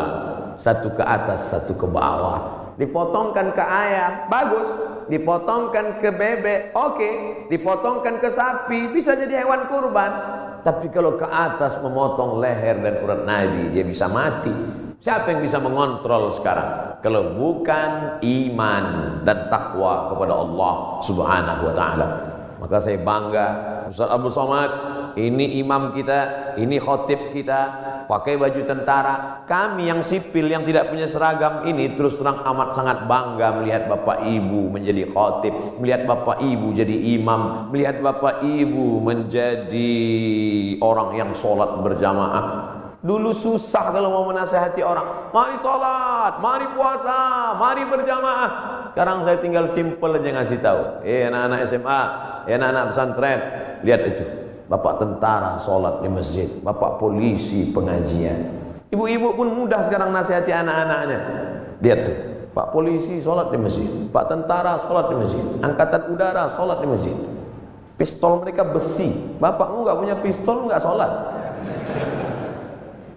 satu 0.57 0.97
ke 0.97 1.05
atas, 1.05 1.53
satu 1.53 1.77
ke 1.77 1.85
bawah 1.85 2.57
dipotongkan 2.77 3.57
ke 3.57 3.63
ayam, 3.65 4.29
bagus. 4.29 4.69
Dipotongkan 5.07 6.03
ke 6.03 6.11
bebek, 6.11 6.75
oke. 6.75 6.95
Okay. 6.95 7.13
Dipotongkan 7.47 8.19
ke 8.19 8.27
sapi, 8.27 8.91
bisa 8.91 9.15
jadi 9.15 9.43
hewan 9.43 9.71
kurban. 9.71 10.11
Tapi 10.67 10.91
kalau 10.91 11.15
ke 11.15 11.23
atas 11.23 11.79
memotong 11.79 12.43
leher 12.43 12.75
dan 12.83 12.99
urat 12.99 13.23
nadi, 13.23 13.71
dia 13.71 13.87
bisa 13.87 14.11
mati. 14.11 14.51
Siapa 14.99 15.31
yang 15.31 15.39
bisa 15.39 15.63
mengontrol 15.63 16.33
sekarang? 16.35 16.99
Kalau 16.99 17.37
bukan 17.39 18.19
iman 18.19 18.85
dan 19.23 19.47
takwa 19.47 20.11
kepada 20.11 20.33
Allah 20.35 20.73
Subhanahu 21.05 21.61
wa 21.71 21.73
taala. 21.77 22.07
Maka 22.57 22.75
saya 22.81 22.97
bangga 22.99 23.47
Ustaz 23.87 24.09
Abdul 24.11 24.33
Somad 24.33 24.71
ini 25.17 25.57
imam 25.57 25.97
kita, 25.97 26.53
ini 26.61 26.77
khotib 26.77 27.33
kita, 27.33 27.61
pakai 28.05 28.37
baju 28.37 28.61
tentara. 28.63 29.43
Kami 29.49 29.89
yang 29.89 30.05
sipil 30.05 30.45
yang 30.45 30.61
tidak 30.61 30.93
punya 30.93 31.09
seragam 31.09 31.65
ini 31.65 31.97
terus 31.97 32.21
terang 32.21 32.45
amat 32.45 32.77
sangat 32.77 33.09
bangga 33.09 33.57
melihat 33.57 33.89
bapak 33.89 34.29
ibu 34.29 34.69
menjadi 34.69 35.09
khotib, 35.09 35.81
melihat 35.81 36.05
bapak 36.05 36.37
ibu 36.45 36.69
jadi 36.69 37.17
imam, 37.17 37.73
melihat 37.73 37.97
bapak 37.99 38.45
ibu 38.45 39.01
menjadi 39.01 39.91
orang 40.85 41.17
yang 41.17 41.31
sholat 41.33 41.81
berjamaah. 41.81 42.77
Dulu 42.97 43.29
susah 43.29 43.93
kalau 43.93 44.09
mau 44.09 44.25
menasehati 44.29 44.81
orang. 44.81 45.29
Mari 45.29 45.55
sholat, 45.57 46.41
mari 46.41 46.65
puasa, 46.73 47.53
mari 47.57 47.85
berjamaah. 47.85 48.49
Sekarang 48.89 49.21
saya 49.21 49.37
tinggal 49.37 49.69
simple 49.69 50.17
aja 50.17 50.29
ngasih 50.33 50.59
tahu. 50.61 50.81
Eh 51.05 51.29
anak-anak 51.29 51.59
SMA, 51.69 52.01
eh 52.49 52.53
anak-anak 52.57 52.83
pesantren, 52.91 53.39
lihat 53.85 54.01
itu 54.13 54.46
Bapak 54.67 54.99
tentara 54.99 55.55
sholat 55.63 56.03
di 56.03 56.11
masjid, 56.11 56.47
bapak 56.59 56.99
polisi 56.99 57.71
pengajian. 57.71 58.51
Ibu-ibu 58.91 59.35
pun 59.39 59.47
mudah 59.55 59.79
sekarang 59.83 60.11
nasihati 60.11 60.51
anak-anaknya. 60.51 61.19
Lihat 61.79 61.99
tuh, 62.03 62.17
Pak 62.51 62.75
polisi 62.75 63.23
sholat 63.23 63.47
di 63.47 63.57
masjid, 63.59 63.87
Pak 64.11 64.27
tentara 64.27 64.75
sholat 64.83 65.07
di 65.07 65.15
masjid, 65.23 65.43
angkatan 65.63 66.11
udara 66.11 66.51
sholat 66.51 66.83
di 66.83 66.87
masjid. 66.87 67.15
Pistol 67.95 68.43
mereka 68.43 68.67
besi, 68.67 69.09
bapakmu 69.39 69.87
nggak 69.87 69.97
punya 70.03 70.15
pistol 70.19 70.67
nggak 70.67 70.83
sholat. 70.83 71.11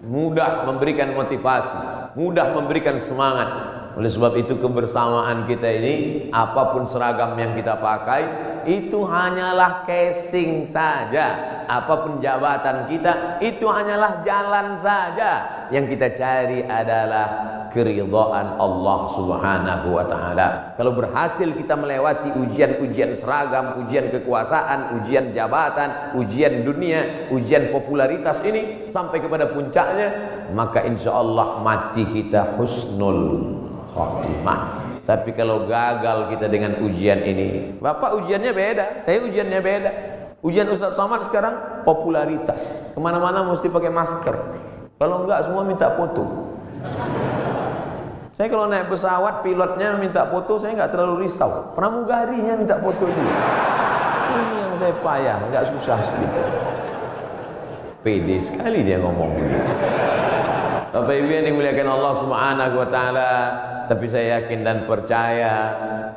Mudah 0.07 0.67
memberikan 0.71 1.11
motivasi, 1.15 2.15
mudah 2.15 2.47
memberikan 2.55 2.95
semangat. 3.03 3.80
Oleh 3.91 4.07
sebab 4.07 4.39
itu 4.39 4.55
kebersamaan 4.55 5.43
kita 5.51 5.67
ini 5.67 5.93
apa 6.31 6.71
pun 6.71 6.87
seragam 6.87 7.35
yang 7.35 7.51
kita 7.51 7.75
pakai 7.75 8.23
itu 8.63 9.03
hanyalah 9.03 9.83
casing 9.83 10.63
saja. 10.63 11.59
Apa 11.67 12.07
pun 12.07 12.23
jabatan 12.23 12.87
kita 12.87 13.39
itu 13.43 13.67
hanyalah 13.67 14.23
jalan 14.23 14.79
saja. 14.79 15.67
Yang 15.71 15.97
kita 15.97 16.07
cari 16.15 16.59
adalah 16.63 17.27
keridhaan 17.71 18.59
Allah 18.59 18.99
Subhanahu 19.11 19.87
wa 19.95 20.03
taala. 20.07 20.75
Kalau 20.75 20.91
berhasil 20.95 21.47
kita 21.55 21.79
melewati 21.79 22.31
ujian-ujian 22.35 23.15
seragam, 23.15 23.79
ujian 23.83 24.11
kekuasaan, 24.11 24.99
ujian 24.99 25.31
jabatan, 25.31 26.15
ujian 26.19 26.67
dunia, 26.67 27.31
ujian 27.31 27.71
popularitas 27.71 28.43
ini 28.43 28.91
sampai 28.91 29.23
kepada 29.23 29.51
puncaknya, 29.51 30.07
maka 30.51 30.83
insya 30.83 31.15
Allah 31.15 31.63
mati 31.63 32.03
kita 32.03 32.59
husnul 32.59 33.60
khotimah. 33.91 34.87
Tapi 35.03 35.35
kalau 35.35 35.67
gagal 35.67 36.31
kita 36.31 36.47
dengan 36.47 36.79
ujian 36.81 37.19
ini, 37.25 37.75
Bapak 37.83 38.15
ujiannya 38.23 38.51
beda, 38.55 38.85
saya 39.03 39.19
ujiannya 39.19 39.59
beda. 39.59 39.91
Ujian 40.41 40.65
Ustadz 40.71 40.97
Somad 40.97 41.21
sekarang 41.21 41.85
popularitas. 41.85 42.65
Ke 42.95 42.99
mana-mana 43.03 43.45
mesti 43.45 43.69
pakai 43.69 43.93
masker. 43.93 44.35
Kalau 44.97 45.25
enggak 45.25 45.45
semua 45.45 45.61
minta 45.61 45.93
foto. 45.93 46.55
Saya 48.33 48.47
kalau 48.49 48.65
naik 48.65 48.89
pesawat 48.89 49.45
pilotnya 49.45 50.01
minta 50.01 50.25
foto, 50.25 50.57
saya 50.57 50.73
nggak 50.73 50.91
terlalu 50.97 51.29
risau. 51.29 51.77
Pramugarinya 51.77 52.57
minta 52.57 52.81
foto 52.81 53.05
juga. 53.05 53.37
Ini 54.33 54.57
yang 54.65 54.73
saya 54.81 54.93
payah, 54.97 55.37
nggak 55.51 55.63
susah 55.77 55.97
sedikit. 56.01 56.47
Pede 58.01 58.41
sekali 58.41 58.81
dia 58.81 58.97
ngomong 58.97 59.29
begitu. 59.37 59.73
Bapak 60.91 61.23
Ibu 61.23 61.31
yang 61.31 61.47
dimuliakan 61.47 61.87
Allah 61.87 62.13
Subhanahu 62.19 62.75
wa 62.83 62.87
taala, 62.91 63.31
tapi 63.87 64.11
saya 64.11 64.43
yakin 64.43 64.59
dan 64.59 64.83
percaya 64.83 65.53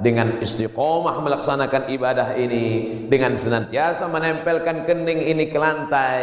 dengan 0.02 0.42
istiqomah 0.42 1.22
melaksanakan 1.22 1.94
ibadah 1.94 2.34
ini 2.34 3.06
dengan 3.06 3.38
senantiasa 3.38 4.10
menempelkan 4.10 4.82
kening 4.82 5.30
ini 5.30 5.46
ke 5.46 5.62
lantai 5.62 6.22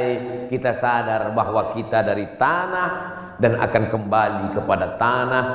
kita 0.51 0.75
sadar 0.75 1.31
bahwa 1.31 1.71
kita 1.71 2.03
dari 2.03 2.27
tanah 2.35 2.91
dan 3.39 3.55
akan 3.55 3.83
kembali 3.87 4.47
kepada 4.51 4.99
tanah. 4.99 5.45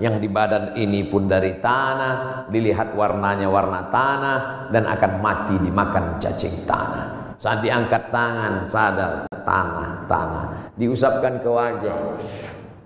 Yang 0.00 0.16
di 0.24 0.28
badan 0.28 0.64
ini 0.80 1.08
pun 1.08 1.28
dari 1.28 1.60
tanah 1.60 2.48
dilihat 2.52 2.96
warnanya 2.96 3.48
warna 3.52 3.88
tanah 3.92 4.68
dan 4.72 4.88
akan 4.88 5.12
mati 5.24 5.56
dimakan 5.60 6.20
cacing 6.20 6.68
tanah 6.68 7.15
saat 7.36 7.60
diangkat 7.60 8.08
tangan 8.12 8.64
sadar 8.64 9.28
tanah 9.44 10.04
tanah. 10.08 10.46
Diusapkan 10.76 11.40
ke 11.40 11.48
wajah 11.48 11.96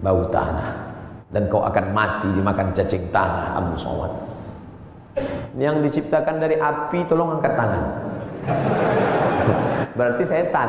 bau 0.02 0.26
tanah. 0.30 0.90
Dan 1.30 1.46
kau 1.46 1.62
akan 1.62 1.94
mati 1.94 2.26
dimakan 2.34 2.74
cacing 2.74 3.06
tanah 3.14 3.54
Abu 3.54 3.78
Somad 3.78 4.30
yang 5.58 5.82
diciptakan 5.82 6.38
dari 6.38 6.56
api 6.56 6.98
tolong 7.10 7.40
angkat 7.40 7.52
tangan. 7.58 7.84
Berarti 9.98 10.22
setan. 10.22 10.68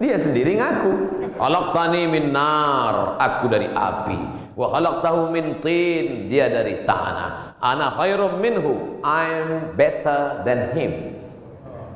Dia 0.00 0.16
sendiri 0.16 0.56
ngaku 0.56 0.92
khalaqtani 1.36 2.02
min 2.08 2.32
nar. 2.32 3.20
Aku 3.20 3.46
dari 3.52 3.68
api. 3.68 4.18
Wa 4.56 4.72
khalaqtahu 4.72 5.28
min 5.28 5.60
tin. 5.60 6.32
Dia 6.32 6.48
dari 6.48 6.82
tanah 6.88 7.43
ana 7.64 7.88
khairum 7.96 8.44
minhu 8.44 9.00
I'm 9.00 9.72
better 9.72 10.44
than 10.44 10.76
him 10.76 11.16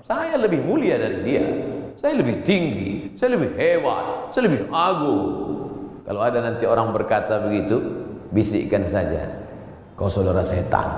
saya 0.09 0.41
lebih 0.41 0.65
mulia 0.65 0.97
dari 0.97 1.21
dia 1.21 1.45
saya 2.01 2.17
lebih 2.17 2.41
tinggi 2.41 3.13
saya 3.21 3.37
lebih 3.37 3.53
hebat 3.61 4.33
saya 4.33 4.49
lebih 4.49 4.65
agung 4.73 5.59
kalau 6.09 6.25
ada 6.25 6.41
nanti 6.41 6.65
orang 6.65 6.89
berkata 6.97 7.37
begitu, 7.45 7.85
bisikkan 8.33 8.89
saja. 8.89 9.29
Kau 9.93 10.09
saudara 10.09 10.41
setan. 10.41 10.89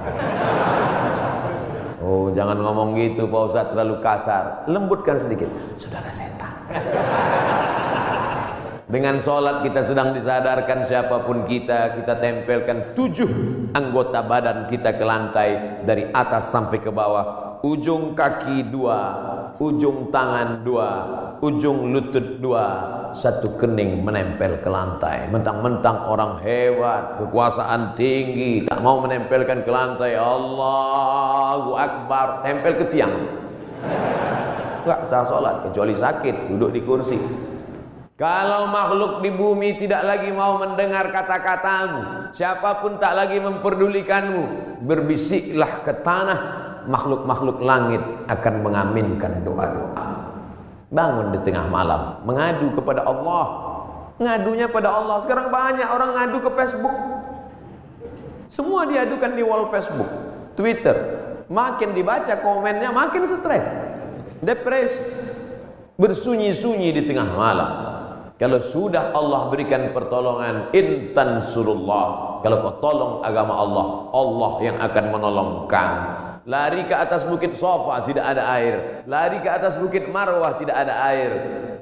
Oh, 2.01 2.33
jangan 2.33 2.57
ngomong 2.57 2.97
gitu 2.97 3.29
Pak 3.29 3.53
Ustaz 3.53 3.77
terlalu 3.77 4.01
kasar. 4.01 4.65
Lembutkan 4.73 5.21
sedikit. 5.21 5.53
Saudara 5.77 6.09
setan. 6.09 6.49
Dengan 8.91 9.23
sholat 9.23 9.63
kita 9.63 9.87
sedang 9.87 10.11
disadarkan 10.11 10.83
siapa 10.83 11.23
pun 11.23 11.47
kita 11.47 11.95
Kita 11.95 12.19
tempelkan 12.19 12.91
tujuh 12.99 13.31
anggota 13.71 14.19
badan 14.27 14.67
kita 14.67 14.99
ke 14.99 15.07
lantai 15.07 15.79
Dari 15.87 16.11
atas 16.11 16.51
sampai 16.51 16.83
ke 16.83 16.91
bawah. 16.91 17.63
Ujung 17.63 18.19
kaki 18.19 18.67
dua 18.67 18.99
Ujung 19.63 20.11
tangan 20.11 20.67
dua 20.67 20.91
Ujung 21.39 21.95
lutut 21.95 22.43
dua. 22.43 22.67
Satu 23.15 23.55
kening 23.55 24.03
menempel 24.03 24.59
ke 24.59 24.67
lantai. 24.67 25.31
Mentang-mentang 25.31 26.11
orang 26.11 26.43
hebat 26.43 27.15
Kekuasaan 27.23 27.95
tinggi 27.95 28.67
Tak 28.67 28.83
mau 28.83 28.99
menempelkan 28.99 29.63
ke 29.63 29.71
lantai. 29.71 30.19
Allahu 30.19 31.79
Akbar. 31.79 32.43
Tempel 32.43 32.75
ke 32.75 32.85
tiang. 32.91 33.15
Enggak 34.83 35.07
sah 35.07 35.23
sholat 35.23 35.63
Kecuali 35.71 35.95
sakit 35.95 36.51
Duduk 36.51 36.75
di 36.75 36.81
kursi 36.83 37.50
kalau 38.21 38.69
makhluk 38.69 39.25
di 39.25 39.33
bumi 39.33 39.81
tidak 39.81 40.05
lagi 40.05 40.29
mau 40.29 40.61
mendengar 40.61 41.09
kata-katamu, 41.09 42.29
siapa 42.37 42.85
pun 42.85 43.01
tak 43.01 43.17
lagi 43.17 43.41
memperdulikanmu, 43.41 44.77
berbisiklah 44.85 45.81
ke 45.81 46.05
tanah, 46.05 46.41
makhluk-makhluk 46.85 47.65
langit 47.65 48.05
akan 48.29 48.55
mengaminkan 48.61 49.41
doa-doa. 49.41 50.37
Bangun 50.93 51.33
di 51.33 51.41
tengah 51.49 51.65
malam, 51.65 52.21
mengadu 52.29 52.69
kepada 52.77 53.09
Allah. 53.09 53.47
Ngadunya 54.21 54.69
pada 54.69 55.01
Allah. 55.01 55.17
Sekarang 55.25 55.49
banyak 55.49 55.89
orang 55.89 56.13
ngadu 56.13 56.45
ke 56.45 56.51
Facebook. 56.61 56.93
Semua 58.53 58.85
diadukan 58.85 59.33
di 59.33 59.41
wall 59.41 59.73
Facebook, 59.73 60.13
Twitter. 60.61 61.25
Makin 61.49 61.97
dibaca 61.97 62.37
komennya, 62.37 62.93
makin 62.93 63.25
stres. 63.25 63.65
Depresi. 64.45 65.01
Bersunyi-sunyi 65.97 66.93
di 66.93 67.03
tengah 67.09 67.33
malam. 67.33 68.00
Kalau 68.41 68.57
sudah 68.57 69.13
Allah 69.13 69.53
berikan 69.53 69.93
pertolongan 69.93 70.73
intan 70.73 71.45
surullah. 71.45 72.41
Kalau 72.41 72.57
kau 72.65 72.81
tolong 72.81 73.15
agama 73.21 73.53
Allah, 73.53 73.87
Allah 74.17 74.53
yang 74.65 74.77
akan 74.81 75.05
menolong 75.13 75.51
kamu. 75.69 76.01
Lari 76.49 76.89
ke 76.89 76.97
atas 76.97 77.29
bukit 77.29 77.53
Sofa 77.53 78.01
tidak 78.09 78.25
ada 78.25 78.49
air. 78.57 79.05
Lari 79.05 79.45
ke 79.45 79.51
atas 79.53 79.77
bukit 79.77 80.09
Marwah 80.09 80.57
tidak 80.57 80.73
ada 80.73 81.05
air. 81.13 81.31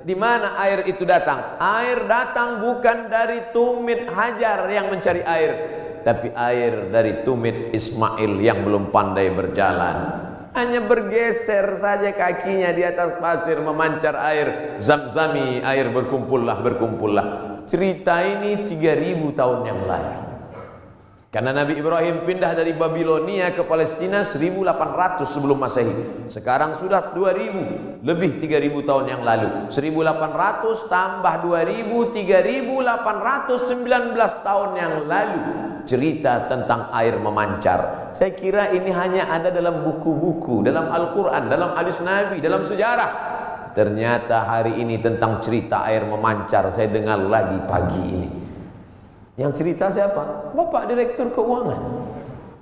Di 0.02 0.18
mana 0.18 0.58
air 0.58 0.82
itu 0.90 1.06
datang? 1.06 1.62
Air 1.62 2.10
datang 2.10 2.58
bukan 2.58 3.06
dari 3.06 3.54
tumit 3.54 4.10
Hajar 4.10 4.66
yang 4.66 4.90
mencari 4.90 5.22
air, 5.22 5.50
tapi 6.02 6.34
air 6.34 6.90
dari 6.90 7.22
tumit 7.22 7.70
Ismail 7.70 8.42
yang 8.42 8.66
belum 8.66 8.90
pandai 8.90 9.30
berjalan. 9.30 10.27
Hanya 10.58 10.82
bergeser 10.82 11.78
saja 11.78 12.10
kakinya 12.10 12.74
di 12.74 12.82
atas 12.82 13.14
pasir 13.22 13.62
memancar 13.62 14.18
air. 14.18 14.74
Zamzami, 14.82 15.62
air 15.62 15.86
berkumpullah, 15.94 16.58
berkumpullah. 16.58 17.26
Cerita 17.70 18.26
ini 18.26 18.66
3000 18.66 19.38
tahun 19.38 19.60
yang 19.70 19.80
lalu 19.86 20.27
Karena 21.38 21.54
Nabi 21.54 21.78
Ibrahim 21.78 22.26
pindah 22.26 22.50
dari 22.50 22.74
Babilonia 22.74 23.54
ke 23.54 23.62
Palestina 23.62 24.26
1800 24.26 25.22
sebelum 25.22 25.62
Masehi. 25.62 26.26
Sekarang 26.26 26.74
sudah 26.74 27.14
2000, 27.14 28.02
lebih 28.02 28.42
3000 28.42 28.82
tahun 28.82 29.06
yang 29.06 29.22
lalu. 29.22 29.70
1800 29.70 30.90
tambah 30.90 31.34
2000, 31.46 32.10
3819 32.10 34.18
tahun 34.18 34.70
yang 34.82 35.06
lalu. 35.06 35.38
Cerita 35.86 36.50
tentang 36.50 36.90
air 36.90 37.14
memancar. 37.22 38.10
Saya 38.18 38.34
kira 38.34 38.74
ini 38.74 38.90
hanya 38.90 39.30
ada 39.30 39.54
dalam 39.54 39.86
buku-buku, 39.86 40.66
dalam 40.66 40.90
Al-Quran, 40.90 41.46
dalam 41.46 41.70
hadis 41.78 42.02
Nabi, 42.02 42.42
dalam 42.42 42.66
sejarah. 42.66 43.10
Ternyata 43.78 44.42
hari 44.42 44.82
ini 44.82 44.98
tentang 44.98 45.38
cerita 45.38 45.86
air 45.86 46.02
memancar 46.02 46.74
saya 46.74 46.90
dengar 46.90 47.22
lagi 47.22 47.62
pagi 47.62 48.02
ini. 48.02 48.47
Yang 49.38 49.62
cerita 49.62 49.86
siapa? 49.86 50.50
Bapak 50.50 50.90
Direktur 50.90 51.30
Keuangan. 51.30 52.10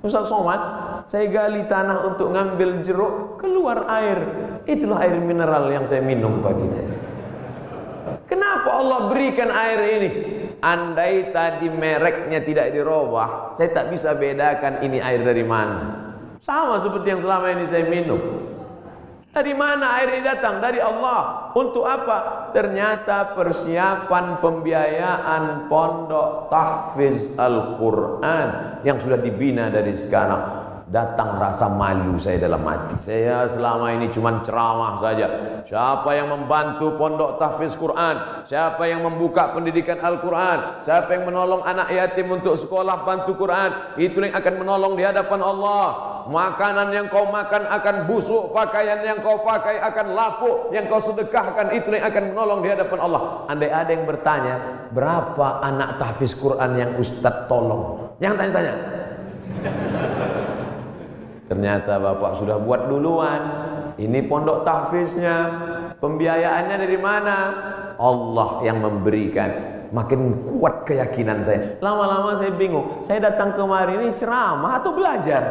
Ustaz 0.05 0.29
Somad, 0.29 0.61
saya 1.09 1.24
gali 1.33 1.64
tanah 1.64 2.05
untuk 2.05 2.37
ngambil 2.37 2.85
jeruk, 2.85 3.41
keluar 3.41 3.89
air. 3.89 4.20
Itulah 4.68 5.01
air 5.09 5.16
mineral 5.16 5.72
yang 5.72 5.89
saya 5.89 6.05
minum 6.05 6.45
pagi 6.45 6.68
tadi. 6.68 6.97
Kenapa 8.29 8.77
Allah 8.77 9.09
berikan 9.09 9.49
air 9.49 9.81
ini? 9.99 10.11
Andai 10.61 11.33
tadi 11.33 11.72
mereknya 11.72 12.45
tidak 12.45 12.72
dirubah, 12.77 13.57
saya 13.57 13.72
tak 13.72 13.93
bisa 13.93 14.12
bedakan 14.12 14.85
ini 14.85 15.01
air 15.01 15.24
dari 15.24 15.45
mana. 15.45 16.12
Sama 16.45 16.77
seperti 16.77 17.16
yang 17.16 17.20
selama 17.24 17.57
ini 17.57 17.64
saya 17.64 17.89
minum. 17.89 18.20
Dari 19.37 19.53
mana 19.53 20.01
air 20.01 20.16
ini 20.16 20.24
datang? 20.24 20.64
Dari 20.64 20.80
Allah. 20.80 21.53
Untuk 21.53 21.84
apa? 21.84 22.49
Ternyata 22.57 23.37
persiapan 23.37 24.41
pembiayaan 24.41 25.68
pondok 25.68 26.49
tahfiz 26.49 27.37
Al-Quran 27.37 28.80
yang 28.80 28.97
sudah 28.97 29.20
dibina 29.20 29.68
dari 29.68 29.93
sekarang. 29.93 30.66
Datang 30.87 31.43
rasa 31.43 31.66
malu 31.66 32.14
saya 32.14 32.39
dalam 32.47 32.62
hati. 32.62 32.95
Saya 33.03 33.43
selama 33.51 33.91
ini 33.91 34.07
cuma 34.07 34.39
ceramah 34.47 34.95
saja. 35.03 35.26
Siapa 35.66 36.14
yang 36.14 36.30
membantu 36.30 36.95
pondok 36.95 37.43
tahfiz 37.43 37.74
Quran? 37.74 38.47
Siapa 38.47 38.87
yang 38.87 39.03
membuka 39.03 39.51
pendidikan 39.51 39.99
Al-Quran? 39.99 40.78
Siapa 40.87 41.11
yang 41.11 41.26
menolong 41.26 41.66
anak 41.66 41.91
yatim 41.91 42.30
untuk 42.30 42.55
sekolah 42.55 43.03
bantu 43.03 43.34
Quran? 43.34 43.99
Itu 43.99 44.22
yang 44.22 44.39
akan 44.39 44.55
menolong 44.62 44.95
di 44.95 45.03
hadapan 45.03 45.43
Allah. 45.43 45.87
Makanan 46.30 46.95
yang 46.95 47.11
kau 47.11 47.34
makan 47.34 47.66
akan 47.66 48.07
busuk, 48.07 48.55
pakaian 48.55 49.03
yang 49.03 49.18
kau 49.26 49.43
pakai 49.43 49.82
akan 49.82 50.14
lapuk, 50.14 50.70
yang 50.70 50.87
kau 50.87 51.03
sedekahkan 51.03 51.74
itu 51.74 51.99
yang 51.99 52.07
akan 52.07 52.30
menolong 52.30 52.62
di 52.62 52.70
hadapan 52.70 52.99
Allah. 53.03 53.22
Andai 53.51 53.74
ada 53.74 53.91
yang 53.91 54.07
bertanya, 54.07 54.55
berapa 54.95 55.66
anak 55.66 55.99
tahfiz 55.99 56.39
Quran 56.39 56.78
yang 56.78 56.91
Ustadz 56.95 57.51
tolong? 57.51 58.14
Jangan 58.22 58.39
tanya-tanya. 58.39 58.74
Ternyata 61.47 62.03
Bapak 62.03 62.42
sudah 62.42 62.59
buat 62.59 62.90
duluan. 62.90 63.42
Ini 63.97 64.26
pondok 64.26 64.66
tahfiznya. 64.66 65.36
Pembiayaannya 66.03 66.76
dari 66.76 66.99
mana? 66.99 67.36
Allah 67.97 68.61
yang 68.66 68.82
memberikan. 68.82 69.74
Makin 69.94 70.42
kuat 70.42 70.82
keyakinan 70.84 71.47
saya. 71.47 71.78
Lama-lama 71.78 72.34
saya 72.34 72.51
bingung. 72.51 73.01
Saya 73.07 73.30
datang 73.30 73.55
kemari 73.55 73.94
ini 73.94 74.09
ceramah 74.18 74.82
atau 74.82 74.90
belajar? 74.92 75.42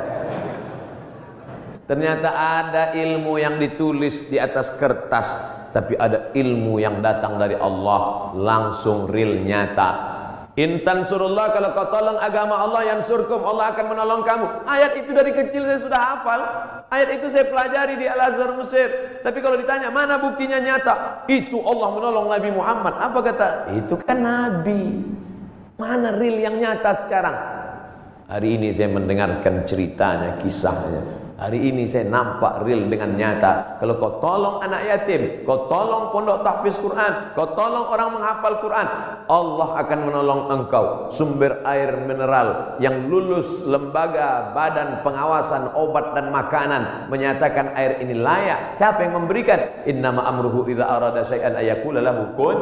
Ternyata 1.85 2.29
ada 2.33 2.83
ilmu 2.97 3.37
yang 3.37 3.61
ditulis 3.61 4.25
di 4.25 4.41
atas 4.41 4.73
kertas, 4.73 5.37
tapi 5.69 5.93
ada 5.93 6.33
ilmu 6.33 6.81
yang 6.81 6.97
datang 6.97 7.37
dari 7.37 7.53
Allah 7.53 8.33
langsung 8.33 9.05
real 9.05 9.37
nyata. 9.45 10.14
Intan 10.55 11.03
surullah 11.03 11.51
kalau 11.51 11.75
kau 11.75 11.91
tolong 11.91 12.15
agama 12.15 12.55
Allah 12.55 12.95
yang 12.95 13.03
surkum 13.03 13.43
Allah 13.43 13.75
akan 13.75 13.91
menolong 13.91 14.23
kamu. 14.23 14.63
Ayat 14.63 14.95
itu 15.03 15.11
dari 15.11 15.35
kecil 15.35 15.67
saya 15.67 15.79
sudah 15.83 15.99
hafal. 15.99 16.41
Ayat 16.87 17.19
itu 17.19 17.27
saya 17.27 17.51
pelajari 17.51 17.99
di 17.99 18.07
Al 18.07 18.31
Azhar 18.31 18.55
Mesir. 18.55 19.19
Tapi 19.19 19.43
kalau 19.43 19.59
ditanya 19.59 19.91
mana 19.91 20.15
buktinya 20.15 20.55
nyata? 20.63 21.27
Itu 21.27 21.59
Allah 21.59 21.91
menolong 21.91 22.31
Nabi 22.31 22.49
Muhammad. 22.55 22.95
Apa 22.95 23.19
kata? 23.19 23.47
Itu 23.75 23.99
kan 23.99 24.23
Nabi. 24.23 25.03
Mana 25.75 26.15
real 26.15 26.39
yang 26.39 26.55
nyata 26.55 27.03
sekarang? 27.03 27.35
Hari 28.31 28.55
ini 28.55 28.71
saya 28.71 28.95
mendengarkan 28.95 29.67
ceritanya, 29.67 30.39
kisahnya. 30.39 31.24
Hari 31.35 31.67
ini 31.67 31.83
saya 31.83 32.07
nampak 32.07 32.63
real 32.63 32.87
dengan 32.87 33.11
nyata. 33.19 33.75
Kalau 33.83 33.99
kau 33.99 34.23
tolong 34.23 34.63
anak 34.63 34.87
yatim, 34.87 35.43
kau 35.43 35.67
tolong 35.67 36.07
pondok 36.15 36.47
tahfiz 36.47 36.79
Quran, 36.79 37.35
kau 37.35 37.51
tolong 37.51 37.91
orang 37.91 38.15
menghafal 38.15 38.63
Quran, 38.63 38.87
Allah 39.27 39.69
akan 39.83 39.99
menolong 40.07 40.41
engkau. 40.47 41.11
Sumber 41.11 41.59
air 41.67 42.07
mineral 42.07 42.79
yang 42.79 43.11
lulus 43.11 43.67
lembaga 43.67 44.55
badan 44.55 45.03
pengawasan 45.03 45.75
obat 45.75 46.15
dan 46.15 46.31
makanan 46.31 47.11
menyatakan 47.11 47.75
air 47.75 47.99
ini 47.99 48.15
layak. 48.15 48.79
Siapa 48.79 49.03
yang 49.03 49.19
memberikan? 49.19 49.83
Innama 49.83 50.23
amruhu 50.31 50.63
idza 50.71 50.87
arada 50.87 51.19
syai'an 51.19 51.59
ayakula 51.59 51.99
lahu 51.99 52.31
kun. 52.39 52.57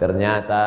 Ternyata 0.00 0.62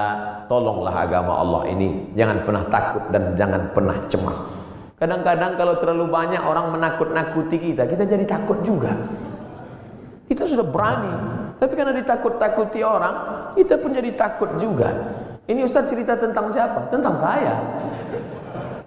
tolonglah 0.46 1.02
agama 1.02 1.42
Allah 1.42 1.66
ini. 1.74 2.14
Jangan 2.14 2.46
pernah 2.46 2.64
takut 2.70 3.10
dan 3.10 3.34
jangan 3.34 3.74
pernah 3.74 3.98
cemas. 4.06 4.65
Kadang-kadang 5.06 5.54
kalau 5.54 5.78
terlalu 5.78 6.10
banyak 6.10 6.42
orang 6.42 6.74
menakut-nakuti 6.74 7.62
kita, 7.62 7.86
kita 7.86 8.10
jadi 8.10 8.26
takut 8.26 8.66
juga. 8.66 8.90
Kita 10.26 10.50
sudah 10.50 10.66
berani, 10.66 11.14
tapi 11.62 11.78
karena 11.78 11.94
ditakut-takuti 11.94 12.82
orang, 12.82 13.14
kita 13.54 13.78
pun 13.78 13.94
jadi 13.94 14.10
takut 14.18 14.50
juga. 14.58 14.90
Ini 15.46 15.62
Ustaz 15.62 15.94
cerita 15.94 16.18
tentang 16.18 16.50
siapa? 16.50 16.90
Tentang 16.90 17.14
saya. 17.14 17.54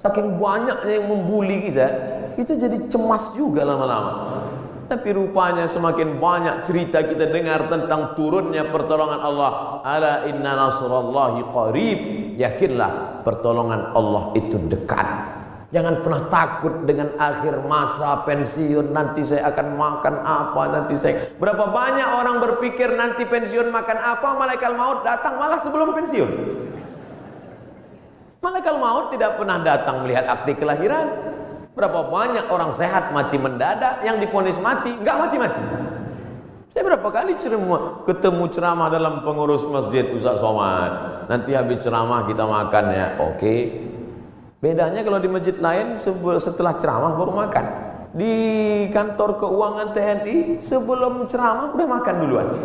Saking 0.03 0.43
banyaknya 0.43 0.91
yang 0.91 1.07
membuli 1.07 1.71
kita, 1.71 1.87
kita 2.35 2.67
jadi 2.67 2.91
cemas 2.91 3.39
juga 3.39 3.63
lama-lama. 3.63 4.43
Tapi 4.91 5.15
rupanya 5.15 5.71
semakin 5.71 6.19
banyak 6.19 6.67
cerita 6.67 6.99
kita 6.99 7.31
dengar 7.31 7.71
tentang 7.71 8.19
turunnya 8.19 8.67
pertolongan 8.75 9.23
Allah. 9.23 9.79
Ala 9.87 10.27
inna 10.27 10.67
nasrallahi 10.67 11.47
qarib. 11.55 12.01
Yakinlah 12.35 13.23
pertolongan 13.23 13.95
Allah 13.95 14.35
itu 14.35 14.59
dekat. 14.67 15.38
Jangan 15.69 16.01
pernah 16.01 16.23
takut 16.33 16.89
dengan 16.89 17.13
akhir 17.21 17.61
masa 17.69 18.25
pensiun. 18.25 18.89
Nanti 18.89 19.21
saya 19.21 19.53
akan 19.53 19.77
makan 19.77 20.15
apa? 20.25 20.63
Nanti 20.73 20.97
saya 20.97 21.37
berapa 21.37 21.69
banyak 21.69 22.09
orang 22.09 22.41
berpikir 22.41 22.89
nanti 22.97 23.29
pensiun 23.29 23.69
makan 23.69 23.99
apa? 24.01 24.33
Malaikat 24.33 24.73
maut 24.73 25.05
datang 25.05 25.37
malah 25.37 25.61
sebelum 25.61 25.93
pensiun. 25.93 26.31
Malaikat 28.41 28.75
maut 28.81 29.13
tidak 29.13 29.37
pernah 29.37 29.61
datang 29.61 30.09
melihat 30.09 30.25
akte 30.25 30.57
kelahiran. 30.57 31.37
Berapa 31.77 32.01
banyak 32.01 32.49
orang 32.49 32.73
sehat 32.73 33.13
mati 33.13 33.37
mendadak 33.37 34.01
yang 34.09 34.17
diponis 34.25 34.57
mati 34.57 34.97
nggak 34.97 35.17
mati-mati. 35.21 35.63
Saya 36.73 36.83
berapa 36.97 37.09
kali 37.13 37.37
ceramah 37.37 38.09
ketemu 38.09 38.45
ceramah 38.49 38.89
dalam 38.89 39.21
pengurus 39.21 39.69
masjid 39.69 40.09
Ustaz 40.17 40.41
Somad. 40.41 41.29
Nanti 41.29 41.53
habis 41.53 41.85
ceramah 41.85 42.25
kita 42.25 42.49
makan 42.49 42.85
ya. 42.89 43.07
Oke 43.21 43.85
Bedanya 44.59 45.07
kalau 45.07 45.23
di 45.23 45.31
masjid 45.31 45.55
lain 45.55 45.95
setelah 46.43 46.75
ceramah 46.75 47.15
baru 47.15 47.31
makan. 47.31 47.67
Di 48.11 48.35
kantor 48.91 49.39
keuangan 49.39 49.95
TNI 49.95 50.59
sebelum 50.59 51.31
ceramah 51.31 51.71
udah 51.79 51.87
makan 51.87 52.15
duluan. 52.19 52.49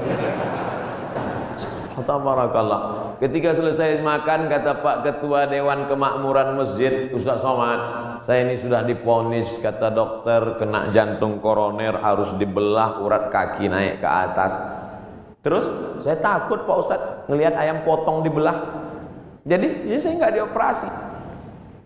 Tabarakallah. 2.09 3.13
Ketika 3.21 3.53
selesai 3.53 4.01
makan 4.01 4.49
kata 4.49 4.81
Pak 4.81 4.97
Ketua 5.05 5.45
Dewan 5.45 5.85
Kemakmuran 5.85 6.57
Masjid 6.57 7.13
Ustaz 7.13 7.45
Somad, 7.45 7.79
saya 8.25 8.49
ini 8.49 8.57
sudah 8.57 8.81
diponis 8.81 9.61
kata 9.61 9.93
dokter 9.93 10.57
kena 10.57 10.89
jantung 10.89 11.37
koroner 11.37 12.01
harus 12.01 12.33
dibelah 12.41 12.97
urat 13.05 13.29
kaki 13.29 13.69
naik 13.69 14.01
ke 14.01 14.09
atas. 14.09 14.57
Terus 15.45 15.69
saya 16.01 16.17
takut 16.17 16.65
Pak 16.65 16.77
Ustaz 16.81 17.01
ngelihat 17.29 17.53
ayam 17.53 17.85
potong 17.85 18.25
dibelah. 18.25 18.57
Jadi 19.45 19.85
ya 19.85 20.01
saya 20.01 20.17
nggak 20.17 20.33
dioperasi. 20.41 21.12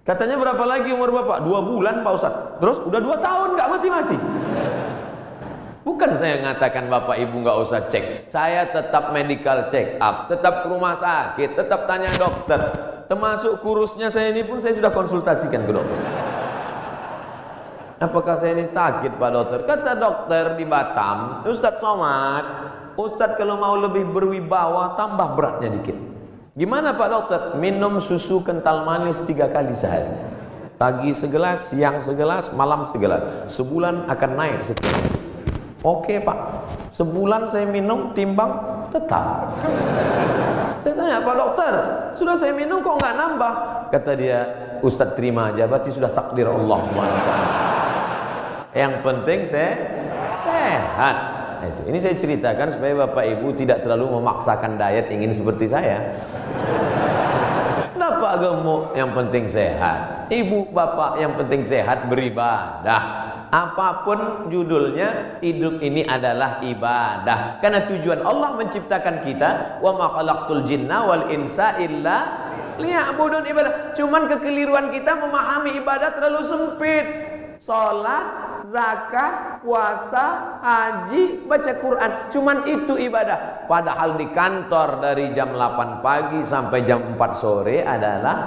Katanya 0.08 0.39
berapa 0.39 0.64
lagi 0.64 0.95
umur 0.95 1.12
bapak? 1.12 1.43
Dua 1.43 1.60
bulan 1.60 1.99
Pak 1.99 2.12
Ustaz. 2.16 2.34
Terus 2.64 2.80
udah 2.80 2.99
dua 3.03 3.20
tahun 3.20 3.60
nggak 3.60 3.70
mati-mati. 3.76 4.18
Bukan 5.84 6.16
saya 6.16 6.39
mengatakan 6.39 6.88
bapak 6.88 7.20
ibu 7.20 7.43
nggak 7.43 7.58
usah 7.68 7.91
cek. 7.91 8.32
Saya 8.32 8.72
tetap 8.72 9.12
medical 9.12 9.68
check 9.68 9.99
up, 9.99 10.32
tetap 10.32 10.64
ke 10.64 10.68
rumah 10.72 10.95
sakit, 10.95 11.60
tetap 11.60 11.84
tanya 11.91 12.08
dokter. 12.16 12.60
Termasuk 13.12 13.60
kurusnya 13.60 14.08
saya 14.08 14.32
ini 14.32 14.47
pun 14.47 14.64
saya 14.64 14.76
sudah 14.76 14.91
konsultasikan 14.95 15.64
ke 15.68 15.72
dokter. 15.76 15.99
Apakah 17.97 18.36
saya 18.39 18.55
ini 18.55 18.68
sakit 18.70 19.18
Pak 19.18 19.32
Dokter? 19.34 19.60
Kata 19.66 19.91
dokter 19.97 20.53
di 20.53 20.70
Batam, 20.70 21.41
Ustadz 21.49 21.82
Somad, 21.82 22.45
Ustadz 22.93 23.39
kalau 23.41 23.58
mau 23.58 23.74
lebih 23.74 24.05
berwibawa 24.05 24.93
tambah 24.93 25.34
beratnya 25.34 25.72
dikit. 25.82 26.16
Gimana 26.58 26.97
Pak 26.97 27.10
Dokter? 27.14 27.41
Minum 27.62 28.01
susu 28.01 28.41
kental 28.41 28.82
manis 28.82 29.22
tiga 29.30 29.45
kali 29.45 29.78
sehari. 29.78 30.10
Pagi 30.74 31.14
segelas, 31.14 31.70
siang 31.70 32.01
segelas, 32.01 32.49
malam 32.49 32.82
segelas. 32.89 33.22
Sebulan 33.45 34.10
akan 34.10 34.32
naik 34.34 34.66
sekian. 34.66 34.97
Oke 35.86 36.18
Pak, 36.18 36.38
sebulan 36.97 37.45
saya 37.45 37.70
minum 37.70 38.10
timbang 38.18 38.58
tetap. 38.89 39.53
Saya 40.82 40.93
tanya 40.97 41.22
Pak 41.22 41.36
Dokter, 41.38 41.74
sudah 42.18 42.34
saya 42.34 42.58
minum 42.58 42.82
kok 42.82 43.05
nggak 43.05 43.14
nambah? 43.14 43.53
Kata 43.93 44.12
dia, 44.18 44.39
Ustadz 44.82 45.14
terima 45.14 45.53
aja, 45.53 45.70
berarti 45.70 45.93
sudah 45.93 46.10
takdir 46.10 46.49
Allah 46.49 46.80
SWT. 46.82 47.30
Yang 48.74 48.93
penting 49.05 49.39
saya 49.45 49.72
sehat. 50.41 51.37
Itu. 51.66 51.82
Ini 51.89 51.97
saya 51.97 52.16
ceritakan 52.20 52.78
supaya 52.78 52.93
Bapak 53.08 53.26
Ibu 53.38 53.58
tidak 53.58 53.82
terlalu 53.82 54.20
memaksakan 54.22 54.78
diet 54.78 55.10
ingin 55.10 55.34
seperti 55.34 55.66
saya. 55.72 56.14
Bapak 58.08 58.34
gemuk 58.41 58.84
yang 58.97 59.14
penting 59.14 59.45
sehat. 59.45 60.30
Ibu 60.32 60.74
bapak 60.74 61.22
yang 61.22 61.38
penting 61.38 61.62
sehat 61.62 62.10
beribadah. 62.10 63.30
Apa 63.47 64.03
pun 64.03 64.49
judulnya, 64.51 65.39
hidup 65.39 65.80
ini 65.80 66.03
adalah 66.03 66.60
ibadah. 66.60 67.62
Karena 67.64 67.86
tujuan 67.88 68.26
Allah 68.26 68.60
menciptakan 68.60 69.24
kita, 69.24 69.80
wa 69.80 69.95
ma 69.95 70.08
khalaqtul 70.18 70.68
jinna 70.68 71.08
wal 71.08 71.32
insa 71.32 71.80
illa 71.80 72.47
liya'budun 72.76 73.47
ibadah. 73.47 73.95
Cuman 73.95 74.28
kekeliruan 74.28 74.91
kita 74.91 75.16
memahami 75.16 75.80
ibadah 75.80 76.12
terlalu 76.18 76.41
sempit. 76.43 77.05
Salat 77.58 78.47
zakat, 78.68 79.64
puasa, 79.64 80.60
haji, 80.62 81.47
baca 81.47 81.72
Quran. 81.80 82.12
Cuman 82.30 82.58
itu 82.68 82.99
ibadah. 82.99 83.66
Padahal 83.66 84.20
di 84.20 84.28
kantor 84.30 85.01
dari 85.01 85.32
jam 85.32 85.55
8 85.55 86.03
pagi 86.03 86.39
sampai 86.43 86.80
jam 86.84 87.16
4 87.16 87.34
sore 87.34 87.82
adalah 87.82 88.38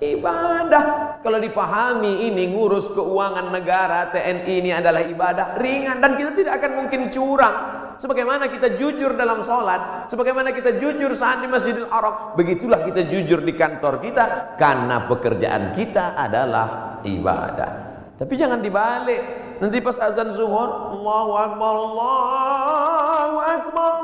ibadah. 0.00 0.84
Kalau 1.20 1.36
dipahami 1.36 2.32
ini 2.32 2.50
ngurus 2.50 2.90
keuangan 2.96 3.52
negara 3.52 4.08
TNI 4.08 4.54
ini 4.64 4.70
adalah 4.72 5.04
ibadah 5.04 5.60
ringan 5.60 6.00
dan 6.00 6.16
kita 6.16 6.32
tidak 6.32 6.52
akan 6.64 6.72
mungkin 6.84 7.12
curang. 7.12 7.56
Sebagaimana 8.00 8.48
kita 8.48 8.80
jujur 8.80 9.12
dalam 9.12 9.44
sholat, 9.44 10.08
sebagaimana 10.08 10.56
kita 10.56 10.80
jujur 10.80 11.12
saat 11.12 11.44
di 11.44 11.52
Masjidil 11.52 11.84
Haram, 11.92 12.32
begitulah 12.32 12.80
kita 12.80 13.04
jujur 13.04 13.44
di 13.44 13.52
kantor 13.52 14.00
kita 14.00 14.56
karena 14.56 15.04
pekerjaan 15.04 15.76
kita 15.76 16.16
adalah 16.16 16.96
ibadah. 17.04 17.89
Tapi 18.20 18.36
jangan 18.36 18.60
dibalik. 18.60 19.22
Nanti 19.64 19.80
pas 19.80 19.96
azan 19.96 20.28
zuhur, 20.36 20.92
Allahu 20.92 21.32
Akbar, 21.40 21.72
Allahu 21.88 23.36
Akbar. 23.40 23.94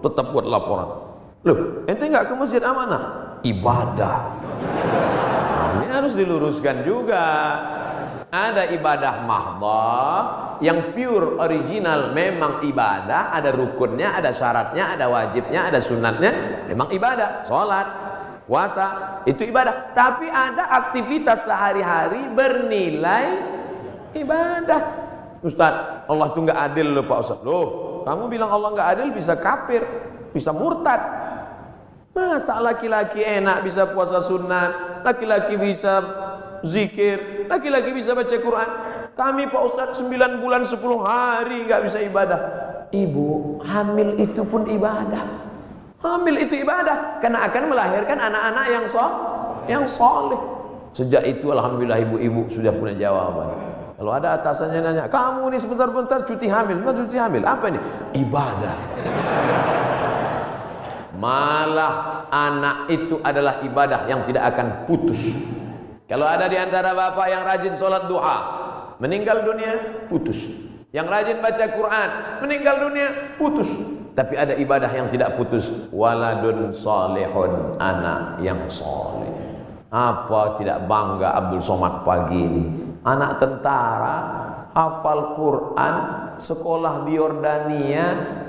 Tetap 0.00 0.26
buat 0.32 0.48
laporan. 0.48 0.88
Loh, 1.44 1.84
ente 1.84 2.08
nggak 2.08 2.32
ke 2.32 2.34
masjid 2.36 2.64
amanah? 2.64 3.36
Ibadah. 3.44 4.18
Nah, 4.56 5.84
ini 5.84 5.92
harus 5.92 6.16
diluruskan 6.16 6.80
juga. 6.88 7.24
Ada 8.32 8.72
ibadah 8.72 9.24
mahdah 9.24 10.20
yang 10.60 10.96
pure 10.96 11.36
original 11.40 12.16
memang 12.16 12.64
ibadah, 12.64 13.32
ada 13.32 13.52
rukunnya, 13.52 14.16
ada 14.16 14.32
syaratnya, 14.32 14.96
ada 14.96 15.06
wajibnya, 15.12 15.68
ada 15.68 15.80
sunatnya, 15.80 16.64
memang 16.68 16.88
ibadah. 16.92 17.44
Sholat, 17.44 17.86
puasa, 18.46 19.20
itu 19.26 19.42
ibadah. 19.44 19.92
Tapi 19.92 20.30
ada 20.30 20.70
aktivitas 20.70 21.44
sehari-hari 21.44 22.30
bernilai 22.32 23.26
ibadah. 24.14 24.82
Ustaz, 25.44 26.06
Allah 26.08 26.26
itu 26.32 26.40
nggak 26.42 26.58
adil 26.72 26.86
loh 26.96 27.04
Pak 27.04 27.18
Ustaz. 27.22 27.38
Loh, 27.44 27.66
kamu 28.06 28.30
bilang 28.30 28.50
Allah 28.50 28.72
nggak 28.72 28.88
adil 28.96 29.08
bisa 29.12 29.36
kafir, 29.36 29.82
bisa 30.32 30.50
murtad. 30.54 30.98
Masa 32.16 32.56
laki-laki 32.64 33.20
enak 33.20 33.60
bisa 33.60 33.92
puasa 33.92 34.24
sunat, 34.24 35.04
laki-laki 35.04 35.60
bisa 35.60 36.00
zikir, 36.64 37.44
laki-laki 37.44 37.92
bisa 37.92 38.16
baca 38.16 38.32
Quran. 38.32 38.70
Kami 39.12 39.48
Pak 39.48 39.62
Ustaz 39.68 40.00
9 40.00 40.40
bulan 40.40 40.64
10 40.64 40.80
hari 41.04 41.68
nggak 41.68 41.82
bisa 41.84 42.00
ibadah. 42.00 42.40
Ibu, 42.92 43.60
hamil 43.64 44.16
itu 44.16 44.44
pun 44.48 44.64
ibadah. 44.64 45.45
Hamil 45.96 46.36
itu 46.44 46.60
ibadah 46.60 47.20
karena 47.24 47.48
akan 47.48 47.62
melahirkan 47.72 48.18
anak-anak 48.20 48.66
yang 48.68 48.84
so 48.84 49.06
yang 49.64 49.84
soleh. 49.88 50.38
Sejak 50.92 51.24
itu 51.24 51.52
alhamdulillah 51.52 52.00
ibu-ibu 52.04 52.48
sudah 52.48 52.72
punya 52.72 53.08
jawaban. 53.08 53.52
Kalau 53.96 54.12
ada 54.12 54.36
atasannya 54.36 54.80
nanya, 54.84 55.04
kamu 55.08 55.48
ini 55.48 55.58
sebentar-bentar 55.60 56.20
cuti 56.28 56.52
hamil, 56.52 56.84
sebentar 56.84 56.96
cuti 57.00 57.16
hamil, 57.16 57.42
apa 57.48 57.64
ini? 57.72 57.80
Ibadah. 58.12 58.76
Malah 61.16 61.92
anak 62.28 62.92
itu 62.92 63.16
adalah 63.24 63.64
ibadah 63.64 64.04
yang 64.04 64.20
tidak 64.28 64.52
akan 64.52 64.84
putus. 64.84 65.48
Kalau 66.04 66.28
ada 66.28 66.44
di 66.44 66.60
antara 66.60 66.92
bapak 66.92 67.26
yang 67.32 67.42
rajin 67.48 67.72
sholat 67.72 68.04
duha, 68.04 68.36
meninggal 69.00 69.48
dunia, 69.48 70.04
putus. 70.12 70.44
Yang 70.92 71.06
rajin 71.08 71.38
baca 71.40 71.64
Quran, 71.72 72.08
meninggal 72.44 72.76
dunia, 72.84 73.08
putus. 73.40 73.72
Tapi 74.16 74.34
ada 74.34 74.56
ibadah 74.56 74.88
yang 74.88 75.12
tidak 75.12 75.36
putus. 75.36 75.92
Waladun 75.92 76.72
solehun, 76.72 77.76
anak 77.76 78.40
yang 78.40 78.64
soleh. 78.72 79.28
Apa 79.92 80.56
tidak 80.56 80.88
bangga 80.88 81.36
Abdul 81.36 81.60
Somad 81.60 82.02
pagi 82.02 82.40
ini? 82.40 82.86
anak 83.06 83.38
tentara, 83.38 84.16
hafal 84.74 85.38
Quran, 85.38 85.94
sekolah 86.42 87.06
di 87.06 87.14
Yordania, 87.14 88.06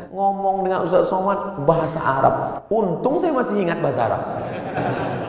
ngomong 0.09 0.65
dengan 0.65 0.81
Ustaz 0.81 1.05
Somad 1.05 1.61
bahasa 1.63 2.01
Arab. 2.01 2.65
Untung 2.73 3.21
saya 3.21 3.37
masih 3.37 3.61
ingat 3.61 3.77
bahasa 3.77 4.09
Arab. 4.09 4.23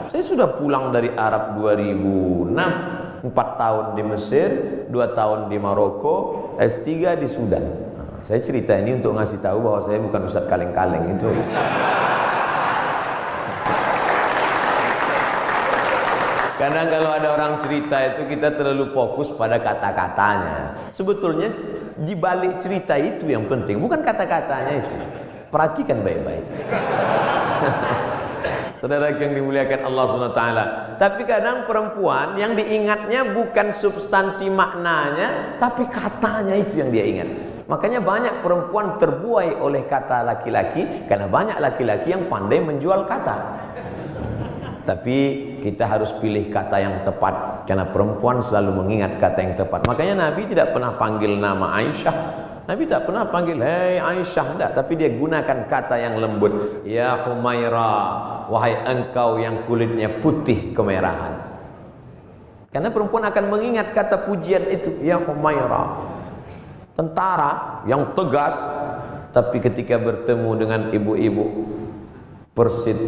Saya 0.09 0.25
sudah 0.25 0.49
pulang 0.57 0.89
dari 0.89 1.13
Arab 1.13 1.61
2006, 1.61 3.29
4 3.29 3.61
tahun 3.61 3.85
di 3.93 4.03
Mesir, 4.09 4.49
2 4.89 5.13
tahun 5.13 5.53
di 5.53 5.61
Maroko, 5.61 6.17
S3 6.57 7.21
di 7.21 7.29
Sudan. 7.29 7.88
Saya 8.27 8.41
cerita 8.43 8.75
ini 8.75 8.99
untuk 8.99 9.15
ngasih 9.15 9.39
tahu 9.39 9.63
bahwa 9.63 9.81
saya 9.85 9.99
bukan 10.03 10.21
Ustaz 10.27 10.45
kaleng-kaleng 10.51 11.15
itu. 11.15 11.31
Kadang 16.59 16.91
kalau 16.91 17.11
ada 17.15 17.29
orang 17.39 17.53
cerita 17.63 17.97
itu 18.03 18.35
kita 18.35 18.59
terlalu 18.59 18.91
fokus 18.91 19.31
pada 19.31 19.63
kata-katanya. 19.63 20.75
Sebetulnya 20.91 21.55
di 21.95 22.19
balik 22.19 22.59
cerita 22.59 22.99
itu 22.99 23.31
yang 23.31 23.47
penting, 23.47 23.79
bukan 23.79 24.03
kata-katanya 24.03 24.75
itu. 24.83 24.97
Perhatikan 25.55 26.03
baik-baik. 26.03 26.45
Saudara 28.79 29.11
yang 29.11 29.35
dimuliakan 29.35 29.91
Allah 29.91 30.05
SWT 30.07 30.43
Tapi 31.03 31.27
kadang 31.27 31.67
perempuan 31.67 32.39
yang 32.39 32.55
diingatnya 32.55 33.27
bukan 33.35 33.75
substansi 33.75 34.47
maknanya 34.55 35.59
Tapi 35.59 35.83
katanya 35.91 36.55
itu 36.55 36.79
yang 36.79 36.95
dia 36.95 37.03
ingat 37.03 37.58
Makanya 37.69 38.01
banyak 38.01 38.41
perempuan 38.41 38.97
terbuai 38.97 39.61
oleh 39.61 39.85
kata 39.85 40.25
laki-laki 40.25 41.05
Karena 41.05 41.29
banyak 41.29 41.61
laki-laki 41.61 42.17
yang 42.17 42.25
pandai 42.27 42.65
menjual 42.65 43.05
kata. 43.05 43.37
Tapi 44.89 45.17
kita 45.61 45.85
harus 45.85 46.17
pilih 46.17 46.49
kata 46.49 46.81
yang 46.81 47.05
tepat 47.05 47.69
Karena 47.69 47.85
perempuan 47.93 48.41
selalu 48.41 48.73
mengingat 48.73 49.21
kata 49.21 49.39
yang 49.45 49.55
tepat. 49.61 49.85
Makanya 49.85 50.33
Nabi 50.33 50.49
tidak 50.49 50.73
pernah 50.73 50.97
panggil 50.97 51.37
nama 51.37 51.77
Aisyah. 51.77 52.17
Nabi 52.65 52.85
tak 52.89 53.05
pernah 53.05 53.29
panggil 53.29 53.61
Hei 53.61 54.01
Aisyah 54.01 54.47
tak. 54.57 54.71
Tapi 54.73 54.93
dia 54.97 55.13
gunakan 55.13 55.69
kata 55.69 56.01
yang 56.01 56.17
lembut. 56.17 56.85
Ya 56.89 57.21
Humaira 57.29 58.25
Wahai 58.49 58.81
engkau 58.89 59.37
yang 59.37 59.69
kulitnya 59.69 60.09
putih 60.25 60.73
kemerahan. 60.73 61.37
Karena 62.73 62.89
perempuan 62.89 63.29
akan 63.29 63.45
mengingat 63.53 63.93
kata 63.93 64.25
pujian 64.25 64.73
itu 64.73 65.05
Ya 65.05 65.21
Humaira 65.21 66.17
Tentara 66.99 67.83
yang 67.87 68.11
tegas 68.19 68.59
Tapi 69.31 69.63
ketika 69.63 70.03
bertemu 70.03 70.51
dengan 70.59 70.81
ibu-ibu 70.91 71.47
Persid 72.59 72.99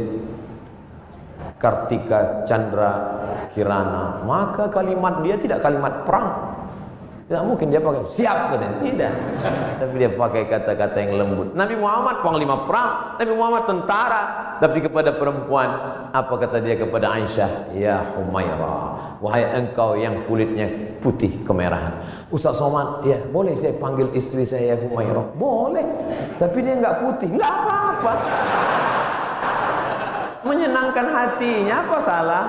Kartika 1.58 2.46
Chandra 2.46 2.92
Kirana 3.50 4.22
Maka 4.22 4.70
kalimat 4.70 5.26
dia 5.26 5.34
tidak 5.34 5.66
kalimat 5.66 6.06
perang 6.06 6.49
tidak 7.30 7.46
mungkin 7.46 7.70
dia 7.70 7.78
pakai 7.78 8.02
siap 8.10 8.36
katanya. 8.50 8.76
Tidak. 8.82 9.12
Tapi 9.78 9.94
dia 10.02 10.10
pakai 10.10 10.42
kata-kata 10.50 10.96
yang 10.98 11.12
lembut. 11.14 11.54
Nabi 11.54 11.78
Muhammad 11.78 12.26
panglima 12.26 12.66
perang, 12.66 13.22
Nabi 13.22 13.32
Muhammad 13.38 13.70
tentara, 13.70 14.22
tapi 14.58 14.82
kepada 14.82 15.14
perempuan 15.14 15.70
apa 16.10 16.34
kata 16.34 16.58
dia 16.58 16.74
kepada 16.74 17.06
Aisyah? 17.14 17.70
Ya 17.78 18.02
Humaira, 18.18 19.14
wahai 19.22 19.46
engkau 19.46 19.94
yang 19.94 20.26
kulitnya 20.26 20.98
putih 20.98 21.30
kemerahan. 21.46 22.02
Ustaz 22.34 22.58
Somad, 22.58 23.06
ya 23.06 23.22
boleh 23.30 23.54
saya 23.54 23.78
panggil 23.78 24.10
istri 24.10 24.42
saya 24.42 24.74
ya 24.74 24.76
Humaira? 24.82 25.22
Boleh. 25.38 25.86
Tapi 26.34 26.66
dia 26.66 26.82
enggak 26.82 26.98
putih, 26.98 27.30
enggak 27.30 27.46
apa-apa. 27.46 28.12
Menyenangkan 30.50 31.06
hatinya 31.06 31.78
apa 31.78 31.96
salah? 32.02 32.44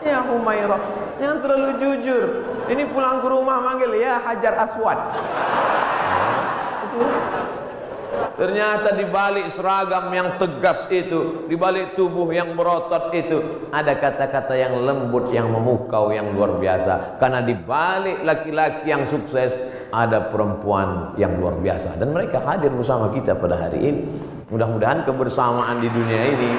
Ya 0.00 0.24
Humaira, 0.24 0.80
yang 1.20 1.36
terlalu 1.44 1.76
jujur. 1.76 2.51
Ini 2.72 2.88
pulang 2.88 3.20
ke 3.20 3.28
rumah 3.28 3.60
manggil 3.60 3.92
ya 4.00 4.16
Hajar 4.24 4.64
Aswad. 4.64 4.96
Ternyata 8.32 8.96
di 8.96 9.04
balik 9.12 9.46
seragam 9.52 10.08
yang 10.08 10.40
tegas 10.40 10.88
itu, 10.88 11.44
di 11.46 11.54
balik 11.54 11.92
tubuh 11.92 12.32
yang 12.32 12.56
berotot 12.56 13.12
itu, 13.12 13.68
ada 13.68 13.92
kata-kata 13.92 14.56
yang 14.56 14.82
lembut, 14.82 15.28
yang 15.30 15.52
memukau, 15.52 16.08
yang 16.16 16.32
luar 16.32 16.56
biasa. 16.56 17.20
Karena 17.20 17.44
di 17.44 17.52
balik 17.52 18.24
laki-laki 18.24 18.88
yang 18.88 19.04
sukses, 19.04 19.52
ada 19.92 20.32
perempuan 20.32 21.12
yang 21.20 21.36
luar 21.36 21.60
biasa. 21.60 22.00
Dan 22.00 22.16
mereka 22.16 22.40
hadir 22.40 22.72
bersama 22.72 23.12
kita 23.12 23.36
pada 23.36 23.68
hari 23.68 23.78
ini. 23.84 24.00
Mudah-mudahan 24.52 25.08
kebersamaan 25.08 25.80
di 25.80 25.88
dunia 25.88 26.28
ini 26.28 26.52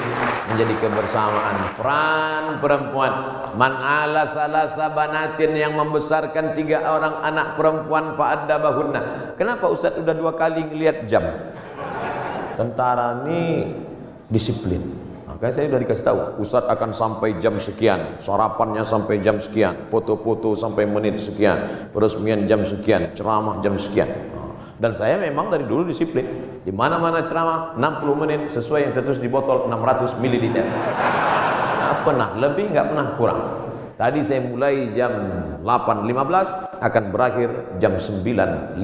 menjadi 0.50 0.74
kebersamaan 0.82 1.78
peran 1.78 2.58
perempuan. 2.58 3.12
Man 3.54 3.70
ala 3.70 4.34
salah 4.34 4.66
sabanatin 4.66 5.54
yang 5.54 5.78
membesarkan 5.78 6.58
tiga 6.58 6.82
orang 6.90 7.22
anak 7.22 7.54
perempuan 7.54 8.18
bahuna. 8.18 9.30
Kenapa 9.38 9.70
Ustaz 9.70 9.94
udah 9.94 10.10
dua 10.10 10.34
kali 10.34 10.66
ngelihat 10.66 11.06
jam? 11.06 11.22
Tentara 12.58 13.30
ini 13.30 13.70
disiplin. 14.26 14.82
Makanya 15.30 15.54
saya 15.54 15.70
sudah 15.70 15.82
dikasih 15.86 16.06
tahu, 16.06 16.18
Ustaz 16.42 16.66
akan 16.66 16.90
sampai 16.90 17.38
jam 17.38 17.54
sekian, 17.62 18.18
sarapannya 18.18 18.82
sampai 18.82 19.22
jam 19.22 19.38
sekian, 19.38 19.86
foto-foto 19.86 20.58
sampai 20.58 20.82
menit 20.82 21.22
sekian, 21.22 21.90
peresmian 21.94 22.50
jam 22.50 22.66
sekian, 22.66 23.14
ceramah 23.14 23.62
jam 23.62 23.78
sekian. 23.78 24.33
Dan 24.74 24.92
saya 24.98 25.14
memang 25.20 25.50
dari 25.54 25.64
dulu 25.64 25.86
disiplin. 25.86 26.26
Di 26.64 26.72
mana-mana 26.74 27.22
ceramah 27.22 27.78
60 27.78 28.20
menit 28.24 28.40
sesuai 28.50 28.90
yang 28.90 28.92
tertulis 28.96 29.22
di 29.22 29.30
botol 29.30 29.70
600 29.70 30.18
ml. 30.18 30.46
Nggak 30.54 31.96
pernah 32.02 32.28
lebih, 32.34 32.72
nggak 32.74 32.86
pernah 32.90 33.06
kurang. 33.14 33.40
Tadi 33.94 34.26
saya 34.26 34.42
mulai 34.42 34.90
jam 34.90 35.12
8.15 35.62 36.82
akan 36.82 37.04
berakhir 37.14 37.78
jam 37.78 37.94
9.15. 37.94 38.74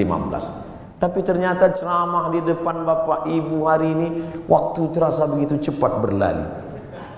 Tapi 1.00 1.20
ternyata 1.24 1.72
ceramah 1.74 2.30
di 2.30 2.44
depan 2.44 2.84
Bapak 2.84 3.26
Ibu 3.26 3.64
hari 3.66 3.88
ini 3.90 4.08
waktu 4.46 4.92
terasa 4.94 5.26
begitu 5.26 5.58
cepat 5.58 5.98
berlari. 5.98 6.44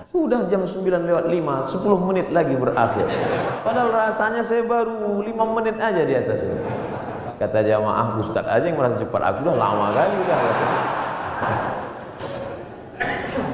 Sudah 0.09 0.47
jam 0.49 0.65
9 0.65 1.09
lewat 1.09 1.25
5, 1.29 1.73
10 1.73 2.07
menit 2.07 2.27
lagi 2.31 2.55
berakhir. 2.55 3.05
Padahal 3.61 3.91
rasanya 3.91 4.41
saya 4.41 4.63
baru 4.65 5.19
5 5.19 5.55
menit 5.57 5.75
aja 5.77 6.01
di 6.01 6.13
atas. 6.17 6.47
Kata 7.43 7.59
jamaah 7.59 8.15
Ustaz 8.23 8.47
aja 8.47 8.63
yang 8.63 8.79
merasa 8.79 9.03
cepat 9.03 9.19
Aku 9.19 9.43
udah 9.43 9.55
lama 9.59 9.91
kali 9.91 10.15
udah 10.15 10.39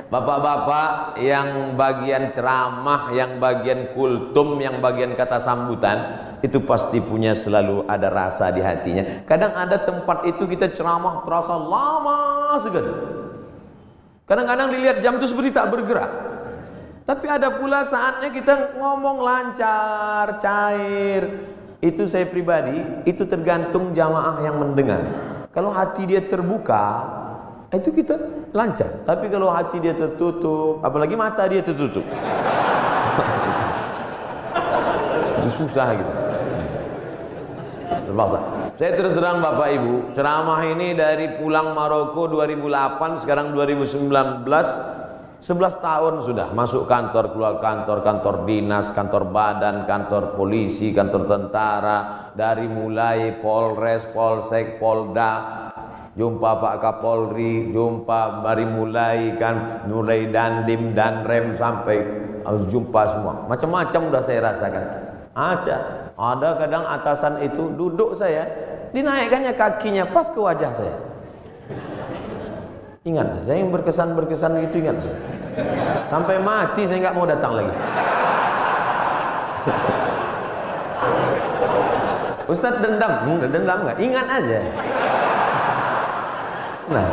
Bapak-bapak 0.10 1.22
yang 1.22 1.78
bagian 1.78 2.34
ceramah, 2.34 3.14
yang 3.14 3.38
bagian 3.38 3.94
kultum, 3.94 4.58
yang 4.58 4.82
bagian 4.82 5.14
kata 5.14 5.38
sambutan 5.38 5.98
itu 6.42 6.66
pasti 6.66 6.98
punya 6.98 7.38
selalu 7.38 7.86
ada 7.86 8.10
rasa 8.10 8.50
di 8.50 8.58
hatinya. 8.58 9.22
Kadang 9.30 9.54
ada 9.54 9.78
tempat 9.78 10.26
itu 10.26 10.50
kita 10.50 10.74
ceramah 10.74 11.22
terasa 11.22 11.54
lama 11.54 12.58
sekali. 12.58 12.90
Kadang-kadang 14.26 14.74
dilihat 14.74 14.98
jam 14.98 15.22
itu 15.22 15.30
seperti 15.30 15.54
tak 15.54 15.70
bergerak. 15.70 16.10
Tapi 17.06 17.26
ada 17.30 17.54
pula 17.58 17.86
saatnya 17.86 18.34
kita 18.34 18.82
ngomong 18.82 19.22
lancar, 19.22 20.42
cair, 20.42 21.54
itu 21.80 22.04
saya 22.12 22.28
pribadi 22.28 22.84
itu 23.08 23.24
tergantung 23.24 23.96
jamaah 23.96 24.44
yang 24.44 24.60
mendengar. 24.60 25.00
Kalau 25.56 25.72
hati 25.72 26.04
dia 26.06 26.20
terbuka 26.20 27.08
itu 27.72 27.90
kita 27.96 28.20
lancar. 28.52 29.08
Tapi 29.08 29.32
kalau 29.32 29.48
hati 29.54 29.80
dia 29.80 29.96
tertutup 29.96 30.84
apalagi 30.84 31.16
mata 31.16 31.48
dia 31.48 31.64
tertutup. 31.64 32.04
Itu 35.40 35.50
susah 35.66 35.88
gitu. 35.96 36.14
Terpaksa. 37.90 38.40
Saya 38.76 38.92
terus 38.96 39.14
terang 39.16 39.40
Bapak 39.40 39.70
Ibu 39.76 40.18
ceramah 40.18 40.62
ini 40.66 40.98
dari 40.98 41.40
pulang 41.40 41.78
Maroko 41.78 42.28
2008 42.28 43.24
sekarang 43.24 43.56
2019 43.56 44.10
11 45.50 45.82
tahun 45.82 46.22
sudah 46.22 46.54
masuk 46.54 46.86
kantor, 46.86 47.34
keluar 47.34 47.58
kantor, 47.58 48.06
kantor 48.06 48.45
dinas, 48.45 48.93
kantor 48.93 49.34
badan, 49.34 49.89
kantor 49.89 50.38
polisi, 50.38 50.93
kantor 50.93 51.26
tentara, 51.26 52.30
dari 52.38 52.70
mulai 52.70 53.34
Polres, 53.41 54.06
Polsek, 54.14 54.78
Polda, 54.78 55.66
jumpa 56.14 56.54
Pak 56.54 56.76
Kapolri, 56.86 57.74
jumpa 57.74 58.45
dari 58.45 58.70
mulai 58.70 59.41
kan 59.41 59.89
mulai 59.89 60.30
dandim 60.30 60.93
dan 60.93 61.26
rem 61.26 61.58
sampai 61.58 61.97
harus 62.45 62.70
jumpa 62.70 63.02
semua. 63.10 63.50
Macam-macam 63.50 64.02
udah 64.06 64.22
saya 64.22 64.54
rasakan. 64.54 64.86
Aja, 65.34 65.78
ada 66.14 66.62
kadang 66.62 66.86
atasan 66.86 67.41
itu 67.41 67.74
duduk 67.74 68.14
saya, 68.14 68.45
dinaikkannya 68.93 69.58
kakinya 69.58 70.14
pas 70.14 70.30
ke 70.30 70.38
wajah 70.38 70.78
saya. 70.78 71.09
Ingat 73.08 73.32
saya, 73.32 73.47
saya 73.47 73.64
yang 73.64 73.72
berkesan-berkesan 73.72 74.60
itu 74.68 74.84
ingat 74.84 75.00
saya. 75.00 75.16
Sampai 76.12 76.36
mati 76.43 76.84
saya 76.84 77.00
nggak 77.08 77.16
mau 77.16 77.24
datang 77.24 77.56
lagi. 77.56 77.72
Ustaz 82.52 82.76
dendam, 82.84 83.24
hmm, 83.24 83.47
dendam 83.56 83.88
nggak? 83.88 84.04
Ingat 84.04 84.28
aja. 84.28 84.60
Nah, 86.91 87.08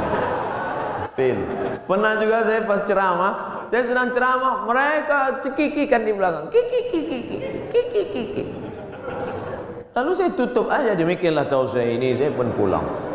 spin. 1.06 1.46
Pernah 1.86 2.18
juga 2.18 2.42
saya 2.42 2.66
pas 2.66 2.82
ceramah, 2.82 3.62
saya 3.70 3.86
sedang 3.86 4.10
ceramah, 4.10 4.66
mereka 4.66 5.38
cekikikan 5.46 6.02
di 6.02 6.18
belakang, 6.18 6.50
kiki 6.50 6.80
kiki 6.90 7.18
kiki 7.70 8.02
kiki. 8.10 8.42
Lalu 9.94 10.10
saya 10.18 10.34
tutup 10.34 10.66
aja 10.66 10.98
demikianlah 10.98 11.46
tahu 11.46 11.70
saya 11.70 11.94
ini, 11.94 12.10
saya 12.18 12.34
pun 12.34 12.50
pulang. 12.58 13.05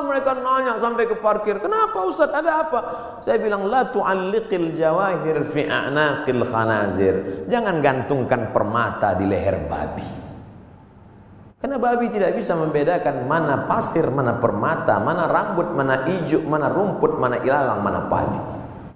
Mereka 0.00 0.32
nanya 0.40 0.74
sampai 0.80 1.04
ke 1.06 1.16
parkir. 1.18 1.60
Kenapa 1.60 1.98
Ustaz? 2.04 2.32
Ada 2.32 2.52
apa? 2.66 2.80
Saya 3.20 3.38
bilang 3.38 3.68
la 3.68 3.88
tu'alliqil 3.88 4.74
jawahir 4.74 5.44
fi 5.48 5.68
a'naqil 5.68 6.42
khanazir. 6.44 7.46
Jangan 7.46 7.78
gantungkan 7.84 8.50
permata 8.50 9.14
di 9.14 9.24
leher 9.28 9.60
babi. 9.68 10.08
Karena 11.60 11.76
babi 11.76 12.08
tidak 12.08 12.32
bisa 12.40 12.56
membedakan 12.56 13.28
mana 13.28 13.68
pasir, 13.68 14.08
mana 14.08 14.40
permata, 14.40 14.96
mana 14.96 15.28
rambut, 15.28 15.68
mana 15.76 16.08
ijuk, 16.08 16.40
mana 16.48 16.72
rumput, 16.72 17.20
mana 17.20 17.36
ilalang, 17.44 17.84
mana 17.84 18.08
padi. 18.08 18.40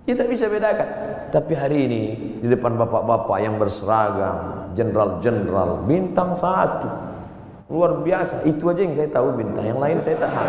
Tidak 0.08 0.24
bisa 0.24 0.48
bedakan. 0.48 0.88
Tapi 1.28 1.52
hari 1.52 1.78
ini 1.84 2.02
di 2.40 2.48
depan 2.48 2.80
bapak-bapak 2.80 3.36
yang 3.44 3.60
berseragam, 3.60 4.72
jenderal-jenderal, 4.72 5.84
bintang 5.84 6.32
satu, 6.32 6.88
Luar 7.72 8.04
biasa. 8.04 8.44
Itu 8.44 8.68
aja 8.68 8.84
yang 8.84 8.92
saya 8.92 9.08
tahu 9.08 9.40
bintang. 9.40 9.64
Yang 9.64 9.80
lain 9.80 9.96
saya 10.04 10.16
tak 10.20 10.30
tahu. 10.36 10.48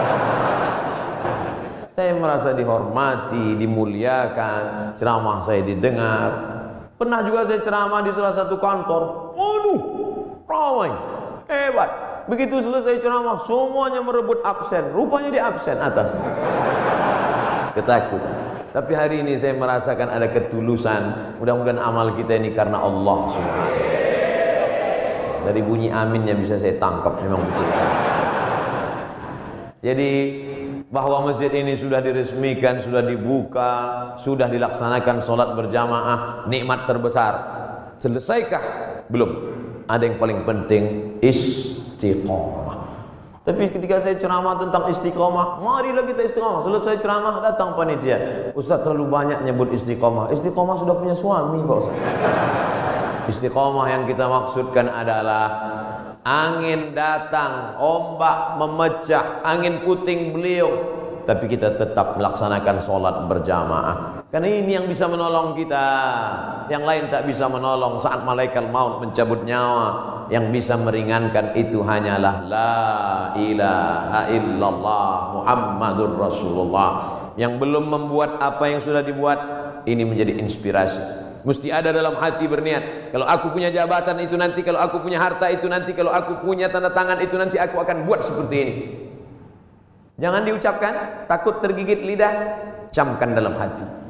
Saya 1.95 2.11
merasa 2.19 2.49
dihormati, 2.51 3.55
dimuliakan, 3.55 4.91
ceramah 4.99 5.39
saya 5.39 5.63
didengar. 5.63 6.29
Pernah 6.99 7.23
juga 7.23 7.47
saya 7.47 7.63
ceramah 7.63 8.03
di 8.03 8.11
salah 8.11 8.35
satu 8.35 8.59
kantor. 8.59 9.31
Aduh, 9.31 9.79
ramai, 10.43 10.91
hebat. 11.47 11.89
Begitu 12.27 12.59
selesai 12.59 12.99
ceramah, 12.99 13.39
semuanya 13.47 14.03
merebut 14.03 14.43
absen. 14.43 14.91
Rupanya 14.91 15.31
di 15.31 15.39
absen 15.39 15.79
atas. 15.79 16.11
Ketakutan. 17.79 18.35
Tapi 18.75 18.91
hari 18.91 19.23
ini 19.23 19.39
saya 19.39 19.55
merasakan 19.55 20.11
ada 20.11 20.27
ketulusan. 20.27 21.31
Mudah-mudahan 21.39 21.79
amal 21.79 22.11
kita 22.19 22.35
ini 22.35 22.51
karena 22.51 22.83
Allah 22.83 23.17
Subhanahu 23.31 23.94
Dari 25.45 25.61
bunyi 25.61 25.93
aminnya 25.93 26.33
bisa 26.33 26.57
saya 26.57 26.73
tangkap 26.81 27.21
memang 27.21 27.39
betul. 27.45 27.69
Jadi 29.85 30.11
bahwa 30.89 31.29
masjid 31.29 31.53
ini 31.53 31.77
sudah 31.77 32.01
diresmikan, 32.01 32.81
sudah 32.81 33.05
dibuka, 33.05 33.71
sudah 34.17 34.49
dilaksanakan 34.49 35.21
solat 35.21 35.53
berjamaah, 35.53 36.49
nikmat 36.49 36.89
terbesar. 36.89 37.33
Selesaikah? 38.01 38.63
Belum. 39.13 39.53
Ada 39.85 40.09
yang 40.09 40.17
paling 40.17 40.41
penting 40.49 40.83
istiqomah. 41.21 42.81
Tapi 43.45 43.69
ketika 43.69 44.01
saya 44.01 44.17
ceramah 44.17 44.57
tentang 44.57 44.89
istiqomah, 44.89 45.61
marilah 45.61 46.01
kita 46.09 46.25
istiqomah. 46.25 46.65
Selesai 46.65 46.97
ceramah 46.97 47.45
datang 47.45 47.77
panitia. 47.77 48.49
Ustaz 48.57 48.81
terlalu 48.81 49.05
banyak 49.05 49.45
nyebut 49.45 49.69
istiqomah. 49.69 50.33
Istiqomah 50.33 50.81
sudah 50.81 50.97
punya 50.97 51.13
suami, 51.13 51.61
Pak 51.61 51.77
Ustaz. 51.77 51.95
Istiqomah 53.25 53.87
yang 53.89 54.03
kita 54.05 54.25
maksudkan 54.29 54.89
adalah 54.89 55.45
angin 56.25 56.97
datang, 56.97 57.77
ombak 57.77 58.57
memecah, 58.57 59.45
angin 59.45 59.85
puting 59.85 60.33
beliung, 60.33 60.77
tapi 61.25 61.49
kita 61.49 61.73
tetap 61.73 62.17
melaksanakan 62.17 62.77
sholat 62.81 63.15
berjamaah. 63.25 64.25
Karena 64.29 64.49
ini 64.51 64.77
yang 64.77 64.85
bisa 64.85 65.09
menolong 65.09 65.57
kita. 65.57 65.85
Yang 66.69 66.83
lain 66.85 67.03
tak 67.09 67.23
bisa 67.25 67.49
menolong 67.49 67.97
saat 67.97 68.21
malaikat 68.21 68.69
maut 68.69 69.01
mencabut 69.01 69.41
nyawa. 69.41 70.13
Yang 70.29 70.45
bisa 70.53 70.73
meringankan 70.77 71.53
itu 71.53 71.85
hanyalah 71.85 72.45
la 72.49 72.77
ilaha 73.37 74.21
illallah 74.33 75.09
Muhammadur 75.33 76.13
Rasulullah. 76.17 76.89
Yang 77.37 77.61
belum 77.61 77.85
membuat 77.89 78.41
apa 78.41 78.69
yang 78.69 78.81
sudah 78.81 79.05
dibuat 79.05 79.39
ini 79.85 80.05
menjadi 80.05 80.37
inspirasi. 80.41 81.24
Mesti 81.45 81.69
ada 81.69 81.93
dalam 81.93 82.17
hati 82.17 82.49
berniat. 82.49 83.13
Kalau 83.13 83.29
aku 83.29 83.53
punya 83.53 83.69
jabatan 83.69 84.17
itu 84.17 84.33
nanti, 84.33 84.65
kalau 84.65 84.81
aku 84.81 84.97
punya 85.05 85.21
harta 85.21 85.45
itu 85.53 85.69
nanti, 85.69 85.93
kalau 85.93 86.09
aku 86.09 86.41
punya 86.41 86.73
tanda 86.73 86.89
tangan 86.89 87.21
itu 87.21 87.37
nanti 87.37 87.61
aku 87.61 87.77
akan 87.77 88.09
buat 88.09 88.25
seperti 88.25 88.55
ini. 88.57 88.73
Jangan 90.17 90.41
diucapkan, 90.41 90.93
takut 91.29 91.61
tergigit 91.61 92.01
lidah, 92.01 92.33
camkan 92.89 93.37
dalam 93.37 93.53
hati. 93.53 94.04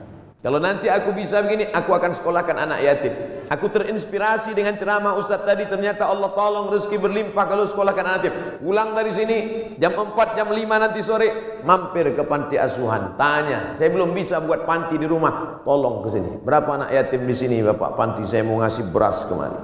Kalau 0.45 0.61
nanti 0.61 0.85
aku 0.85 1.09
bisa 1.09 1.41
begini, 1.41 1.73
aku 1.73 1.89
akan 1.89 2.13
sekolahkan 2.13 2.53
anak 2.53 2.79
yatim. 2.85 3.13
Aku 3.49 3.65
terinspirasi 3.65 4.53
dengan 4.53 4.77
ceramah 4.77 5.17
Ustaz 5.17 5.41
tadi, 5.41 5.65
ternyata 5.65 6.05
Allah 6.05 6.29
tolong 6.37 6.69
rezeki 6.69 7.01
berlimpah 7.01 7.49
kalau 7.49 7.65
sekolahkan 7.65 8.05
anak 8.05 8.17
yatim. 8.21 8.35
Pulang 8.61 8.93
dari 8.93 9.09
sini, 9.09 9.37
jam 9.81 9.97
4, 9.97 10.37
jam 10.37 10.45
5 10.45 10.53
nanti 10.53 11.01
sore, 11.01 11.57
mampir 11.65 12.13
ke 12.13 12.21
panti 12.29 12.61
asuhan. 12.61 13.17
Tanya, 13.17 13.73
saya 13.73 13.89
belum 13.89 14.13
bisa 14.13 14.37
buat 14.37 14.69
panti 14.69 15.01
di 15.01 15.09
rumah, 15.09 15.65
tolong 15.65 16.05
ke 16.05 16.13
sini. 16.13 16.37
Berapa 16.37 16.77
anak 16.77 16.93
yatim 16.93 17.25
di 17.25 17.33
sini 17.33 17.65
Bapak 17.65 17.97
panti, 17.97 18.21
saya 18.29 18.45
mau 18.45 18.61
ngasih 18.61 18.93
beras 18.93 19.25
kemari. 19.25 19.57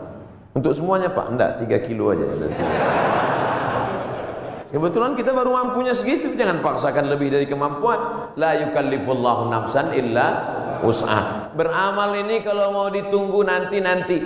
Untuk 0.57 0.73
semuanya 0.73 1.13
Pak, 1.13 1.25
enggak, 1.29 1.51
3 1.61 1.77
kilo 1.85 2.09
aja. 2.09 2.25
Kebetulan 4.71 5.19
kita 5.19 5.35
baru 5.35 5.51
mampunya 5.51 5.91
segitu, 5.91 6.31
jangan 6.31 6.63
paksakan 6.63 7.11
lebih 7.11 7.27
dari 7.27 7.43
kemampuan. 7.43 8.31
La 8.39 8.55
yukallifullahu 8.55 9.51
nafsan 9.51 9.91
illa 9.91 10.27
us'ah. 10.79 11.51
Beramal 11.51 12.15
ini 12.15 12.39
kalau 12.39 12.71
mau 12.71 12.87
ditunggu 12.87 13.43
nanti-nanti. 13.43 14.17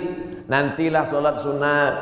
Nantilah 0.46 1.04
sholat 1.10 1.36
sunat. 1.42 1.94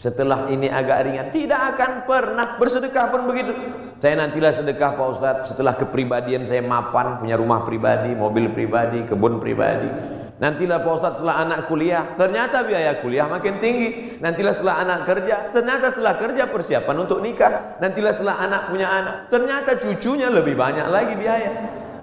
Setelah 0.00 0.48
ini 0.48 0.72
agak 0.72 1.04
ringan, 1.04 1.28
tidak 1.28 1.74
akan 1.74 2.06
pernah 2.08 2.56
bersedekah 2.56 3.12
pun 3.12 3.28
begitu. 3.28 3.52
Saya 3.98 4.14
nantilah 4.14 4.54
sedekah 4.54 4.94
Pak 4.94 5.08
Ustadz 5.10 5.50
setelah 5.50 5.74
kepribadian 5.74 6.46
saya 6.46 6.62
mapan, 6.62 7.18
punya 7.18 7.34
rumah 7.34 7.66
pribadi, 7.66 8.14
mobil 8.14 8.46
pribadi, 8.54 9.02
kebun 9.04 9.42
pribadi. 9.42 10.17
Nantilah 10.38 10.86
Pak 10.86 10.92
Ustadz 10.94 11.18
setelah 11.18 11.42
anak 11.42 11.66
kuliah, 11.66 12.14
ternyata 12.14 12.62
biaya 12.62 13.02
kuliah 13.02 13.26
makin 13.26 13.58
tinggi. 13.58 14.22
Nantilah 14.22 14.54
setelah 14.54 14.86
anak 14.86 14.98
kerja, 15.02 15.50
ternyata 15.50 15.90
setelah 15.90 16.14
kerja 16.14 16.46
persiapan 16.46 16.96
untuk 17.02 17.18
nikah. 17.18 17.82
Nantilah 17.82 18.12
setelah 18.14 18.36
anak 18.46 18.70
punya 18.70 18.86
anak, 18.86 19.14
ternyata 19.26 19.74
cucunya 19.82 20.30
lebih 20.30 20.54
banyak 20.54 20.86
lagi 20.86 21.18
biaya. 21.18 21.50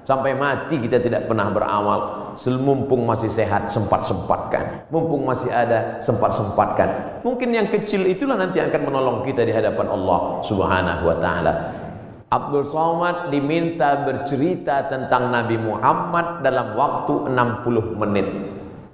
Sampai 0.05 0.37
mati 0.37 0.77
kita 0.77 1.01
tidak 1.01 1.25
pernah 1.25 1.49
beramal. 1.49 1.99
Mumpung 2.35 3.07
masih 3.07 3.31
sehat, 3.31 3.71
sempat-sempatkan. 3.71 4.85
Mumpung 4.91 5.23
masih 5.23 5.49
ada, 5.49 6.03
sempat-sempatkan. 6.03 7.23
Mungkin 7.23 7.55
yang 7.55 7.71
kecil 7.71 8.03
itulah 8.03 8.35
nanti 8.35 8.59
akan 8.59 8.81
menolong 8.85 9.17
kita 9.23 9.47
di 9.47 9.55
hadapan 9.55 9.87
Allah 9.87 10.43
Subhanahu 10.43 11.03
wa 11.07 11.17
taala. 11.17 11.53
Abdul 12.35 12.67
Somad 12.67 13.31
diminta 13.31 14.03
bercerita 14.03 14.91
tentang 14.91 15.31
Nabi 15.31 15.55
Muhammad 15.55 16.43
dalam 16.43 16.75
waktu 16.75 17.31
60 17.31 17.95
menit. 17.95 18.27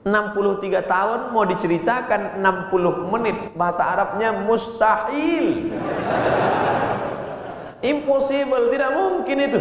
63 0.06 0.86
tahun 0.86 1.20
mau 1.34 1.46
diceritakan 1.50 2.38
60 2.38 3.10
menit. 3.10 3.38
Bahasa 3.58 3.90
Arabnya 3.98 4.46
mustahil. 4.46 5.74
Impossible, 7.82 8.70
tidak 8.70 8.94
mungkin 8.94 9.38
itu. 9.42 9.60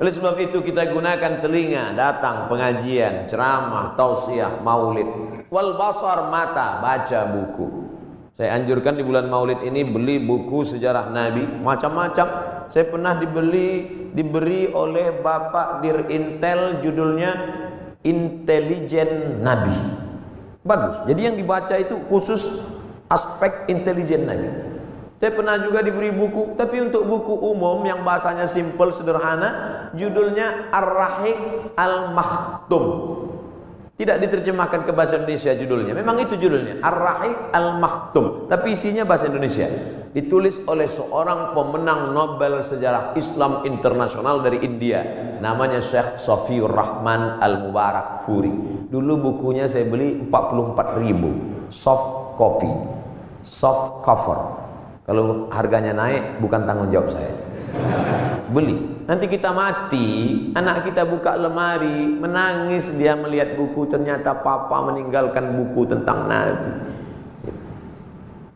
Oleh 0.00 0.12
sebab 0.12 0.40
itu 0.40 0.64
kita 0.64 0.88
gunakan 0.88 1.44
telinga, 1.44 1.92
datang 1.92 2.48
pengajian, 2.48 3.28
ceramah, 3.28 3.92
tausiah, 3.92 4.56
maulid. 4.64 5.04
Wal 5.52 5.76
basar 5.76 6.32
mata, 6.32 6.80
baca 6.80 7.28
buku. 7.28 7.92
Saya 8.40 8.56
anjurkan 8.56 8.96
di 8.96 9.04
bulan 9.04 9.28
maulid 9.28 9.60
ini 9.60 9.84
beli 9.84 10.16
buku 10.16 10.64
sejarah 10.64 11.12
Nabi, 11.12 11.44
macam-macam 11.60 12.51
saya 12.72 12.88
pernah 12.88 13.20
dibeli 13.20 13.84
diberi 14.16 14.72
oleh 14.72 15.20
Bapak 15.20 15.84
Dir 15.84 16.08
Intel 16.08 16.80
judulnya 16.80 17.30
Intelijen 18.00 19.44
Nabi. 19.44 19.76
Bagus. 20.64 21.04
Jadi 21.04 21.20
yang 21.20 21.36
dibaca 21.36 21.76
itu 21.76 22.00
khusus 22.08 22.64
aspek 23.12 23.68
intelijen 23.68 24.24
Nabi. 24.24 24.48
Saya 25.20 25.38
pernah 25.38 25.54
juga 25.60 25.86
diberi 25.86 26.10
buku, 26.10 26.58
tapi 26.58 26.82
untuk 26.82 27.06
buku 27.06 27.30
umum 27.30 27.78
yang 27.86 28.02
bahasanya 28.02 28.48
simple 28.50 28.90
sederhana, 28.90 29.86
judulnya 29.94 30.72
Ar-Rahiq 30.74 31.38
Al-Makhtum. 31.78 32.84
Tidak 33.94 34.18
diterjemahkan 34.18 34.82
ke 34.82 34.90
bahasa 34.90 35.22
Indonesia 35.22 35.54
judulnya. 35.54 35.94
Memang 35.94 36.18
itu 36.26 36.34
judulnya, 36.34 36.82
Ar-Rahiq 36.82 37.54
Al-Makhtum, 37.54 38.50
tapi 38.50 38.74
isinya 38.74 39.06
bahasa 39.06 39.30
Indonesia 39.30 39.70
ditulis 40.12 40.60
oleh 40.68 40.84
seorang 40.84 41.56
pemenang 41.56 42.12
Nobel 42.12 42.60
sejarah 42.60 43.16
Islam 43.16 43.64
internasional 43.64 44.44
dari 44.44 44.60
India. 44.60 45.00
Namanya 45.40 45.80
Syekh 45.80 46.20
Sofiur 46.20 46.70
Rahman 46.70 47.40
Al-Mubarak 47.40 48.22
Furi. 48.22 48.52
Dulu 48.92 49.12
bukunya 49.18 49.66
saya 49.66 49.88
beli 49.88 50.20
44 50.28 51.00
ribu. 51.00 51.30
Soft 51.72 52.36
copy. 52.36 52.70
Soft 53.42 54.04
cover. 54.04 54.38
Kalau 55.02 55.50
harganya 55.50 55.96
naik 55.96 56.38
bukan 56.38 56.62
tanggung 56.68 56.92
jawab 56.92 57.10
saya. 57.10 57.32
Beli. 58.52 59.02
Nanti 59.02 59.26
kita 59.26 59.50
mati 59.50 60.38
anak 60.54 60.86
kita 60.86 61.02
buka 61.08 61.34
lemari 61.34 62.06
menangis 62.06 62.94
dia 62.94 63.18
melihat 63.18 63.58
buku 63.58 63.90
ternyata 63.90 64.30
papa 64.30 64.78
meninggalkan 64.92 65.58
buku 65.58 65.90
tentang 65.90 66.30
Nabi 66.30 67.01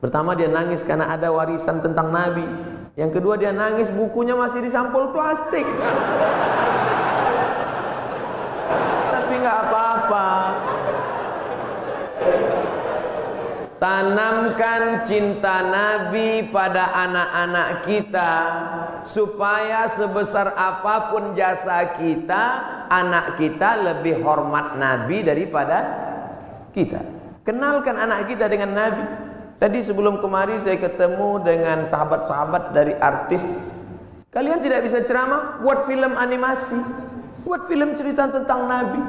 Pertama 0.06 0.38
dia 0.38 0.46
nangis 0.46 0.86
karena 0.86 1.10
ada 1.10 1.34
warisan 1.34 1.82
tentang 1.82 2.14
Nabi. 2.14 2.46
Yang 2.94 3.18
kedua 3.18 3.34
dia 3.34 3.50
nangis 3.50 3.90
bukunya 3.90 4.38
masih 4.38 4.62
di 4.62 4.70
sampul 4.70 5.10
plastik. 5.10 5.66
Tapi 9.10 9.32
nggak 9.34 9.58
apa-apa. 9.66 10.26
Tanamkan 13.82 15.02
cinta 15.02 15.74
Nabi 15.74 16.54
pada 16.54 16.94
anak-anak 17.02 17.68
kita 17.82 18.32
supaya 19.02 19.90
sebesar 19.90 20.54
apa 20.54 21.10
pun 21.10 21.34
jasa 21.34 21.98
kita, 21.98 22.42
anak 22.94 23.42
kita 23.42 23.82
lebih 23.82 24.22
hormat 24.22 24.78
Nabi 24.78 25.26
daripada 25.26 25.78
kita. 26.70 27.02
Kenalkan 27.42 27.98
anak 27.98 28.30
kita 28.30 28.46
dengan 28.46 28.70
Nabi. 28.70 29.25
Tadi 29.56 29.80
sebelum 29.80 30.20
kemari 30.20 30.60
saya 30.60 30.76
ketemu 30.76 31.40
dengan 31.40 31.88
sahabat-sahabat 31.88 32.76
dari 32.76 32.92
artis. 32.92 33.40
Kalian 34.28 34.60
tidak 34.60 34.84
bisa 34.84 35.00
ceramah, 35.00 35.64
buat 35.64 35.88
film 35.88 36.12
animasi. 36.12 36.76
Buat 37.40 37.64
film 37.64 37.96
cerita 37.96 38.28
tentang 38.28 38.68
Nabi. 38.68 39.00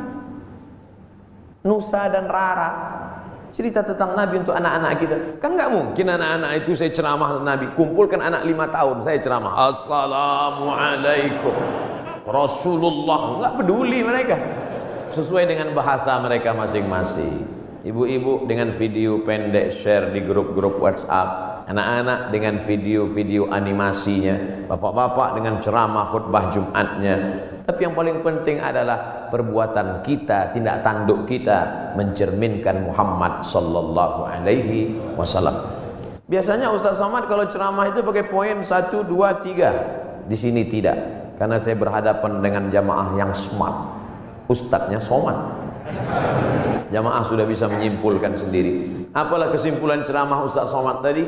Nusa 1.68 2.08
dan 2.08 2.32
Rara. 2.32 2.72
cerita 3.52 3.82
tentang 3.82 4.14
Nabi 4.14 4.38
untuk 4.43 4.54
anak-anak 4.54 4.91
kita. 5.02 5.18
Kan 5.41 5.58
nggak 5.58 5.72
mungkin 5.74 6.06
anak-anak 6.14 6.62
itu 6.62 6.78
saya 6.78 6.93
ceramah 6.93 7.41
Nabi. 7.41 7.74
Kumpulkan 7.74 8.22
anak 8.22 8.45
lima 8.45 8.70
tahun, 8.70 9.02
saya 9.02 9.18
ceramah. 9.18 9.74
Assalamualaikum. 9.74 11.56
Rasulullah. 12.28 13.41
Nggak 13.41 13.54
peduli 13.58 14.06
mereka. 14.06 14.38
Sesuai 15.10 15.50
dengan 15.50 15.74
bahasa 15.74 16.22
mereka 16.22 16.54
masing-masing. 16.54 17.57
Ibu-ibu 17.88 18.44
dengan 18.52 18.76
video 18.76 19.24
pendek 19.24 19.72
share 19.72 20.12
di 20.12 20.20
grup-grup 20.20 20.76
WhatsApp 20.84 21.64
anak-anak 21.72 22.36
dengan 22.36 22.60
video-video 22.60 23.48
animasinya, 23.48 24.68
bapak-bapak 24.68 25.40
dengan 25.40 25.64
ceramah 25.64 26.12
khutbah 26.12 26.52
Jumatnya. 26.52 27.16
Tapi 27.64 27.88
yang 27.88 27.96
paling 27.96 28.20
penting 28.28 28.60
adalah 28.60 29.32
perbuatan 29.32 30.04
kita, 30.04 30.52
tindak 30.52 30.84
tanduk 30.84 31.24
kita 31.32 31.96
mencerminkan 31.96 32.92
Muhammad 32.92 33.48
sallallahu 33.48 34.36
alaihi 34.36 34.92
wasallam. 35.16 35.56
Biasanya 36.28 36.68
Ustaz 36.76 37.00
Somad 37.00 37.32
kalau 37.32 37.48
ceramah 37.48 37.88
itu 37.88 38.04
pakai 38.04 38.28
poin 38.28 38.68
1 38.68 38.68
2 38.92 40.28
3. 40.28 40.28
Di 40.28 40.36
sini 40.36 40.68
tidak, 40.68 41.00
karena 41.40 41.56
saya 41.56 41.80
berhadapan 41.80 42.44
dengan 42.44 42.68
jamaah 42.68 43.16
yang 43.16 43.32
smart. 43.32 43.96
Ustadznya 44.52 45.00
Somad. 45.00 45.66
Jamaah 46.88 47.24
sudah 47.28 47.44
bisa 47.44 47.68
menyimpulkan 47.68 48.40
sendiri. 48.40 49.08
Apalah 49.12 49.52
kesimpulan 49.52 50.08
ceramah 50.08 50.44
Ustaz 50.48 50.72
Somad 50.72 51.04
tadi? 51.04 51.24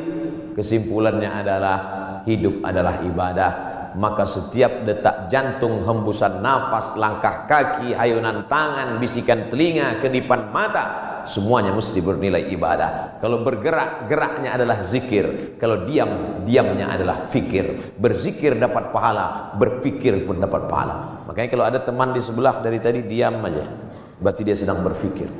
Kesimpulannya 0.55 1.29
adalah 1.29 1.77
hidup 2.23 2.63
adalah 2.63 3.03
ibadah. 3.03 3.51
Maka 3.97 4.23
setiap 4.23 4.85
detak 4.85 5.33
jantung, 5.33 5.81
hembusan 5.81 6.45
nafas, 6.45 6.93
langkah 6.93 7.49
kaki, 7.49 7.97
ayunan 7.97 8.45
tangan, 8.45 9.01
bisikan 9.01 9.49
telinga, 9.49 9.97
kedipan 9.97 10.53
mata, 10.53 11.09
semuanya 11.25 11.73
mesti 11.73 11.97
bernilai 11.97 12.53
ibadah. 12.53 13.17
Kalau 13.17 13.41
bergerak, 13.41 14.05
geraknya 14.05 14.53
adalah 14.53 14.85
zikir. 14.85 15.57
Kalau 15.57 15.89
diam, 15.89 16.45
diamnya 16.45 16.93
adalah 16.93 17.27
fikir. 17.33 17.97
Berzikir 17.97 18.61
dapat 18.61 18.93
pahala, 18.93 19.57
berpikir 19.57 20.21
pun 20.21 20.37
dapat 20.37 20.69
pahala. 20.69 21.25
Makanya 21.25 21.49
kalau 21.49 21.65
ada 21.65 21.79
teman 21.81 22.13
di 22.13 22.21
sebelah 22.21 22.61
dari 22.61 22.77
tadi 22.77 23.01
diam 23.09 23.41
aja. 23.41 23.88
Berarti 24.19 24.41
dia 24.43 24.55
sedang 24.55 24.83
berfikir. 24.83 25.31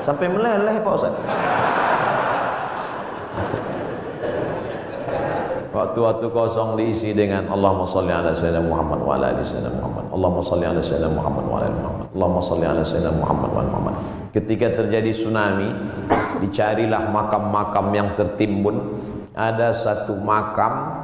Sampai 0.00 0.28
meleleh 0.28 0.80
Pak 0.80 0.92
Ustaz. 0.96 1.14
Waktu-waktu 5.74 6.26
kosong 6.30 6.78
diisi 6.78 7.10
dengan 7.10 7.50
Allahumma 7.50 7.82
salli 7.82 8.14
ala 8.14 8.30
sayyidina 8.30 8.62
Muhammad 8.62 9.02
wa 9.02 9.18
ala 9.18 9.34
ali 9.34 9.42
sayyidina 9.42 9.74
Muhammad. 9.74 10.06
Allahumma 10.14 10.42
salli 10.46 10.64
ala 10.70 10.78
sayyidina 10.78 11.10
Muhammad 11.10 11.44
wa 11.50 11.56
ala 11.58 11.66
ali 11.66 11.78
Muhammad. 11.82 12.06
Allahumma 12.14 12.42
salli 12.46 12.66
ala 12.70 12.82
sayyidina 12.86 13.12
Muhammad 13.18 13.48
wa 13.50 13.58
ala 13.58 13.68
Muhammad. 13.74 13.94
Ketika 14.30 14.66
terjadi 14.70 15.10
tsunami, 15.10 15.68
dicarilah 16.46 17.02
makam-makam 17.10 17.86
yang 17.90 18.08
tertimbun. 18.14 18.76
Ada 19.34 19.74
satu 19.74 20.14
makam 20.14 20.94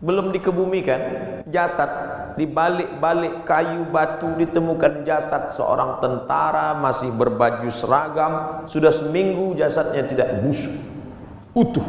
belum 0.00 0.32
dikebumikan, 0.32 1.00
jasad 1.52 1.92
di 2.36 2.44
balik-balik 2.46 3.42
kayu 3.48 3.88
batu 3.88 4.30
ditemukan 4.38 5.02
jasad 5.06 5.54
seorang 5.54 5.98
tentara 5.98 6.76
masih 6.78 7.10
berbaju 7.14 7.70
seragam, 7.72 8.62
sudah 8.66 8.92
seminggu 8.92 9.54
jasadnya 9.58 10.06
tidak 10.06 10.42
busuk, 10.44 10.74
utuh. 11.56 11.86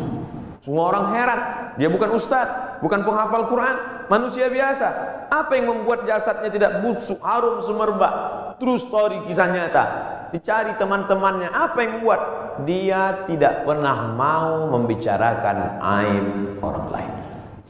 Semua 0.61 0.93
orang 0.93 1.05
heran, 1.17 1.39
dia 1.81 1.89
bukan 1.89 2.13
ustaz, 2.13 2.77
bukan 2.85 3.01
penghafal 3.01 3.49
Quran, 3.49 4.05
manusia 4.13 4.45
biasa. 4.45 4.87
Apa 5.33 5.57
yang 5.57 5.73
membuat 5.73 6.05
jasadnya 6.05 6.53
tidak 6.53 6.85
busuk, 6.85 7.17
harum 7.25 7.65
semerbak? 7.65 8.13
True 8.61 8.77
story 8.77 9.25
kisah 9.25 9.49
nyata. 9.49 9.85
Dicari 10.29 10.77
teman-temannya, 10.77 11.49
apa 11.49 11.77
yang 11.81 11.91
membuat 11.97 12.21
dia 12.61 13.25
tidak 13.25 13.65
pernah 13.65 14.13
mau 14.13 14.69
membicarakan 14.69 15.81
aib 15.81 16.27
orang 16.61 16.87
lain. 16.93 17.20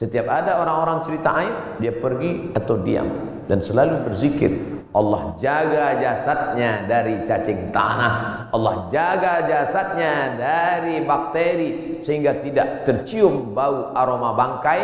Setiap 0.02 0.26
ada 0.26 0.66
orang-orang 0.66 1.06
cerita 1.06 1.30
aib, 1.46 1.78
dia 1.78 1.94
pergi 1.94 2.50
atau 2.58 2.82
diam 2.82 3.06
dan 3.46 3.62
selalu 3.62 4.10
berzikir. 4.10 4.50
Allah 4.98 5.38
jaga 5.38 6.02
jasadnya 6.02 6.90
dari 6.90 7.22
cacing 7.22 7.70
tanah. 7.70 8.50
Allah 8.50 8.90
jaga 8.90 9.46
jasadnya 9.46 10.42
dari 10.42 11.06
bakteri 11.06 12.02
sehingga 12.02 12.42
tidak 12.42 12.82
tercium 12.82 13.54
bau 13.54 13.94
aroma 13.94 14.34
bangkai 14.34 14.82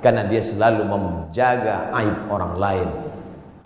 karena 0.00 0.24
dia 0.32 0.40
selalu 0.40 0.88
menjaga 0.88 1.92
aib 2.00 2.16
orang 2.32 2.56
lain. 2.56 2.88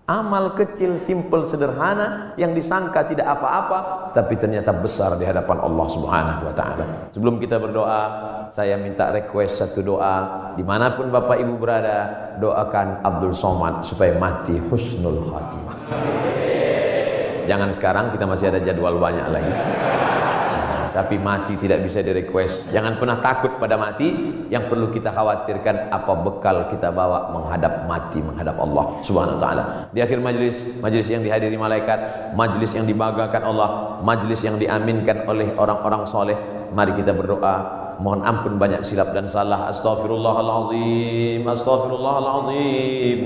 Amal 0.09 0.57
kecil, 0.57 0.97
simple, 0.97 1.45
sederhana 1.45 2.33
yang 2.41 2.57
disangka 2.57 3.05
tidak 3.05 3.29
apa-apa 3.29 4.09
tapi 4.17 4.41
ternyata 4.41 4.73
besar 4.73 5.21
di 5.21 5.29
hadapan 5.29 5.61
Allah 5.61 5.85
Subhanahu 5.85 6.49
wa 6.49 6.55
taala. 6.57 7.13
Sebelum 7.13 7.37
kita 7.37 7.61
berdoa, 7.61 8.03
saya 8.49 8.81
minta 8.81 9.13
request 9.13 9.61
satu 9.61 9.85
doa 9.85 10.17
di 10.57 10.65
mana 10.65 10.97
pun 10.97 11.13
Bapak 11.13 11.37
Ibu 11.45 11.61
berada, 11.61 12.33
doakan 12.41 13.05
Abdul 13.05 13.37
Somad 13.37 13.85
supaya 13.85 14.17
mati 14.17 14.57
husnul 14.57 15.29
khatimah. 15.29 15.77
Jangan 17.45 17.69
sekarang 17.77 18.09
kita 18.09 18.25
masih 18.25 18.49
ada 18.49 18.65
jadwal 18.65 18.97
banyak 18.97 19.29
lagi 19.29 19.53
tapi 20.99 21.15
mati 21.15 21.55
tidak 21.55 21.87
bisa 21.87 22.03
di 22.03 22.11
request 22.11 22.75
jangan 22.75 22.99
pernah 22.99 23.23
takut 23.23 23.55
pada 23.55 23.79
mati. 23.79 24.11
Yang 24.51 24.65
perlu 24.67 24.91
kita 24.91 25.15
khawatirkan 25.15 25.95
apa 25.95 26.13
bekal 26.27 26.67
kita 26.75 26.91
bawa 26.91 27.31
menghadap 27.31 27.87
mati 27.87 28.19
menghadap 28.19 28.59
Allah 28.59 28.99
subhanahu 29.07 29.39
wa 29.39 29.43
ta'ala. 29.47 29.65
Di 29.95 30.03
akhir 30.03 30.19
majlis 30.19 30.83
majlis 30.83 31.07
yang 31.07 31.23
dihadiri 31.23 31.55
malaikat 31.55 32.35
majlis 32.35 32.75
yang 32.75 32.83
dibanggakan 32.83 33.47
Allah 33.47 34.01
majlis 34.03 34.43
yang 34.43 34.59
diaminkan 34.59 35.23
oleh 35.31 35.55
orang-orang 35.55 36.03
soleh 36.03 36.35
mari 36.75 36.99
kita 36.99 37.15
berdoa. 37.15 37.87
Mohon 38.03 38.21
ampun 38.27 38.55
banyak 38.59 38.83
silap 38.83 39.11
dan 39.15 39.31
salah. 39.31 39.71
Astaghfirullahalazim 39.71 41.47
astaghfirullahalazim 41.47 43.19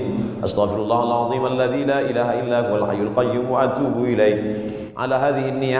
astaghfirullahalazim 0.45 1.41
alladzi 1.45 1.81
la 1.89 1.99
ilaha 2.05 2.33
illa 2.37 2.57
huwal 2.69 2.85
hayyul 2.89 3.13
qayyum 3.13 3.45
wa 3.49 3.69
atubu 3.69 4.05
ilaih 4.09 4.37
ala 4.93 5.17
hadhihi 5.17 5.53